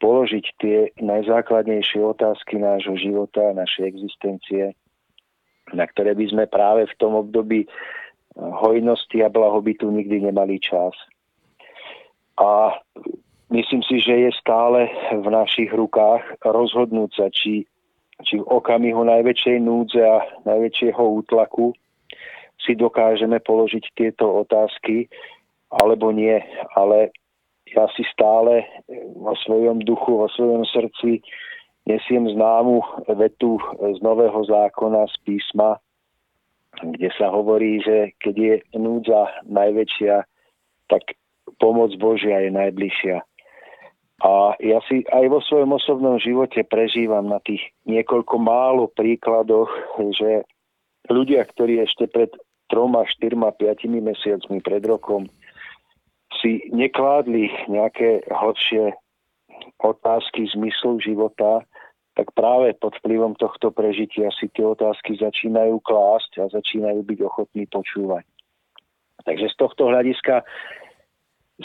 [0.00, 4.74] položiť tie najzákladnejšie otázky nášho života, našej existencie,
[5.76, 7.68] na ktoré by sme práve v tom období
[8.34, 10.96] hojnosti a blahobytu nikdy nemali čas.
[12.40, 12.80] A
[13.52, 17.68] myslím si, že je stále v našich rukách rozhodnúť sa, či,
[18.24, 21.76] či v okamihu najväčšej núdze a najväčšieho útlaku
[22.60, 25.08] si dokážeme položiť tieto otázky,
[25.70, 26.40] alebo nie.
[26.76, 27.12] Ale
[27.76, 28.66] ja si stále
[29.14, 31.22] vo svojom duchu, vo svojom srdci
[31.86, 32.82] nesiem známu
[33.14, 35.78] vetu z Nového zákona, z písma,
[36.82, 40.22] kde sa hovorí, že keď je núdza najväčšia,
[40.90, 41.02] tak
[41.58, 43.18] pomoc Božia je najbližšia.
[44.20, 49.72] A ja si aj vo svojom osobnom živote prežívam na tých niekoľko málo príkladoch,
[50.12, 50.44] že
[51.08, 52.28] ľudia, ktorí ešte pred
[52.68, 55.26] troma, štyrma, piatimi mesiacmi pred rokom
[56.38, 58.94] si nekládli nejaké hlbšie
[59.82, 61.66] otázky zmyslu života,
[62.14, 67.64] tak práve pod vplyvom tohto prežitia si tie otázky začínajú klásť a začínajú byť ochotní
[67.70, 68.26] počúvať.
[69.24, 70.44] Takže z tohto hľadiska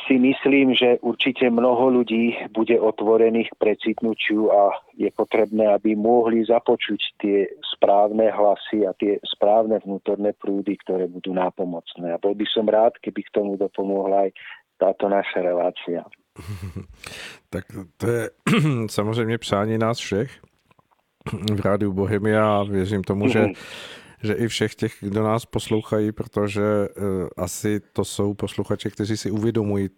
[0.08, 6.44] si myslím, že určite mnoho ľudí bude otvorených k precitnutiu a je potrebné, aby mohli
[6.44, 12.12] započuť tie správne hlasy a tie správne vnútorné prúdy, ktoré budú nápomocné.
[12.12, 14.32] A bol by som rád, keby k tomu dopomohla aj
[14.76, 16.04] táto naša relácia.
[17.54, 17.64] tak
[17.98, 18.24] to je
[18.88, 20.32] samozřejmě přání nás všech
[21.54, 23.46] v Rádiu Bohemia a věřím tomu, že
[24.26, 29.32] že i všech těch, kdo nás poslouchají, protože uh, asi to jsou posluchači, kteří si
[29.32, 29.90] uvědomují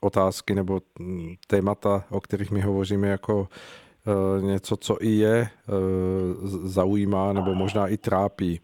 [0.00, 6.68] otázky nebo mm, témata, o kterých my hovoříme jako uh, něco, co i je uh,
[6.68, 8.60] zaujímá nebo možná i trápí.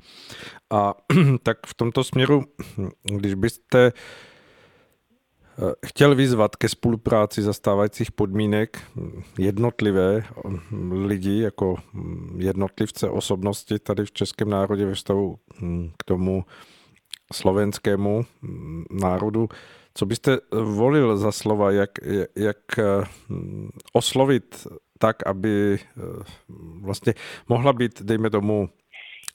[0.70, 0.94] A
[1.42, 2.44] tak v tomto směru,
[3.02, 3.92] když byste
[5.86, 8.82] chtěl vyzvat ke spolupráci zastávajících podmínek
[9.38, 10.24] jednotlivé
[10.90, 11.76] lidi jako
[12.36, 15.38] jednotlivce osobnosti tady v českém národě ve vztahu
[15.98, 16.44] k tomu
[17.32, 18.24] slovenskému
[18.90, 19.48] národu.
[19.94, 21.90] Co byste volil za slova, jak,
[22.36, 22.58] jak
[23.92, 24.66] oslovit
[24.98, 25.78] tak, aby
[26.82, 27.14] vlastně
[27.48, 28.68] mohla být, dejme tomu,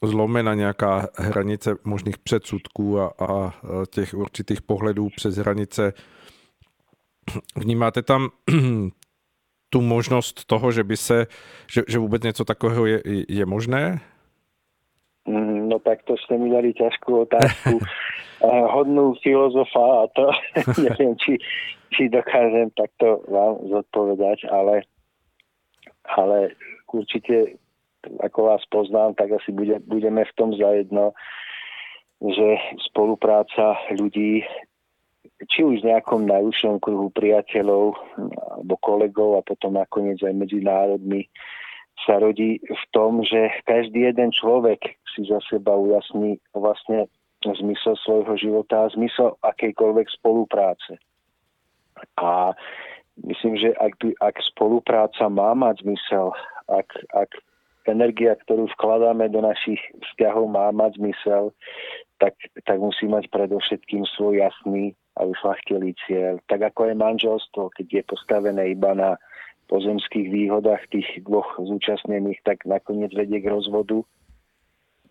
[0.01, 3.51] zlomena nějaká hranice možných předsudků a, a
[3.93, 5.93] těch určitých pohledů přes hranice.
[7.55, 8.29] Vnímáte tam
[9.69, 11.27] tu možnost toho, že by se,
[11.71, 13.99] že, že vůbec něco takového je, je možné?
[15.27, 17.77] Mm, no tak to ste mi dali ťažkú otázku,
[18.75, 20.25] hodnú filozofa a to
[20.85, 21.37] neviem, či,
[21.93, 24.81] či dokážem takto vám zodpovedať, ale,
[26.09, 26.57] ale
[26.89, 27.61] určite
[28.21, 31.13] ako vás poznám, tak asi bude, budeme v tom zajedno,
[32.21, 32.57] že
[32.91, 34.45] spolupráca ľudí,
[35.49, 37.97] či už v nejakom najúžšom kruhu priateľov
[38.57, 41.25] alebo kolegov a potom nakoniec aj medzi národmi,
[42.05, 44.81] sa rodí v tom, že každý jeden človek
[45.13, 47.05] si za seba ujasní vlastne
[47.45, 50.97] zmysel svojho života a zmysel akejkoľvek spolupráce.
[52.17, 52.53] A
[53.25, 56.33] myslím, že ak, by, ak spolupráca má mať zmysel,
[56.69, 57.29] ak, ak
[57.89, 59.79] energia, ktorú vkladáme do našich
[60.11, 61.55] vzťahov má mať zmysel,
[62.21, 62.37] tak,
[62.67, 66.37] tak musí mať predovšetkým svoj jasný a ušlachtilý cieľ.
[66.45, 69.17] Tak ako je manželstvo, keď je postavené iba na
[69.71, 74.03] pozemských výhodách tých dvoch zúčastnených, tak nakoniec vedie k rozvodu,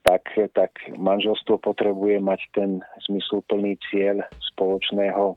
[0.04, 2.70] tak, tak manželstvo potrebuje mať ten
[3.08, 5.36] zmysluplný cieľ spoločného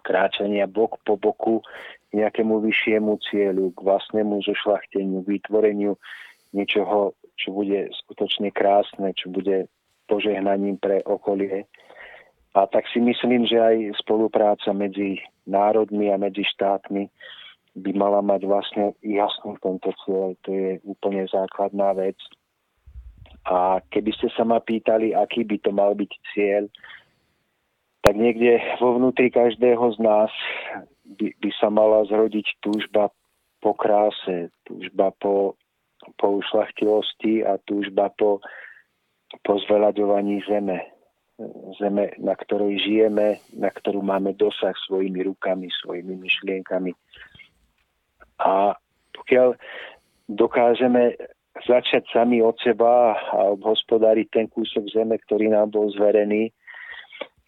[0.00, 1.60] kráčania bok po boku
[2.10, 5.96] k nejakému vyššiemu cieľu, k vlastnému zošlachteniu, vytvoreniu
[6.52, 9.66] niečoho, čo bude skutočne krásne, čo bude
[10.06, 11.64] požehnaním pre okolie.
[12.52, 15.16] A tak si myslím, že aj spolupráca medzi
[15.48, 17.08] národmi a medzi štátmi
[17.72, 20.36] by mala mať vlastne jasný tento cieľ.
[20.44, 22.20] To je úplne základná vec.
[23.48, 26.68] A keby ste sa ma pýtali, aký by to mal byť cieľ,
[28.04, 30.30] tak niekde vo vnútri každého z nás
[31.16, 33.08] by, by sa mala zrodiť túžba
[33.62, 35.54] po kráse, túžba po,
[36.18, 38.42] po ušlachtilosti a túžba po,
[39.42, 40.78] po zveľaďovaní zeme.
[41.80, 46.92] Zeme, na ktorej žijeme, na ktorú máme dosah svojimi rukami, svojimi myšlienkami.
[48.38, 48.76] A
[49.16, 49.56] pokiaľ
[50.30, 51.18] dokážeme
[51.66, 56.52] začať sami od seba a obhospodáriť ten kúsok zeme, ktorý nám bol zverený,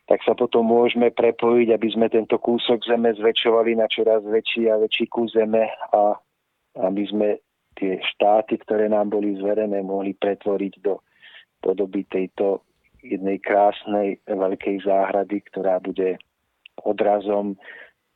[0.05, 4.77] tak sa potom môžeme prepojiť, aby sme tento kúsok zeme zväčšovali na čoraz väčší a
[4.77, 6.21] väčší kus zeme a
[6.85, 7.29] aby sme
[7.79, 11.03] tie štáty, ktoré nám boli zverené, mohli pretvoriť do
[11.61, 12.65] podoby tejto
[13.05, 16.17] jednej krásnej veľkej záhrady, ktorá bude
[16.83, 17.57] odrazom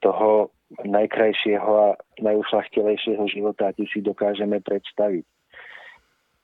[0.00, 0.52] toho
[0.84, 1.88] najkrajšieho a
[2.20, 5.24] najušlachtilejšieho života, aký si dokážeme predstaviť.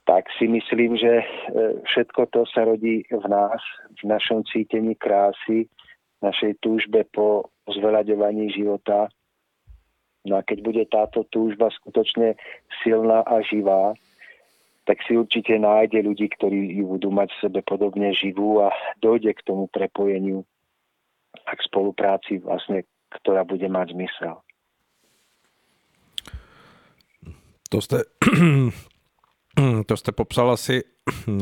[0.04, 1.26] Tak si myslím, že e,
[1.88, 3.60] všetko to sa rodí v nás,
[4.00, 5.68] v našom cítení krásy,
[6.20, 9.08] našej túžbe po zveľaďovaní života.
[10.24, 12.40] No a keď bude táto túžba skutočne
[12.80, 13.92] silná a živá,
[14.84, 19.32] tak si určite nájde ľudí, ktorí ju budú mať v sebe podobne živú a dojde
[19.36, 20.44] k tomu prepojeniu
[21.44, 22.84] a k spolupráci vlastne
[23.20, 24.34] ktorá bude mať zmysel.
[27.70, 28.06] To jste,
[29.88, 30.82] to jste popsal asi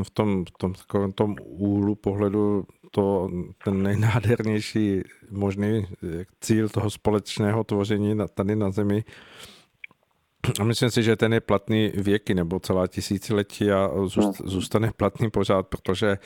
[0.03, 3.29] v tom, v tom takovém tom úhlu pohledu to,
[3.63, 5.87] ten nejnádhernější možný
[6.41, 9.03] cíl toho společného tvoření tady na Zemi,
[10.59, 13.89] a myslím si, že ten je platný věky nebo celá tisíciletí a
[14.45, 16.17] zůstane platný pořád, protože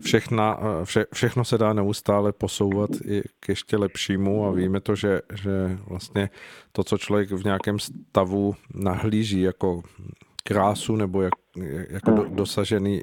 [0.00, 5.20] všechna, vše, všechno se dá neustále posouvat i k ještě lepšímu a víme to, že,
[5.42, 6.30] že vlastně
[6.72, 9.82] to, co člověk v nějakém stavu nahlíží jako
[10.48, 11.34] krásu nebo jak,
[11.90, 13.00] jako do, dosažený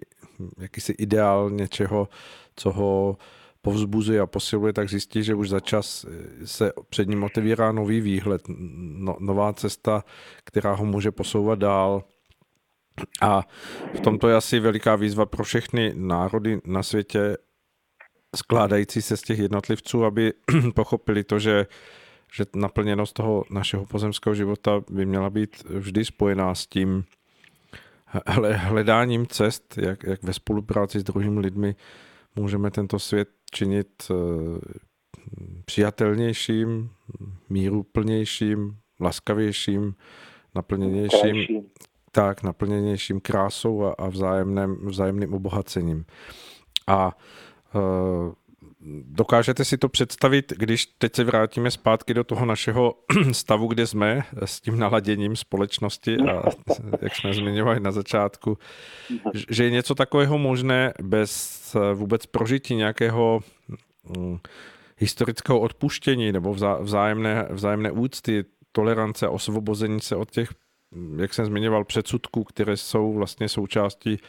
[0.57, 2.09] jakýsi ideál něčeho,
[2.55, 3.17] co ho
[3.61, 8.01] povzbuzuje a posiluje, tak zjistí, že už za čas eh, se před ním otevírá nový
[8.01, 10.03] výhled, no, nová cesta,
[10.43, 12.03] která ho může posouvat dál.
[13.21, 13.43] A
[13.93, 17.37] v tomto je asi veliká výzva pro všechny národy na světě,
[18.35, 20.33] skládající se z těch jednotlivců, aby
[20.75, 21.67] pochopili to, že,
[22.33, 27.05] že naplněnost toho našeho pozemského života by měla být vždy spojená s tím
[28.55, 31.75] hledáním cest, jak, jak ve spolupráci s druhými lidmi
[32.35, 34.15] můžeme tento svět činit eh,
[35.65, 36.89] přijatelnějším,
[37.49, 39.95] míruplnějším, laskavějším,
[40.55, 41.65] naplněnějším,
[42.11, 46.05] tak, naplněnějším krásou a, a vzájemným, vzájemným obohacením.
[46.87, 47.17] A
[47.75, 47.81] uh,
[49.05, 52.93] dokážete si to představit, když teď se vrátíme zpátky do toho našeho
[53.31, 56.43] stavu, kde jsme s tím naladěním společnosti a
[57.01, 58.57] jak jsme zmiňovali na začátku,
[59.49, 63.39] že je něco takového možné bez vůbec prožití nějakého
[64.17, 64.37] mm,
[64.97, 70.49] historického odpuštění nebo vzájemné, vzájemné úcty, tolerance osvobození se od těch,
[71.17, 74.19] jak jsem zmiňoval, předsudků, které jsou vlastně součástí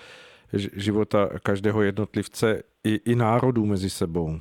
[0.52, 4.39] života každého jednotlivce i, i národů mezi sebou?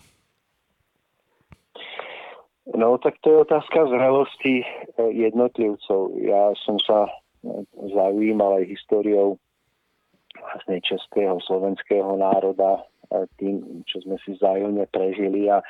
[2.78, 6.18] No, tak to je otázka zrelosti eh, jednotlivcov.
[6.18, 7.64] Ja som sa eh,
[7.94, 9.38] zaujímal aj históriou
[10.36, 12.84] vlastne českého, slovenského národa
[13.40, 15.62] tým, čo sme si vzájomne prežili a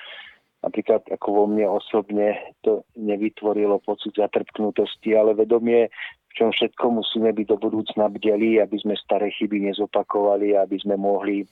[0.64, 5.91] napríklad ako vo mne osobne to nevytvorilo pocit zatrpknutosti, ale vedomie,
[6.25, 10.99] v čom všetko musíme byť do budúcna bdeli, aby sme staré chyby nezopakovali, aby sme
[10.99, 11.48] mohli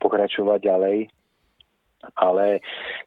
[0.00, 0.98] pokračovať ďalej.
[2.20, 2.60] Ale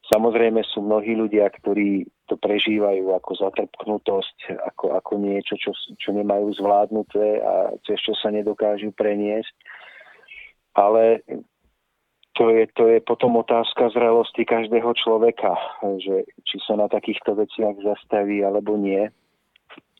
[0.10, 6.53] samozrejme sú mnohí ľudia, ktorí to prežívajú ako zatrpknutosť, ako, ako niečo, čo, čo nemajú
[6.57, 9.53] zvládnuté a cez čo sa nedokážu preniesť.
[10.77, 11.22] Ale
[12.38, 15.57] to je, to je potom otázka zrelosti každého človeka,
[15.98, 19.10] že či sa na takýchto veciach zastaví alebo nie.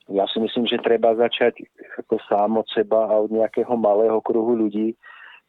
[0.08, 1.68] Ja si myslím, že treba začať
[2.00, 4.96] ako sám od seba a od nejakého malého kruhu ľudí,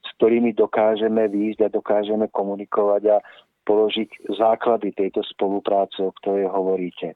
[0.03, 3.17] s ktorými dokážeme výjsť a dokážeme komunikovať a
[3.67, 7.15] položiť základy tejto spolupráce, o ktorej hovoríte.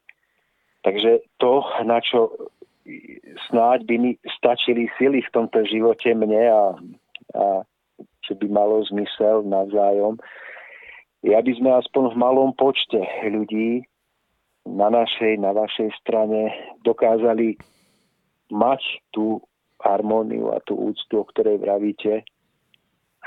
[0.87, 2.31] Takže to, na čo
[3.51, 6.65] snáď by mi stačili sily v tomto živote mne a,
[7.39, 7.45] a
[8.23, 10.19] čo by malo zmysel navzájom,
[11.23, 13.87] je, aby sme aspoň v malom počte ľudí
[14.67, 16.55] na našej, na vašej strane
[16.87, 17.59] dokázali
[18.53, 19.43] mať tú
[19.83, 22.23] harmóniu a tú úctu, o ktorej vravíte,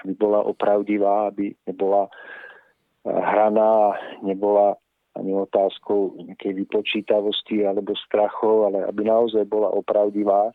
[0.03, 4.79] aby bola opravdivá, aby nebola eh, hraná, nebola
[5.15, 10.51] ani otázkou nejakej vypočítavosti alebo strachov, ale aby naozaj bola opravdivá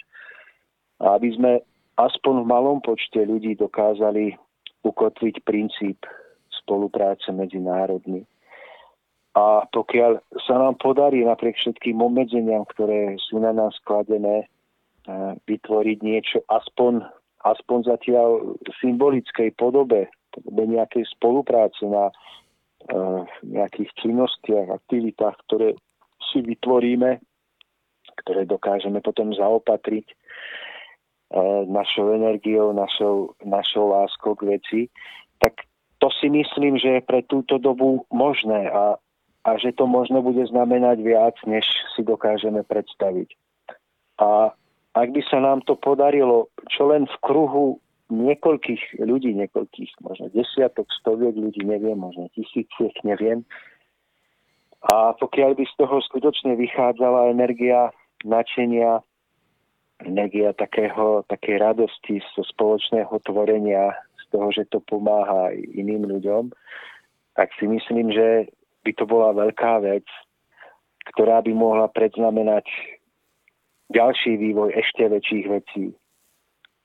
[1.00, 1.52] a aby sme
[1.96, 4.36] aspoň v malom počte ľudí dokázali
[4.84, 6.04] ukotviť princíp
[6.60, 8.24] spolupráce medzi národmi.
[9.38, 15.98] A pokiaľ sa nám podarí napriek všetkým obmedzeniam, ktoré sú na nás skladené, eh, vytvoriť
[16.02, 17.06] niečo aspoň,
[17.46, 25.72] aspoň zatiaľ v symbolickej podobe, podobe nejakej spolupráce na uh, nejakých činnostiach, aktivitách, ktoré
[26.28, 27.16] si vytvoríme,
[28.20, 30.04] ktoré dokážeme potom zaopatriť
[31.30, 34.80] E, našou energiou, našou, našou láskou k veci,
[35.38, 35.62] tak
[36.02, 38.66] to si myslím, že je pre túto dobu možné.
[38.66, 38.98] A,
[39.44, 41.64] a že to možno bude znamenať viac, než
[41.96, 43.32] si dokážeme predstaviť.
[44.20, 44.52] A
[44.92, 47.66] ak by sa nám to podarilo, čo len v kruhu
[48.10, 53.46] niekoľkých ľudí, niekoľkých, možno desiatok, stoviek ľudí, neviem, možno tisíciek, neviem.
[54.92, 57.94] A pokiaľ by z toho skutočne vychádzala energia
[58.26, 59.00] načenia,
[60.04, 66.50] energia takého, takej radosti zo spoločného tvorenia, z toho, že to pomáha iným ľuďom,
[67.38, 68.50] tak si myslím, že
[68.84, 70.06] by to bola veľká vec,
[71.14, 72.64] ktorá by mohla predznamenať
[73.90, 75.84] ďalší vývoj ešte väčších vecí.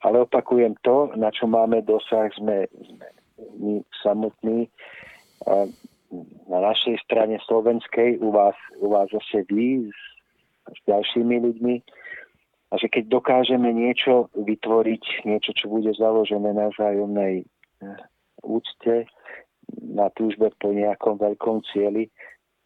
[0.04, 3.08] Ale opakujem to, na čo máme dosah, sme, sme
[3.58, 3.74] my
[4.06, 4.70] samotní
[6.48, 10.00] na našej strane slovenskej, u vás, u vás zase vy s,
[10.70, 11.76] s ďalšími ľuďmi,
[12.74, 17.98] a že keď dokážeme niečo vytvoriť, niečo, čo bude založené na vzájomnej eh,
[18.42, 19.06] úcte,
[19.82, 22.12] na túžbe po nejakom veľkom cieli,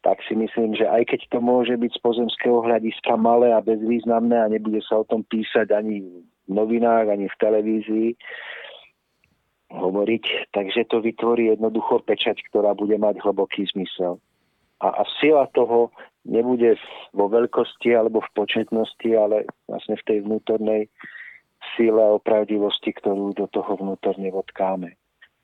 [0.00, 4.36] tak si myslím, že aj keď to môže byť z pozemského hľadiska malé a bezvýznamné
[4.36, 6.00] a nebude sa o tom písať ani
[6.48, 8.10] v novinách, ani v televízii,
[9.70, 14.18] hovoriť, takže to vytvorí jednoducho pečať, ktorá bude mať hlboký zmysel.
[14.82, 15.94] A, a sila toho
[16.26, 16.74] nebude
[17.14, 20.90] vo veľkosti alebo v početnosti, ale vlastne v tej vnútornej
[21.76, 24.96] síle a opravdivosti, ktorú do toho vnútorne vodkáme.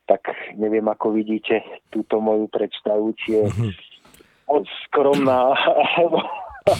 [0.06, 0.22] Tak
[0.54, 3.70] neviem, ako vidíte túto moju predstavu, či je mhm.
[4.46, 5.54] moc skromná,
[5.98, 6.18] alebo,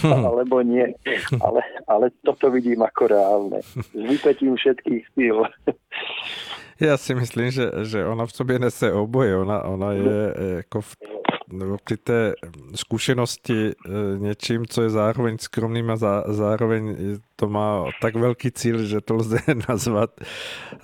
[0.03, 0.95] alebo nie.
[1.43, 3.59] Ale, ale toto vidím ako reálne.
[3.63, 5.43] S vypetím všetkých síl.
[6.79, 9.37] Já si myslím, že, že ona v sobě nese oboje.
[9.37, 10.95] Ona, ona je jako v
[11.51, 12.33] nebo při té
[12.75, 16.95] zkušenosti eh, něčím, co je zároveň skromným a zá, zároveň
[17.35, 20.81] to má tak velký cíl, že to lze nazvat uh,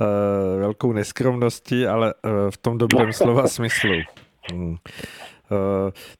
[0.60, 2.14] velkou neskromností, ale
[2.50, 3.94] v tom dobrém slova smyslu.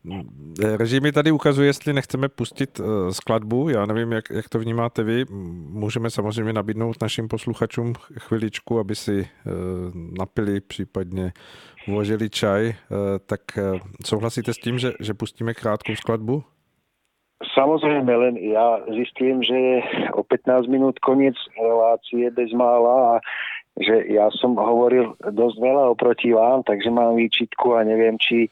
[0.04, 0.20] Hmm.
[0.64, 3.70] Uh, režim mi tady ukazuje, jestli nechceme pustit uh, skladbu.
[3.70, 5.26] Já nevím, jak, jak to vnímáte vy.
[5.70, 9.52] Můžeme samozřejmě nabídnout našim posluchačům chviličku, aby si uh,
[10.20, 11.34] napili, případně
[11.88, 12.74] uvažili čaj.
[13.26, 13.42] Tak
[14.06, 16.44] souhlasíte s tím, že, že pustíme krátkou skladbu?
[17.52, 19.76] Samozrejme, len ja zistím, že je
[20.16, 23.22] o 15 minút koniec relácie bez mála a
[23.76, 28.48] že ja som hovoril dosť veľa oproti vám, takže mám výčitku a neviem, či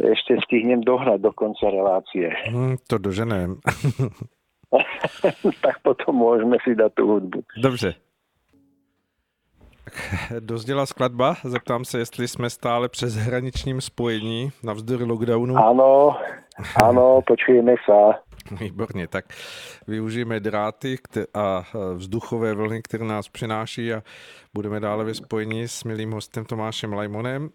[0.00, 2.32] to ešte stihnem dohnať do konca relácie.
[2.48, 3.60] Hmm, to doženem.
[5.64, 7.44] tak potom môžeme si dať tú hudbu.
[7.60, 7.94] Dobře.
[10.40, 15.58] Dozděla skladba, zeptám se, jestli jsme stále přes hraničním spojení navzdory lockdownu.
[15.58, 16.14] Áno,
[16.78, 18.22] áno, počujeme sa.
[18.60, 19.24] Výborně, tak
[19.86, 20.98] využijeme dráty
[21.34, 21.64] a
[21.94, 24.02] vzduchové vlny, které nás přináší a
[24.54, 27.50] budeme dále ve spojení s milým hostem Tomášem Lajmonem.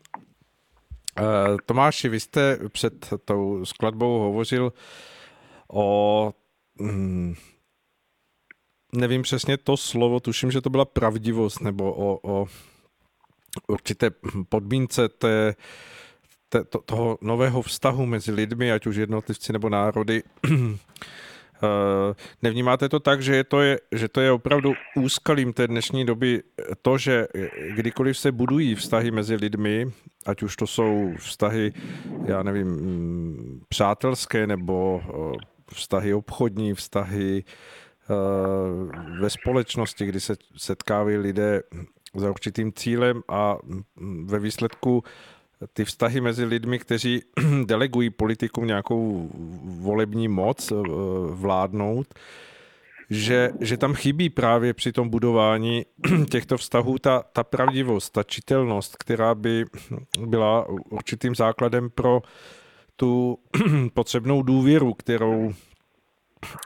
[1.65, 4.73] Tomáši, vy jste před tou skladbou hovořil
[5.73, 6.33] o
[6.81, 7.35] hm,
[8.95, 12.47] nevím přesně to slovo, tuším, že to byla pravdivost nebo o, o
[13.67, 14.11] určité
[14.49, 15.55] podmínce té,
[16.49, 20.23] té, to, toho nového vztahu mezi lidmi, ať už jednotlivci nebo národy.
[21.63, 26.05] Eh, nevnímáte to tak, že, je to je, že to je opravdu úskalím té dnešní
[26.05, 26.43] doby
[26.81, 27.27] to, že
[27.75, 29.91] kdykoliv se budují vztahy mezi lidmi,
[30.25, 31.73] ať už to jsou vztahy,
[32.25, 35.37] já nevím, mm, přátelské nebo eh,
[35.73, 37.43] vztahy obchodní, vztahy
[38.09, 41.63] Eh, ve společnosti, kdy se setkávají lidé
[42.15, 43.57] za určitým cílem a
[44.25, 45.03] ve výsledku
[45.73, 47.21] ty vztahy mezi lidmi, kteří
[47.65, 49.29] delegují politikům nějakou
[49.63, 50.75] volební moc eh,
[51.29, 52.07] vládnout,
[53.09, 55.85] že, že tam chybí právě při tom budování
[56.31, 59.65] těchto vztahů ta, ta pravdivost, ta čitelnost, která by
[60.19, 62.21] byla určitým základem pro
[62.95, 63.39] tu
[63.93, 65.53] potřebnou důvěru, kterou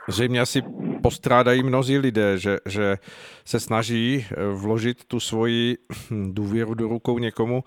[0.07, 0.61] zřejmě asi
[1.03, 2.97] postrádají mnozí lidé, že, že
[3.45, 5.77] se snaží eh, vložit tu svoji
[6.09, 7.63] hm, důvěru do rukou někomu,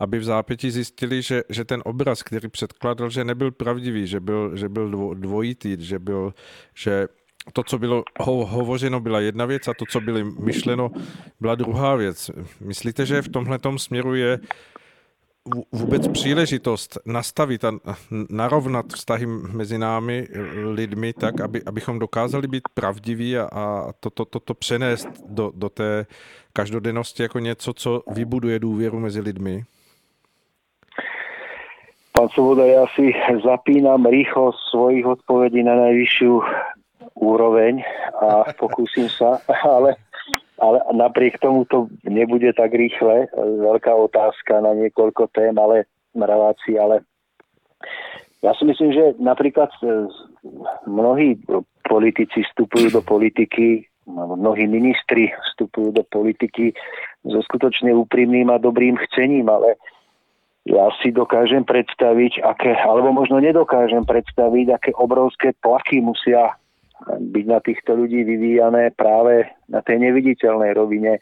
[0.00, 4.56] aby v zápěti zjistili, že, že ten obraz, který předkladal, že nebyl pravdivý, že byl,
[4.56, 6.34] že byl dvojitý, že byl,
[6.74, 7.08] že
[7.52, 10.90] to, co bylo ho, hovořeno, byla jedna věc a to, co bylo myšleno,
[11.40, 12.30] byla druhá věc.
[12.60, 14.40] Myslíte, že v tomhle směru je
[15.72, 17.72] vůbec příležitost nastavit a
[18.30, 20.26] narovnat vztahy mezi námi
[20.72, 25.52] lidmi tak, aby, abychom dokázali být pravdiví a, a to, to, to, to přenést do,
[25.54, 26.06] do té
[26.52, 29.64] každodennosti jako něco, co vybuduje důvěru mezi lidmi?
[32.16, 33.12] Pán Svoboda, ja si
[33.44, 36.40] zapínam rýchlo svojich odpovedí na najvyššiu
[37.12, 37.84] úroveň
[38.24, 39.36] a pokúsim sa,
[39.76, 40.00] ale
[40.58, 43.28] ale napriek tomu to nebude tak rýchle.
[43.36, 45.84] Veľká otázka na niekoľko tém, ale
[46.16, 47.04] relácií, ale
[48.40, 50.08] ja si myslím, že napríklad e,
[50.88, 51.40] mnohí
[51.84, 56.72] politici vstupujú do politiky, mnohí ministri vstupujú do politiky
[57.26, 59.74] so skutočne úprimným a dobrým chcením, ale
[60.66, 66.54] ja si dokážem predstaviť, aké, alebo možno nedokážem predstaviť, aké obrovské tlaky musia
[67.04, 71.20] byť na týchto ľudí vyvíjané práve na tej neviditeľnej rovine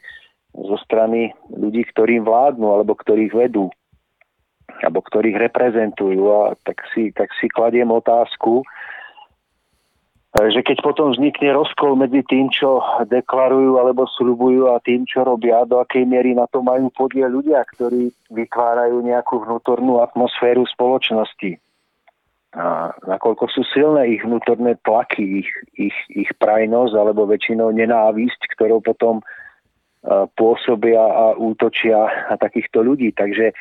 [0.55, 3.67] zo strany ľudí, ktorým vládnu alebo ktorých vedú
[4.81, 6.23] alebo ktorých reprezentujú.
[6.31, 8.63] A tak si, tak si kladiem otázku,
[10.35, 15.63] že keď potom vznikne rozkol medzi tým, čo deklarujú alebo slubujú a tým, čo robia,
[15.63, 21.55] do akej miery na to majú podiel ľudia, ktorí vytvárajú nejakú vnútornú atmosféru spoločnosti
[22.55, 28.79] a nakoľko sú silné ich vnútorné tlaky, ich, ich, ich prajnosť alebo väčšinou nenávisť, ktorou
[28.79, 29.19] potom
[30.37, 33.11] pôsobia a útočia na takýchto ľudí.
[33.11, 33.51] Takže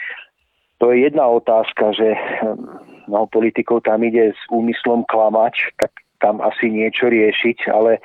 [0.79, 2.15] to je jedna otázka, že
[3.09, 8.01] mnoho politikov tam ide s úmyslom klamať, tak tam asi niečo riešiť, ale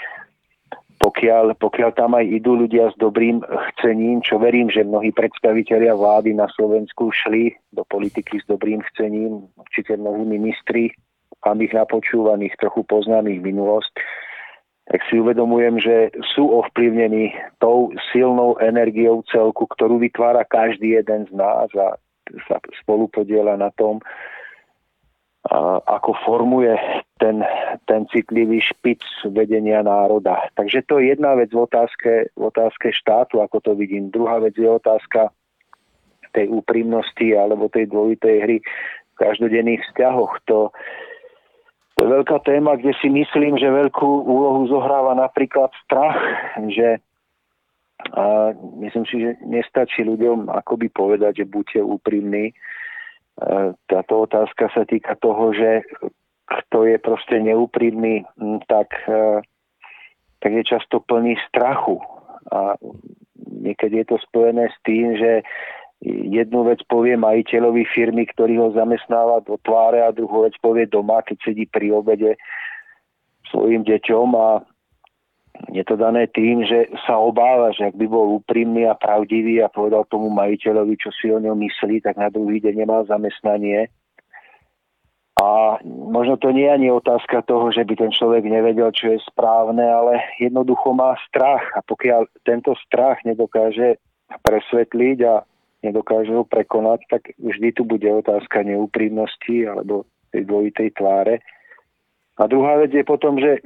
[0.99, 3.39] pokiaľ, pokiaľ tam aj idú ľudia s dobrým
[3.71, 9.47] chcením, čo verím, že mnohí predstavitelia vlády na Slovensku šli do politiky s dobrým chcením,
[9.55, 10.91] určite mnohí ministri,
[11.39, 13.95] mám ich napočúvaných, trochu poznám ich minulosť,
[14.91, 17.31] tak si uvedomujem, že sú ovplyvnení
[17.63, 21.95] tou silnou energiou celku, ktorú vytvára každý jeden z nás a
[22.49, 24.03] sa spolu podiela na tom,
[25.87, 26.75] ako formuje
[27.15, 27.41] ten,
[27.87, 28.99] ten citlivý špic
[29.31, 30.51] vedenia národa.
[30.55, 34.11] Takže to je jedna vec v otázke, v otázke štátu, ako to vidím.
[34.11, 35.31] Druhá vec je otázka
[36.35, 40.43] tej úprimnosti alebo tej dvojitej hry v každodenných vzťahoch.
[40.51, 40.75] To,
[41.95, 46.19] to je veľká téma, kde si myslím, že veľkú úlohu zohráva napríklad strach,
[46.67, 46.99] že
[48.15, 52.55] a myslím si, že nestačí ľuďom akoby povedať, že buďte úprimní,
[53.87, 55.87] Táto otázka sa týka toho, že
[56.49, 58.25] kto je proste neúprimný,
[58.65, 59.45] tak, e,
[60.41, 62.01] tak je často plný strachu.
[62.49, 62.73] A
[63.45, 65.45] niekedy je to spojené s tým, že
[66.07, 71.21] jednu vec povie majiteľovi firmy, ktorý ho zamestnáva do tváre a druhú vec povie doma,
[71.21, 72.39] keď sedí pri obede
[73.51, 74.63] svojim deťom a
[75.67, 79.67] je to dané tým, že sa obáva, že ak by bol úprimný a pravdivý a
[79.67, 83.91] povedal tomu majiteľovi, čo si o ňom myslí, tak na druhý deň nemal zamestnanie.
[85.39, 89.23] A možno to nie je ani otázka toho, že by ten človek nevedel, čo je
[89.23, 91.63] správne, ale jednoducho má strach.
[91.75, 94.03] A pokiaľ tento strach nedokáže
[94.43, 95.47] presvetliť a
[95.79, 100.03] nedokáže ho prekonať, tak vždy tu bude otázka neúprimnosti alebo
[100.35, 101.39] tej dvojitej tváre.
[102.35, 103.63] A druhá vec je potom, že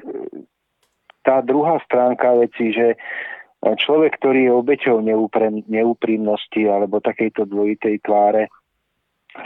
[1.23, 2.99] tá druhá stránka veci, že
[3.63, 4.97] človek, ktorý je obeťou
[5.71, 8.51] neúprimnosti alebo takejto dvojitej tváre,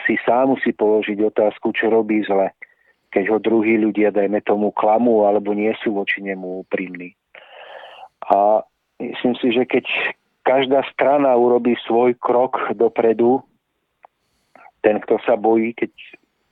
[0.03, 2.51] si sám musí položiť otázku, čo robí zle,
[3.13, 7.15] keď ho druhí ľudia, dajme tomu, klamú alebo nie sú voči nemu úprimní.
[8.27, 8.65] A
[8.99, 9.85] myslím si, že keď
[10.43, 13.39] každá strana urobí svoj krok dopredu,
[14.83, 15.91] ten, kto sa bojí, keď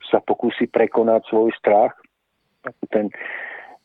[0.08, 1.92] sa pokusí prekonať svoj strach,
[2.94, 3.12] ten,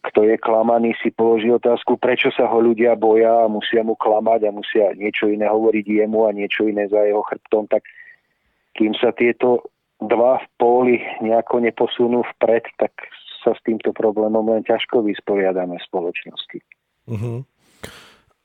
[0.01, 4.49] kto je klamaný, si položí otázku, prečo sa ho ľudia boja a musia mu klamať
[4.49, 7.85] a musia niečo iné hovoriť jemu a niečo iné za jeho chrbtom, tak
[8.73, 9.69] kým sa tieto
[10.01, 12.97] dva v póli nejako neposunú vpred, tak
[13.45, 16.59] sa s týmto problémom len ťažko vysporiadame v spoločnosti.
[17.09, 17.45] Uh-huh.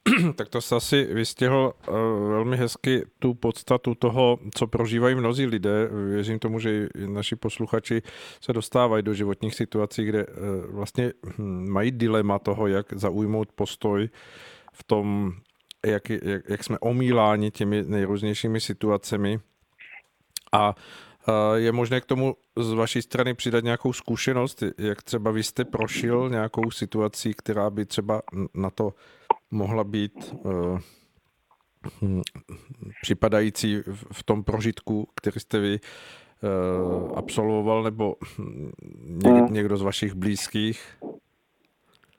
[0.36, 1.96] tak to se asi vystihl uh,
[2.30, 5.90] velmi hezky tu podstatu toho, co prožívají mnozí lidé.
[6.10, 8.02] Věřím tomu, že naši posluchači
[8.42, 10.34] se dostávají do životních situací, kde uh,
[10.76, 14.10] vlastně hm, mají dilema toho, jak zaujmout postoj
[14.74, 15.34] v tom,
[15.86, 19.40] jak, jak, jak jsme omíláni těmi nejrůznějšími situacemi.
[20.52, 20.76] A
[21.56, 26.30] je možné k tomu z vaší strany přidat nějakou zkušenost, jak třeba vy jste prošil
[26.30, 28.22] nějakou situací, která by třeba
[28.54, 28.94] na to
[29.56, 30.80] mohla být uh,
[33.02, 38.16] připadající v tom prožitku, který jste vy uh, absolvoval, nebo
[39.08, 39.54] někdo, hmm.
[39.54, 40.98] někdo z vašich blízkých?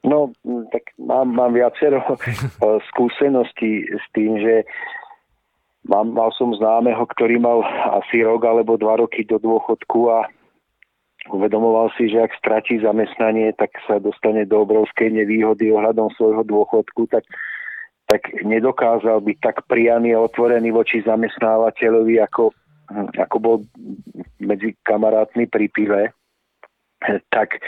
[0.05, 0.31] No,
[0.71, 1.99] tak mám, mám viacero
[2.87, 4.63] skúseností s tým, že
[5.83, 7.59] mám, mal som známeho, ktorý mal
[7.99, 10.31] asi rok alebo dva roky do dôchodku a
[11.31, 17.07] uvedomoval si, že ak stratí zamestnanie, tak sa dostane do obrovskej nevýhody ohľadom svojho dôchodku,
[17.11, 17.27] tak,
[18.07, 22.51] tak nedokázal byť tak priamy a otvorený voči zamestnávateľovi, ako,
[23.19, 23.55] ako bol
[24.39, 26.01] medzi kamarátmi pri pive.
[27.29, 27.59] Tak e,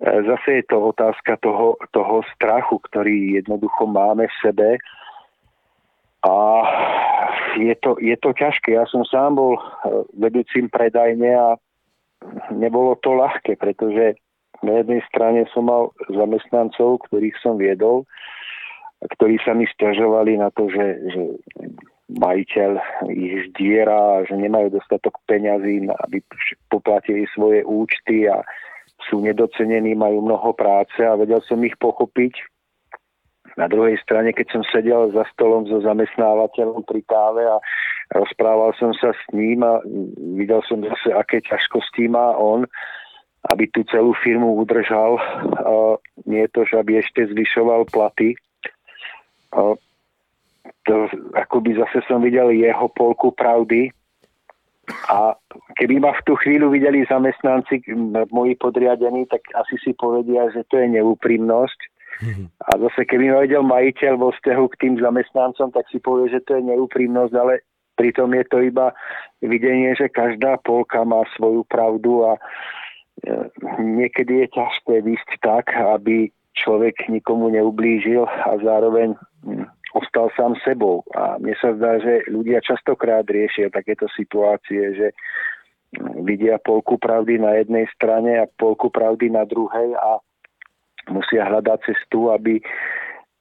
[0.00, 4.68] zase je to otázka toho, toho strachu, ktorý jednoducho máme v sebe.
[6.24, 6.34] A
[7.60, 8.72] je to, je to ťažké.
[8.72, 9.62] Ja som sám bol e,
[10.16, 11.48] vedúcim predajne a
[12.52, 14.18] nebolo to ľahké, pretože
[14.64, 18.08] na jednej strane som mal zamestnancov, ktorých som viedol,
[19.04, 21.22] ktorí sa mi stiažovali na to, že, že
[22.16, 22.70] majiteľ
[23.12, 26.24] ich zdiera, že nemajú dostatok peňazí, aby
[26.72, 28.40] poplatili svoje účty a
[29.10, 32.53] sú nedocenení, majú mnoho práce a vedel som ich pochopiť.
[33.54, 37.62] Na druhej strane, keď som sedel za stolom so zamestnávateľom pri káve a
[38.18, 39.78] rozprával som sa s ním a
[40.34, 42.66] videl som zase, aké ťažkosti má on,
[43.54, 45.22] aby tú celú firmu udržal.
[46.26, 48.34] Nie to, že aby ešte zvyšoval platy.
[50.84, 50.94] To,
[51.38, 53.94] akoby zase som videl jeho polku pravdy
[55.08, 55.32] a
[55.80, 57.88] keby ma v tú chvíľu videli zamestnanci,
[58.28, 61.93] moji podriadení, tak asi si povedia, že to je neúprimnosť.
[62.60, 66.44] A zase keby ma videl majiteľ vo vzťahu k tým zamestnancom, tak si povie, že
[66.46, 67.64] to je neúprimnosť, ale
[67.94, 68.90] Pritom je to iba
[69.38, 72.40] videnie, že každá polka má svoju pravdu a e,
[73.78, 76.26] niekedy je ťažké výsť tak, aby
[76.58, 79.14] človek nikomu neublížil a zároveň
[79.46, 81.06] hm, ostal sám sebou.
[81.14, 85.08] A mne sa zdá, že ľudia častokrát riešia takéto situácie, že
[85.94, 90.18] hm, vidia polku pravdy na jednej strane a polku pravdy na druhej a
[91.10, 92.60] musia hľadať cestu, aby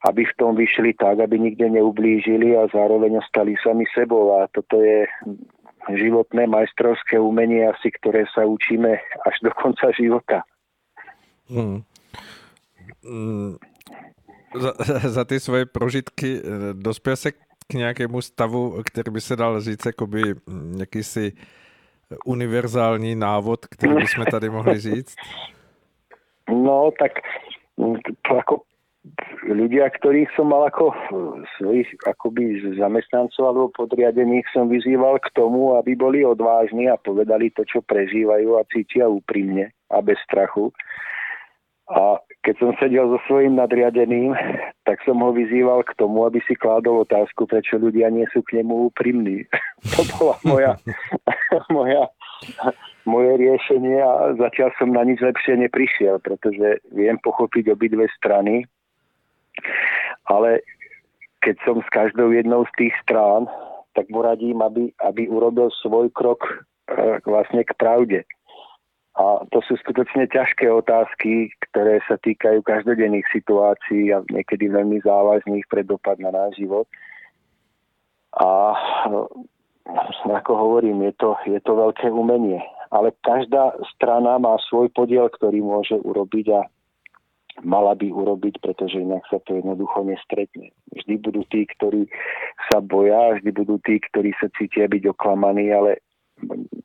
[0.04, 4.36] aby v tom vyšli tak, aby nikde neublížili a zároveň ostali sami sebou.
[4.36, 5.08] A toto je
[5.96, 10.44] životné majstrovské umenie asi, ktoré sa učíme až do konca života.
[11.48, 11.88] Hmm.
[13.04, 13.56] Hmm.
[14.56, 14.72] Za,
[15.08, 17.32] za ty svoje prožitky eh, dospěl se
[17.68, 20.22] k nějakému stavu, který by se dal říct jakoby
[20.80, 21.32] jakýsi
[22.26, 25.16] univerzální návod, který bychom tady mohli říct?
[26.50, 27.12] No, tak
[27.78, 28.56] to ako
[29.44, 30.96] ľudia, ktorých som mal ako
[31.60, 37.68] svojich akoby zamestnancov alebo podriadených, som vyzýval k tomu, aby boli odvážni a povedali to,
[37.68, 40.72] čo prežívajú a cítia úprimne a bez strachu.
[41.92, 42.16] A
[42.48, 44.32] keď som sedel so svojím nadriadeným,
[44.88, 48.64] tak som ho vyzýval k tomu, aby si kládol otázku, prečo ľudia nie sú k
[48.64, 49.44] nemu úprimní.
[50.00, 50.72] to bola moja,
[51.76, 52.08] moja,
[53.04, 58.64] moje riešenie a zatiaľ som na nič lepšie neprišiel, pretože viem pochopiť obidve strany
[60.28, 60.64] ale
[61.44, 63.52] keď som s každou jednou z tých strán,
[63.94, 66.66] tak mu radím, aby, aby urobil svoj krok
[67.28, 68.20] vlastne k pravde.
[69.14, 75.70] A to sú skutočne ťažké otázky, ktoré sa týkajú každodenných situácií a niekedy veľmi závažných
[75.70, 76.90] pre dopad na náš život.
[78.34, 78.74] A
[80.26, 82.58] ako hovorím, je to, je to veľké umenie.
[82.94, 86.62] Ale každá strana má svoj podiel, ktorý môže urobiť a
[87.66, 90.70] mala by urobiť, pretože inak sa to jednoducho nestretne.
[90.94, 92.06] Vždy budú tí, ktorí
[92.70, 96.02] sa boja, vždy budú tí, ktorí sa cítia byť oklamaní, ale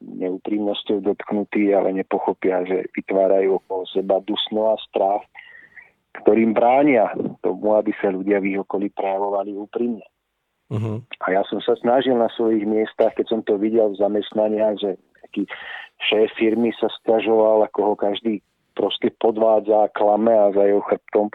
[0.01, 5.25] neúprimnosťou dotknutí, ale nepochopia, že vytvárajú okolo seba dusno a strach,
[6.25, 10.05] ktorým bránia tomu, aby sa ľudia v ich okolí prejavovali úprimne.
[10.69, 11.01] Uh-huh.
[11.25, 15.01] A ja som sa snažil na svojich miestach, keď som to videl v zamestnaniach, že
[15.29, 15.45] taký
[16.01, 18.41] šéf firmy sa stiažoval, ako ho každý
[18.73, 21.29] proste podvádza, klame a za jeho chrbtom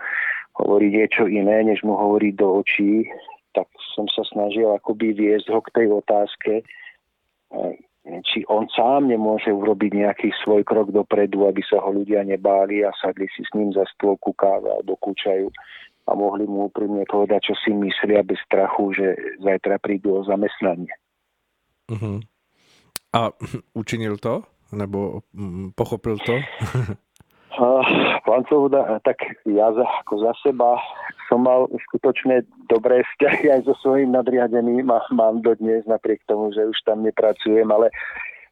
[0.58, 3.06] hovorí niečo iné, než mu hovorí do očí,
[3.54, 6.54] tak som sa snažil akoby viesť ho k tej otázke,
[8.04, 12.92] či on sám nemôže urobiť nejaký svoj krok dopredu, aby sa ho ľudia nebáli a
[13.00, 15.48] sadli si s ním za stôlku káva alebo kúčajú
[16.04, 19.08] a mohli mu úprimne povedať, čo si myslia bez strachu, že
[19.40, 20.92] zajtra prídu o zamestnanie.
[21.88, 22.20] Uh-huh.
[23.14, 23.30] A
[23.82, 24.44] učinil to?
[24.74, 26.34] Nebo mm, pochopil to?
[28.26, 30.82] Pán Svoboda, tak ja za, ako za seba
[31.30, 36.66] som mal skutočne dobré vzťahy aj so svojím nadriadeným a mám dodnes napriek tomu, že
[36.66, 37.94] už tam nepracujem, ale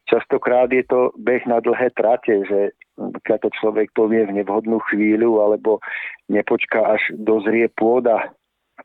[0.06, 2.78] častokrát je to beh na dlhé trate, že
[3.26, 5.82] keď to človek povie v nevhodnú chvíľu alebo
[6.30, 8.30] nepočká až dozrie pôda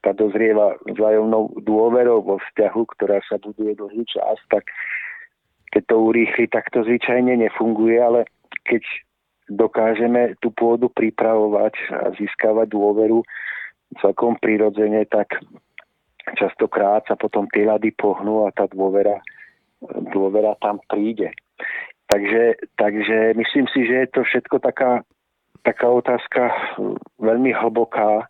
[0.01, 4.65] tá dozrieva vzájomnou dôverou vo vzťahu, ktorá sa buduje dlhý čas, tak
[5.71, 8.25] keď to urýchli, tak to zvyčajne nefunguje, ale
[8.63, 8.83] keď
[9.47, 13.23] dokážeme tú pôdu pripravovať a získavať dôveru
[14.03, 15.39] celkom prirodzene, tak
[16.35, 19.23] častokrát sa potom tie ľady pohnú a tá dôvera,
[20.11, 21.31] dôvera tam príde.
[22.07, 25.03] Takže, takže myslím si, že je to všetko taká,
[25.63, 26.51] taká otázka
[27.19, 28.27] veľmi hlboká,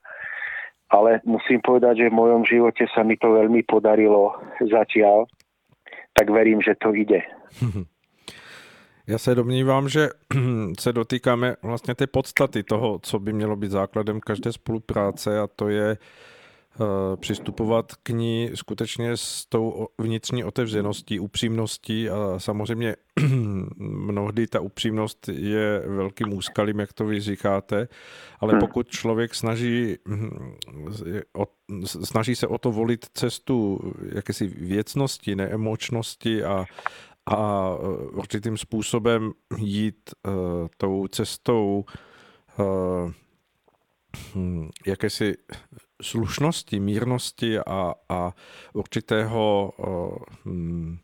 [0.89, 5.29] ale musím povedať, že v mojom živote sa mi to veľmi podarilo zatiaľ,
[6.19, 7.21] tak verím, že to ide.
[9.07, 10.09] Já se domnívám, že
[10.79, 15.69] se dotýkáme vlastně té podstaty toho, co by mělo být základem každé spolupráce a to
[15.69, 15.97] je uh,
[17.15, 22.95] přistupovat k ní skutečně s tou vnitřní otevřeností, upřímností a samozřejmě
[23.77, 27.87] mnohdy ta upřímnost je velkým úskalím, jak to vy říkáte,
[28.39, 28.59] ale hmm.
[28.59, 30.55] pokud člověk snaží, hm,
[31.85, 33.79] snaží se o to volit cestu
[34.15, 36.65] jakési věcnosti, neemočnosti a,
[37.25, 40.33] a e, určitým způsobem jít uh,
[40.77, 41.85] tou cestou
[42.59, 43.11] uh,
[44.85, 45.35] jakési
[46.01, 48.33] slušnosti, mírnosti a, a
[48.73, 50.97] určitého uh, hm,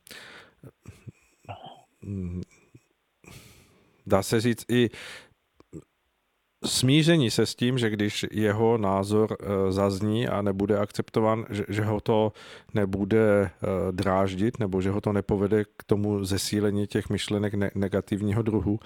[4.06, 4.90] dá se říct i
[6.66, 11.84] smíření se s tím, že když jeho názor eh, zazní a nebude akceptován, že, že
[11.84, 12.34] ho to
[12.74, 18.42] nebude eh, dráždit nebo že ho to nepovede k tomu zesílení těch myšlenek ne- negativního
[18.42, 18.80] druhu,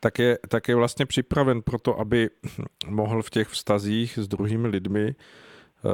[0.00, 2.30] tak je, tak je vlastně připraven pro to, aby
[2.86, 5.88] mohl v těch vztazích s druhými lidmi eh,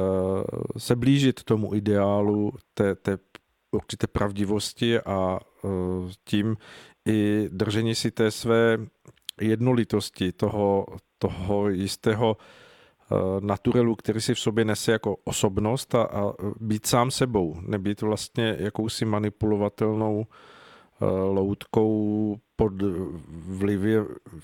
[0.77, 3.17] se blížit tomu ideálu té, té
[3.71, 5.39] určité pravdivosti a
[6.23, 6.57] tím
[7.07, 8.77] i držení si té své
[9.41, 10.85] jednolitosti, toho,
[11.17, 17.11] toho jistého eh, naturelu, který si v sobě nese jako osobnost a, a být sám
[17.11, 22.73] sebou, nebýt vlastně jakousi manipulovatelnou eh, loutkou pod
[23.29, 23.95] vlivy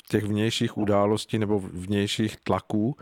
[0.09, 2.97] těch vnějších událostí nebo vnějších tlaků.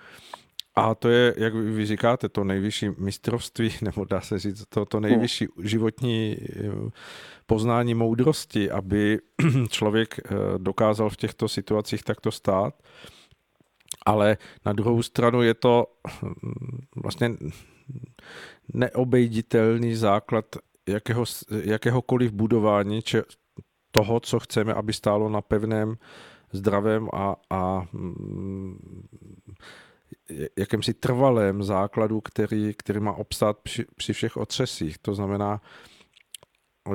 [0.76, 5.00] A to je, jak vy říkáte, to nejvyšší mistrovství, nebo dá se říct, to, to
[5.00, 6.90] nejvyšší životní eh,
[7.46, 9.20] poznání moudrosti, aby
[9.70, 10.20] člověk
[10.58, 12.74] dokázal v těchto situacích takto stát.
[14.06, 15.86] Ale na druhou stranu je to
[16.24, 16.34] hm,
[17.04, 17.32] vlastně
[18.74, 20.46] neobejditelný základ
[20.88, 21.26] jakého,
[21.64, 23.22] jakéhokoliv budování či
[23.92, 25.98] toho, co chceme, aby stálo na pevném,
[26.52, 29.08] zdravém a, a hm,
[30.58, 34.98] jakémsi trvalém základu, který, který má obstát při, při všech otřesích.
[34.98, 35.62] To znamená,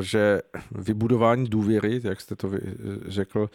[0.01, 2.51] že vybudování důvěry, jak jste to
[3.07, 3.51] řekl,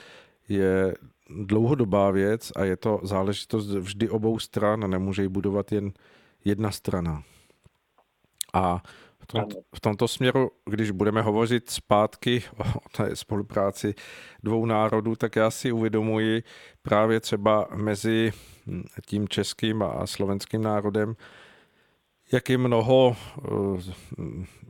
[0.50, 0.96] je
[1.30, 5.92] dlouhodobá věc a je to záležitost vždy obou stran a nemůže ji budovat jen
[6.46, 7.24] jedna strana.
[8.54, 8.84] A
[9.24, 9.46] v, tom,
[9.76, 13.96] v tomto směru, když budeme hovořit zpátky o té spolupráci
[14.44, 16.44] dvou národů, tak já si uvědomuji
[16.82, 18.34] právě třeba mezi
[19.06, 21.16] tím českým a slovenským národem,
[22.32, 23.44] jak je mnoho eh,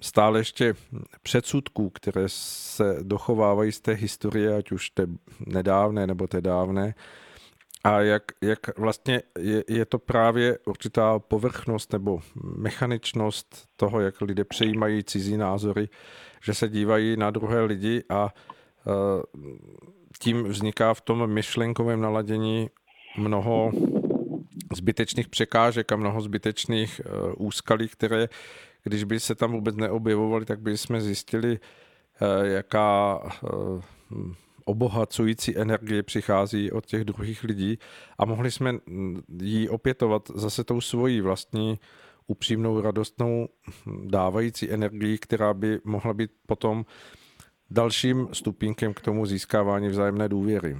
[0.01, 0.73] stále ještě
[1.21, 5.07] předsudků, které se dochovávají z té historie, ať už té
[5.39, 6.95] nedávné nebo té dávné,
[7.83, 12.19] a jak, jak vlastně je, je to právě určitá povrchnost nebo
[12.57, 15.89] mechaničnost toho, jak lidé přejímají cizí názory,
[16.43, 18.33] že se dívají na druhé lidi a
[20.19, 22.69] tím vzniká v tom myšlenkovém naladění
[23.17, 23.71] mnoho
[24.75, 27.01] zbytečných překážek a mnoho zbytečných
[27.37, 28.29] úskalí, které,
[28.83, 31.59] když by se tam vůbec neobjevovaly, tak by jsme zjistili,
[32.43, 33.19] jaká
[34.65, 37.77] obohacující energie přichází od těch druhých lidí
[38.17, 38.73] a mohli jsme
[39.41, 41.79] jí opětovat zase tou svojí vlastní
[42.27, 43.47] upřímnou, radostnou,
[44.05, 46.85] dávající energii, která by mohla být potom
[47.71, 50.77] dalším stupínkem k tomu získávání vzájemné důvěry.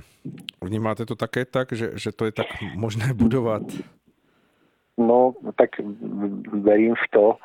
[0.63, 2.45] Vnímáte to také tak, že, že to je tak
[2.75, 3.61] možné budovat?
[4.97, 5.69] No, tak
[6.61, 7.35] verím v to.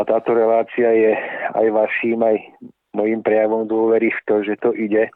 [0.00, 1.10] A táto relácia je
[1.54, 2.36] aj vaším, aj
[2.96, 5.12] mojím prejavom dôvery v to, že to ide.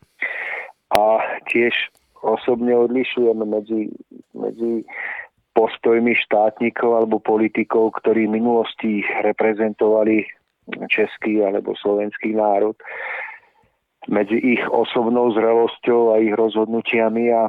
[0.93, 1.03] A
[1.49, 1.73] tiež
[2.21, 3.91] osobne odlišujem medzi,
[4.37, 4.85] medzi
[5.57, 8.93] postojmi štátnikov alebo politikov, ktorí v minulosti
[9.25, 10.25] reprezentovali
[10.89, 12.79] český alebo slovenský národ
[14.11, 17.47] medzi ich osobnou zrelosťou a ich rozhodnutiami a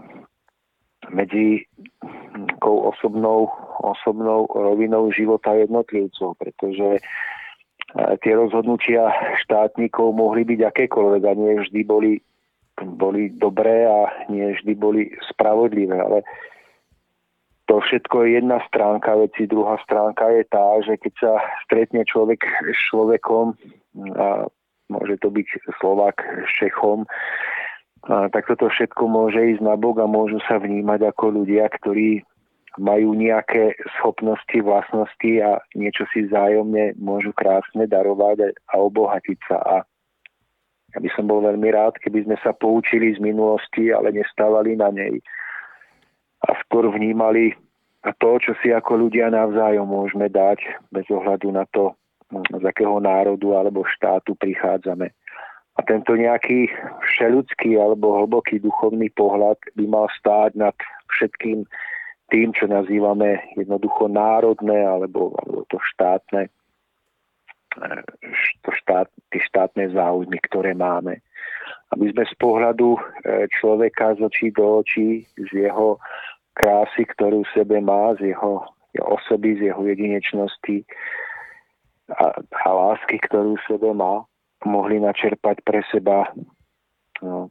[1.10, 1.66] medzi
[2.62, 3.50] osobnou,
[3.82, 7.02] osobnou rovinou života jednotlivcov, pretože
[7.94, 9.14] tie rozhodnutia
[9.46, 12.14] štátnikov mohli byť akékoľvek a nie vždy boli,
[12.82, 16.26] boli dobré a nie vždy boli spravodlivé, ale
[17.70, 19.48] to všetko je jedna stránka veci.
[19.48, 21.34] Druhá stránka je tá, že keď sa
[21.64, 23.56] stretne človek s človekom,
[24.20, 24.50] a
[24.92, 25.48] môže to byť
[25.80, 27.08] Slovak s Čechom,
[28.04, 32.20] a tak toto všetko môže ísť na bok a môžu sa vnímať ako ľudia, ktorí
[32.82, 39.58] majú nejaké schopnosti, vlastnosti a niečo si vzájomne môžu krásne darovať a obohatiť sa.
[39.62, 39.76] A
[40.94, 44.90] ja by som bol veľmi rád, keby sme sa poučili z minulosti, ale nestávali na
[44.90, 45.22] nej
[46.44, 47.56] a skôr vnímali
[48.20, 50.60] to, čo si ako ľudia navzájom môžeme dať
[50.92, 51.96] bez ohľadu na to,
[52.34, 55.14] z akého národu alebo štátu prichádzame.
[55.74, 56.70] A tento nejaký
[57.02, 60.76] všeludský alebo hlboký duchovný pohľad by mal stáť nad
[61.18, 61.66] všetkým
[62.34, 66.50] tým, čo nazývame jednoducho národné alebo, alebo to štátne,
[68.66, 71.22] to štát, tie štátne záujmy, ktoré máme.
[71.94, 76.02] Aby sme z pohľadu eh, človeka z očí do očí, z jeho
[76.58, 78.66] krásy, ktorú v sebe má, z jeho,
[78.98, 80.86] jeho osoby, z jeho jedinečnosti
[82.18, 84.26] a, a lásky, ktorú v sebe má,
[84.66, 86.30] mohli načerpať pre seba
[87.22, 87.50] no,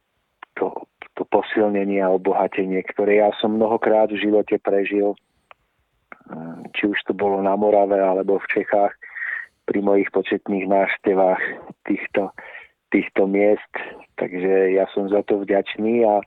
[0.55, 0.71] to,
[1.13, 5.13] to posilnenie a obohatenie, ktoré ja som mnohokrát v živote prežil,
[6.73, 8.93] či už to bolo na Morave alebo v Čechách,
[9.63, 11.41] pri mojich početných návštevách
[11.87, 12.35] týchto,
[12.91, 13.73] týchto miest.
[14.19, 16.19] Takže ja som za to vďačný a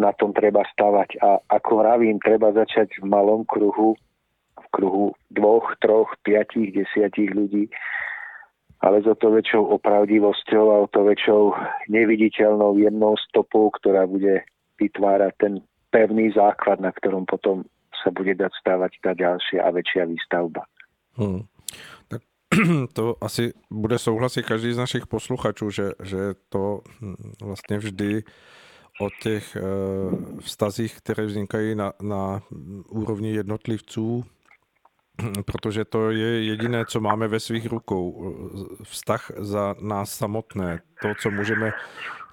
[0.00, 1.20] na tom treba stavať.
[1.20, 4.00] A ako hravím, treba začať v malom kruhu,
[4.56, 7.68] v kruhu dvoch, troch, piatich, desiatich ľudí,
[8.80, 11.52] ale o to väčšou opravdivosťou a o to väčšou
[11.92, 14.40] neviditeľnou jednou stopou, ktorá bude
[14.80, 15.52] vytvárať ten
[15.92, 17.68] pevný základ, na ktorom potom
[18.00, 20.64] sa bude dať stávať tá ďalšia a väčšia výstavba.
[21.20, 21.44] Hmm.
[22.08, 22.24] Tak
[22.96, 28.22] to asi bude souhlasit každý z našich posluchačů, že, že to hm, vlastně vždy
[29.00, 29.60] o těch eh,
[30.40, 32.42] vztazích, které vznikají na, na
[32.88, 34.24] úrovni jednotlivců,
[35.46, 38.34] protože to je jediné, co máme ve svých rukou.
[38.82, 41.72] Vztah za nás samotné, to, co můžeme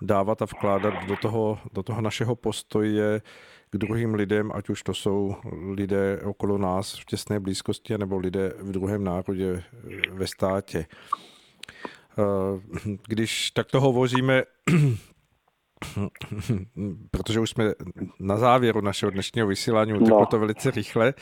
[0.01, 3.21] dávat a vkládat do toho, do toho našeho postoje
[3.69, 5.35] k druhým lidem, ať už to jsou
[5.73, 9.63] lidé okolo nás v těsné blízkosti, nebo lidé v druhém národě
[10.11, 10.85] ve státě.
[12.19, 12.61] Eh,
[13.07, 14.43] když takto hovoříme
[17.11, 17.73] protože už jsme
[18.19, 20.25] na závěru našeho dnešního vysílání, uteklo no.
[20.25, 21.13] to velice rychle.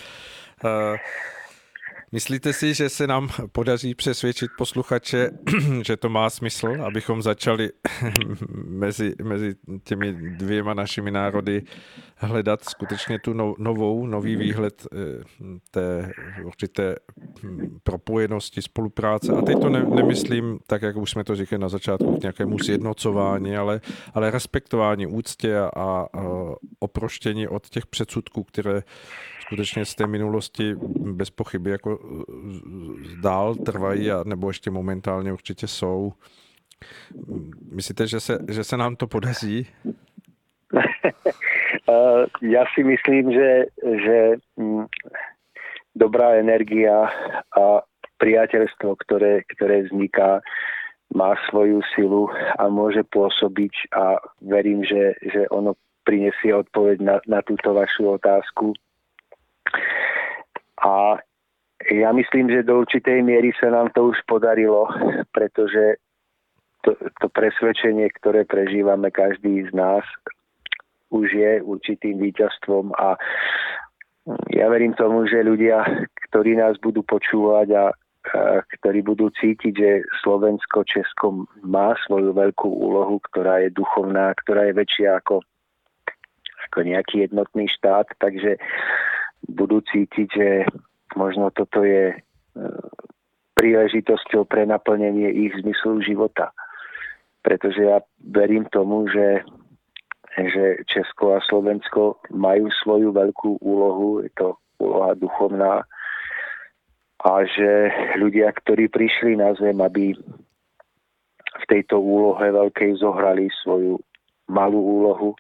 [2.12, 5.30] Myslíte si, že se nám podaří přesvědčit posluchače,
[5.86, 7.70] že to má smysl, abychom začali
[8.66, 11.64] mezi, mezi těmi dvěma našimi národy
[12.16, 14.98] hledat skutečně tu no, novou, nový výhled eh,
[15.72, 16.12] té
[16.44, 16.96] určité
[17.44, 19.34] hm, propojenosti, spolupráce.
[19.34, 22.60] A teď to ne, nemyslím, tak jak už jsme to říkali na začátku, k nějakému
[22.60, 23.82] sjednocování, ale,
[24.14, 26.06] ale respektování, úctě a, a
[26.80, 28.84] oproštění od těch předsudků, které
[29.46, 32.00] skutečně z té minulosti bez pochyby jako
[33.22, 36.14] dál trvají, a, nebo ještě momentálně určitě jsou.
[37.72, 39.68] Myslíte, že se, že se nám to podaří?
[42.42, 43.66] Já si myslím, že,
[44.06, 44.86] že mm,
[45.96, 47.08] dobrá energia
[47.58, 47.82] a
[48.18, 50.42] priateľstvo, ktoré, ktoré vzniká,
[51.14, 52.28] má svoju silu
[52.58, 58.74] a môže pôsobiť a verím, že, že ono prinesie odpoveď na, na túto vašu otázku.
[60.86, 61.18] A
[61.92, 64.90] ja myslím, že do určitej miery sa nám to už podarilo,
[65.36, 66.02] pretože
[66.86, 70.06] to, to presvedčenie, ktoré prežívame každý z nás,
[71.10, 73.18] už je určitým víťazstvom a
[74.50, 75.86] ja verím tomu, že ľudia,
[76.30, 77.86] ktorí nás budú počúvať a, a
[78.82, 79.92] ktorí budú cítiť, že
[80.26, 85.46] Slovensko, Česko má svoju veľkú úlohu, ktorá je duchovná, ktorá je väčšia ako,
[86.70, 88.58] ako nejaký jednotný štát, takže
[89.50, 90.50] budú cítiť, že
[91.16, 92.18] možno toto je e,
[93.56, 96.52] príležitosťou pre naplnenie ich zmyslu života.
[97.46, 99.46] Pretože ja verím tomu, že
[100.36, 105.88] že Česko a Slovensko majú svoju veľkú úlohu, je to úloha duchovná
[107.24, 107.90] a že
[108.20, 110.12] ľudia, ktorí prišli na zem, aby
[111.56, 113.96] v tejto úlohe veľkej zohrali svoju
[114.52, 115.32] malú úlohu,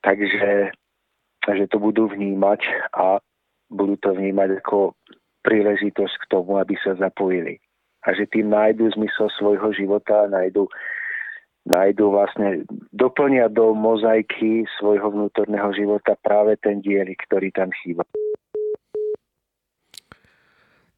[0.00, 0.72] takže
[1.48, 2.60] že to budú vnímať
[2.92, 3.18] a
[3.70, 4.98] budú to vnímať ako
[5.40, 7.56] príležitosť k tomu, aby sa zapojili.
[8.04, 10.68] A že tým nájdu zmysel svojho života, nájdu
[11.68, 18.04] nájdu vlastne, doplnia do mozaiky svojho vnútorného života práve ten dielik, ktorý tam chýba.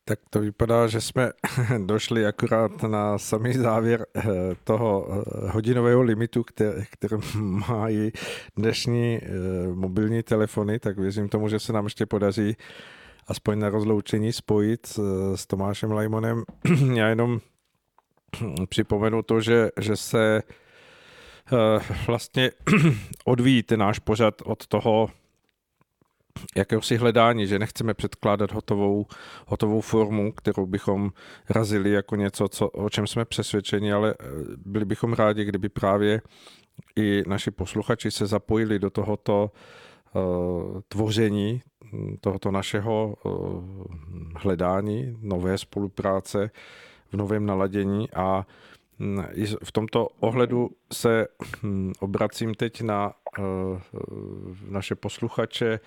[0.04, 1.30] Tak to vypadá, že jsme
[1.86, 4.22] došli akorát na samý závěr eh,
[4.64, 6.44] toho eh, hodinového limitu,
[6.90, 7.16] který,
[7.68, 8.12] mají
[8.56, 9.28] dnešní eh,
[9.74, 12.56] mobilní telefony, tak věřím tomu, že se nám ještě podaří
[13.28, 14.86] aspoň na rozloučení spojit
[15.34, 16.44] s Tomášem Lajmonem.
[16.94, 17.40] Já jenom
[18.68, 20.42] připomenu to, že, že se
[22.06, 22.50] vlastně
[23.24, 25.08] odvíjí ten náš pořad od toho
[26.56, 29.06] jakéhosi hledání, že nechceme předkládat hotovou,
[29.46, 31.10] hotovou formu, kterou bychom
[31.50, 34.24] razili jako něco, co, o čem jsme přesvědčeni, ale eh,
[34.56, 36.22] byli bychom rádi, kdyby právě
[36.96, 39.50] i naši posluchači se zapojili do tohoto
[40.14, 41.62] uh, tvoření,
[42.20, 43.34] tohoto našeho uh,
[44.36, 46.50] hledání, nové spolupráce
[47.12, 48.10] v novém naladění.
[48.10, 48.46] A
[49.02, 49.24] Mm,
[49.64, 51.26] v tomto ohledu se
[51.62, 53.12] hm, obracím teď na
[54.68, 55.80] naše posluchače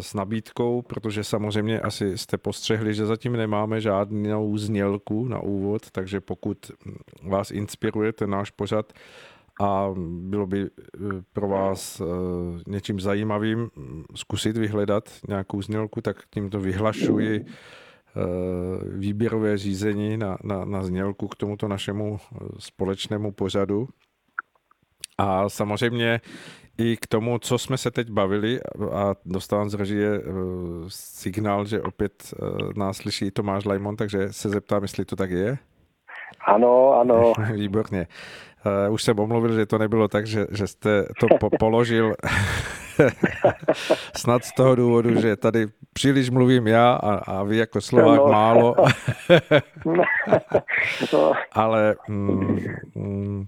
[0.00, 6.20] s nabídkou, protože samozřejmě asi jste postřehli, že zatím nemáme žádnou znělku na úvod, takže
[6.20, 6.70] pokud
[7.22, 8.92] vás inspiruje ten náš pořad
[9.60, 10.98] a bylo by eh,
[11.32, 12.02] pro vás
[12.66, 13.70] něčím zajímavým
[14.14, 17.46] zkusit vyhledat nějakou znělku, tak tímto vyhlašuji
[18.16, 23.88] Eh, výběrové řízení na, na, na znělku k tomuto našemu eh, společnému pořadu.
[25.18, 26.20] A samozřejmě
[26.78, 28.60] i k tomu, co jsme se teď bavili
[28.92, 30.30] a dostávám z režie eh,
[30.88, 32.34] signál, že opět
[32.76, 35.58] nás slyší Tomáš Lajmon, takže se zeptám, jestli to tak je.
[36.46, 37.32] Ano, ano.
[37.52, 38.06] Výborně.
[38.90, 42.14] Už jsem omluvil, že to nebylo tak, že, že jste to po- položil
[44.16, 48.26] Snad z toho důvodu, že tady příliš mluvím já a, a vy jako Slovák no.
[48.26, 48.74] málo.
[51.12, 51.32] no.
[51.52, 52.58] Ale mm,
[52.94, 53.46] mm,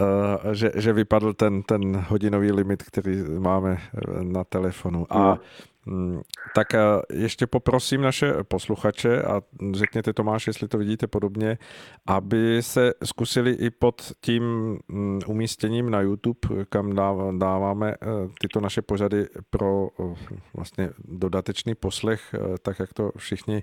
[0.00, 3.78] uh, že, že vypadl ten, ten hodinový limit, který máme
[4.22, 5.06] na telefonu.
[5.10, 5.38] A.
[5.86, 6.20] Mm,
[6.54, 6.80] tak eh,
[7.12, 11.58] ještě poprosím naše posluchače a řekněte Tomáš, jestli to vidíte podobně,
[12.06, 14.42] aby se zkusili i pod tím
[14.88, 16.96] mm, umístěním na YouTube, kam
[17.38, 18.06] dáváme eh,
[18.40, 20.14] tyto naše pořady pro eh,
[20.54, 23.62] vlastně dodatečný poslech, tak jak to všichni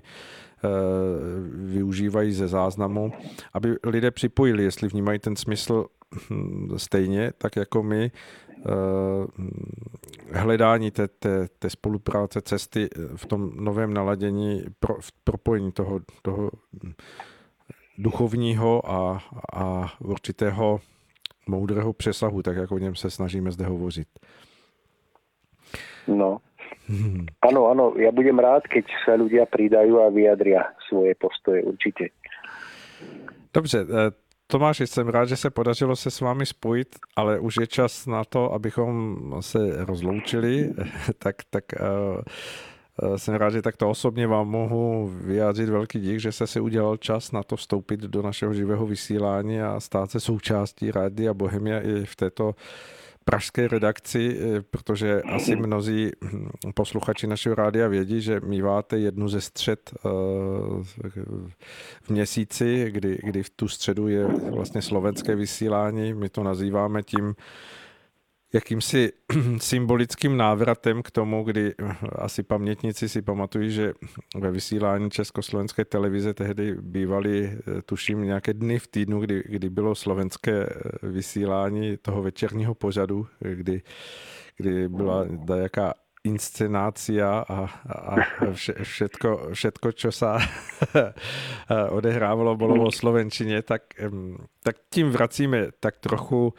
[1.52, 3.12] využívají ze záznamu,
[3.52, 5.86] aby lidé připojili, jestli vnímají ten smysl
[6.76, 8.10] stejně, tak jako my,
[8.66, 9.26] Eh,
[10.32, 16.50] hledání té, té, té spolupráce, cesty v tom novém naladění, pro, v propojení toho, toho
[17.98, 19.22] duchovního a,
[19.52, 20.80] a určitého
[21.48, 24.08] moudrého přesahu, tak jak o něm se snažíme zde hovořit.
[26.06, 26.38] No.
[26.86, 27.26] Hmm.
[27.42, 32.08] Ano, ano, já budem rád, keď se ľudia přidají a vyjadria svoje postoje, určitě.
[33.54, 34.10] Dobře, eh,
[34.50, 38.24] Tomáš, jsem rád, že se podařilo se s vámi spojit, ale už je čas na
[38.24, 40.74] to, abychom se rozloučili,
[41.18, 41.64] tak, tak
[43.02, 46.96] uh, jsem rád, že takto osobně vám mohu vyjádřit velký dík, že jste si udělal
[46.96, 52.04] čas na to vstoupit do našeho živého vysílání a stát se součástí Rádia Bohemia i
[52.04, 52.54] v této
[53.28, 59.40] pražské redakci, eh, protože asi mnozí hm, posluchači našeho rádia vědí, že míváte jednu ze
[59.40, 60.08] střed eh,
[62.02, 66.14] v měsíci, kdy, kdy v tu středu je vlastně slovenské vysílání.
[66.14, 67.34] My to nazýváme tím
[68.52, 69.12] jakýmsi
[69.58, 71.74] symbolickým návratem k tomu, kdy
[72.18, 73.92] asi pamětníci si pamatují, že
[74.36, 79.94] ve vysílání Československé televize tehdy bývaly, eh, tuším, nějaké dny v týdnu, kdy, kdy bylo
[79.94, 83.82] slovenské eh, vysílání toho večerního pořadu, kdy,
[84.56, 85.26] kdy byla
[85.56, 85.94] jaká
[86.24, 87.58] inscenácia a,
[87.88, 88.16] a
[88.82, 90.36] všetko, všetko, čo sa
[91.98, 93.94] odehrávalo, bolo vo Slovenčine, tak,
[94.60, 96.52] tak tím vracíme tak trochu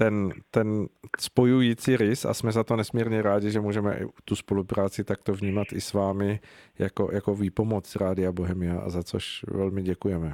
[0.00, 0.86] ten, ten
[1.20, 5.80] spojující rys a jsme za to nesmírně rádi, že můžeme tu spolupráci takto vnímat i
[5.80, 6.40] s vámi
[6.78, 10.32] jako, jako výpomoc Rádia Bohemia a za což velmi děkujeme.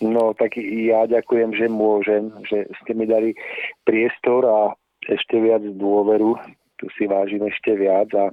[0.00, 3.36] No, tak ja ďakujem, že môžem, že ste mi dali
[3.84, 4.60] priestor a
[5.04, 6.32] ešte viac dôveru.
[6.80, 8.32] Tu si vážim ešte viac a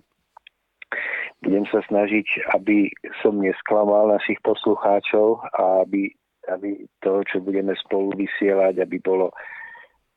[1.44, 2.88] budem sa snažiť, aby
[3.22, 6.16] som nesklamal našich poslucháčov a aby,
[6.48, 9.36] aby to, čo budeme spolu vysielať, aby bolo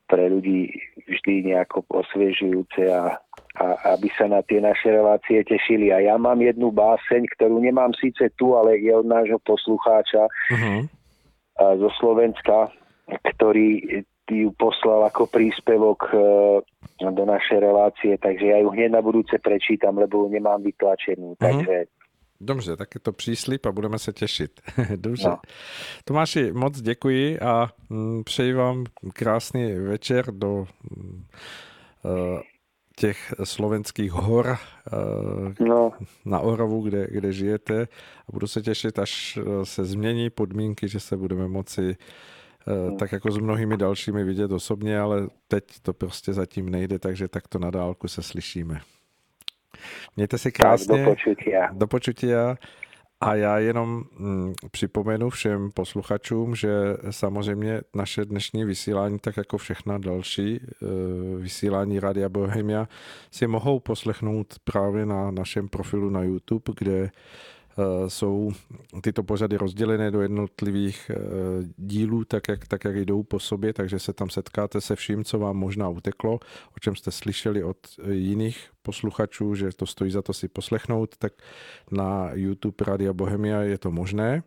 [0.07, 0.69] pre ľudí
[1.07, 3.17] vždy nejako osviežujúce a,
[3.59, 3.65] a
[3.95, 5.89] aby sa na tie naše relácie tešili.
[5.89, 10.27] A ja mám jednu báseň, ktorú nemám síce tu, ale je od nášho poslucháča.
[10.51, 10.85] Uh-huh
[11.57, 12.73] zo Slovenska,
[13.35, 16.17] ktorý ju poslal ako príspevok e,
[17.03, 21.35] do našej relácie, takže ja ju hneď na budúce prečítam, lebo ju nemám vytlačenú.
[21.35, 21.43] Mm-hmm.
[21.43, 21.75] Takže
[22.43, 24.61] Dobře, tak je to příslip a budeme se těšit.
[24.95, 25.27] Dobře.
[25.27, 25.37] No.
[26.05, 28.83] Tomáši, moc děkuji a mm, přeji vám
[29.13, 30.65] krásný večer do uh,
[32.95, 34.57] těch slovenských hor
[35.57, 35.91] uh, no.
[36.25, 37.87] na Oravu, kde, kde žijete
[38.27, 41.95] a budu se těšit, až eh, se změní podmínky, že se budeme moci
[42.89, 47.27] uh, tak jako s mnohými dalšími vidět osobně, ale teď to prostě zatím nejde, takže
[47.27, 48.81] takto na dálku se slyšíme.
[50.15, 50.97] Mějte se krásně.
[50.97, 51.69] Tak, do počutia.
[51.73, 52.55] Do počutia.
[53.21, 56.69] A já jenom mm, připomenu všem posluchačům, že
[57.09, 60.59] samozřejmě naše dnešní vysílání, tak jako všechna další e,
[61.37, 62.87] vysílání Rádia Bohemia,
[63.31, 67.09] si mohou poslechnout právě na našem profilu na YouTube, kde Eh,
[68.07, 68.51] jsou
[69.01, 71.17] tyto pořady rozdělené do jednotlivých eh,
[71.77, 75.39] dílů, tak jak, tak jak jdou po sobě, takže se tam setkáte se vším, co
[75.39, 76.33] vám možná uteklo,
[76.75, 77.77] o čem jste slyšeli od
[78.11, 81.33] jiných posluchačů, že to stojí za to si poslechnout, tak
[81.91, 84.43] na YouTube Radia Bohemia je to možné.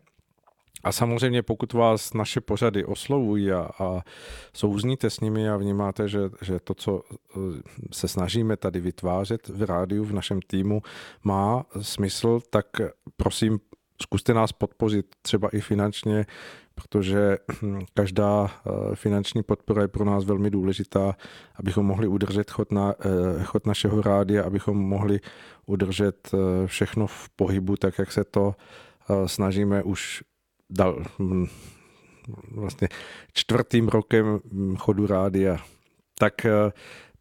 [0.83, 4.01] A samozřejmě pokud vás naše pořady oslovují a, a
[4.53, 7.39] souzníte s nimi a vnímáte, že, že to, co eh,
[7.91, 10.81] se snažíme tady vytvářet v rádiu, v našem týmu,
[11.23, 12.65] má smysl, tak
[13.17, 13.59] prosím,
[14.01, 16.25] zkuste nás podpořit třeba i finančně,
[16.75, 21.15] protože hm, každá eh, finanční podpora je pro nás velmi důležitá,
[21.55, 25.19] abychom mohli udržet chod, na, eh, chod našeho rádia, abychom mohli
[25.65, 26.31] udržet
[26.65, 28.55] všechno v pohybu, tak jak se to
[29.25, 30.23] snažíme už
[30.69, 31.45] dal, hm,
[32.51, 32.87] vlastně
[33.33, 34.39] čtvrtým rokem
[34.77, 35.57] chodu rádia.
[36.19, 36.71] Tak eh,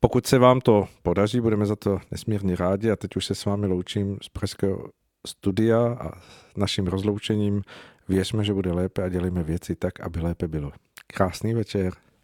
[0.00, 3.44] pokud se vám to podaří, budeme za to nesmírně rádi a teď už se s
[3.44, 4.88] vámi loučím z Pražského
[5.26, 6.10] studia a
[6.56, 7.62] naším rozloučením
[8.08, 10.72] věřme, že bude lépe a dělíme věci tak, aby lépe bylo.
[11.06, 11.92] Krásný večer.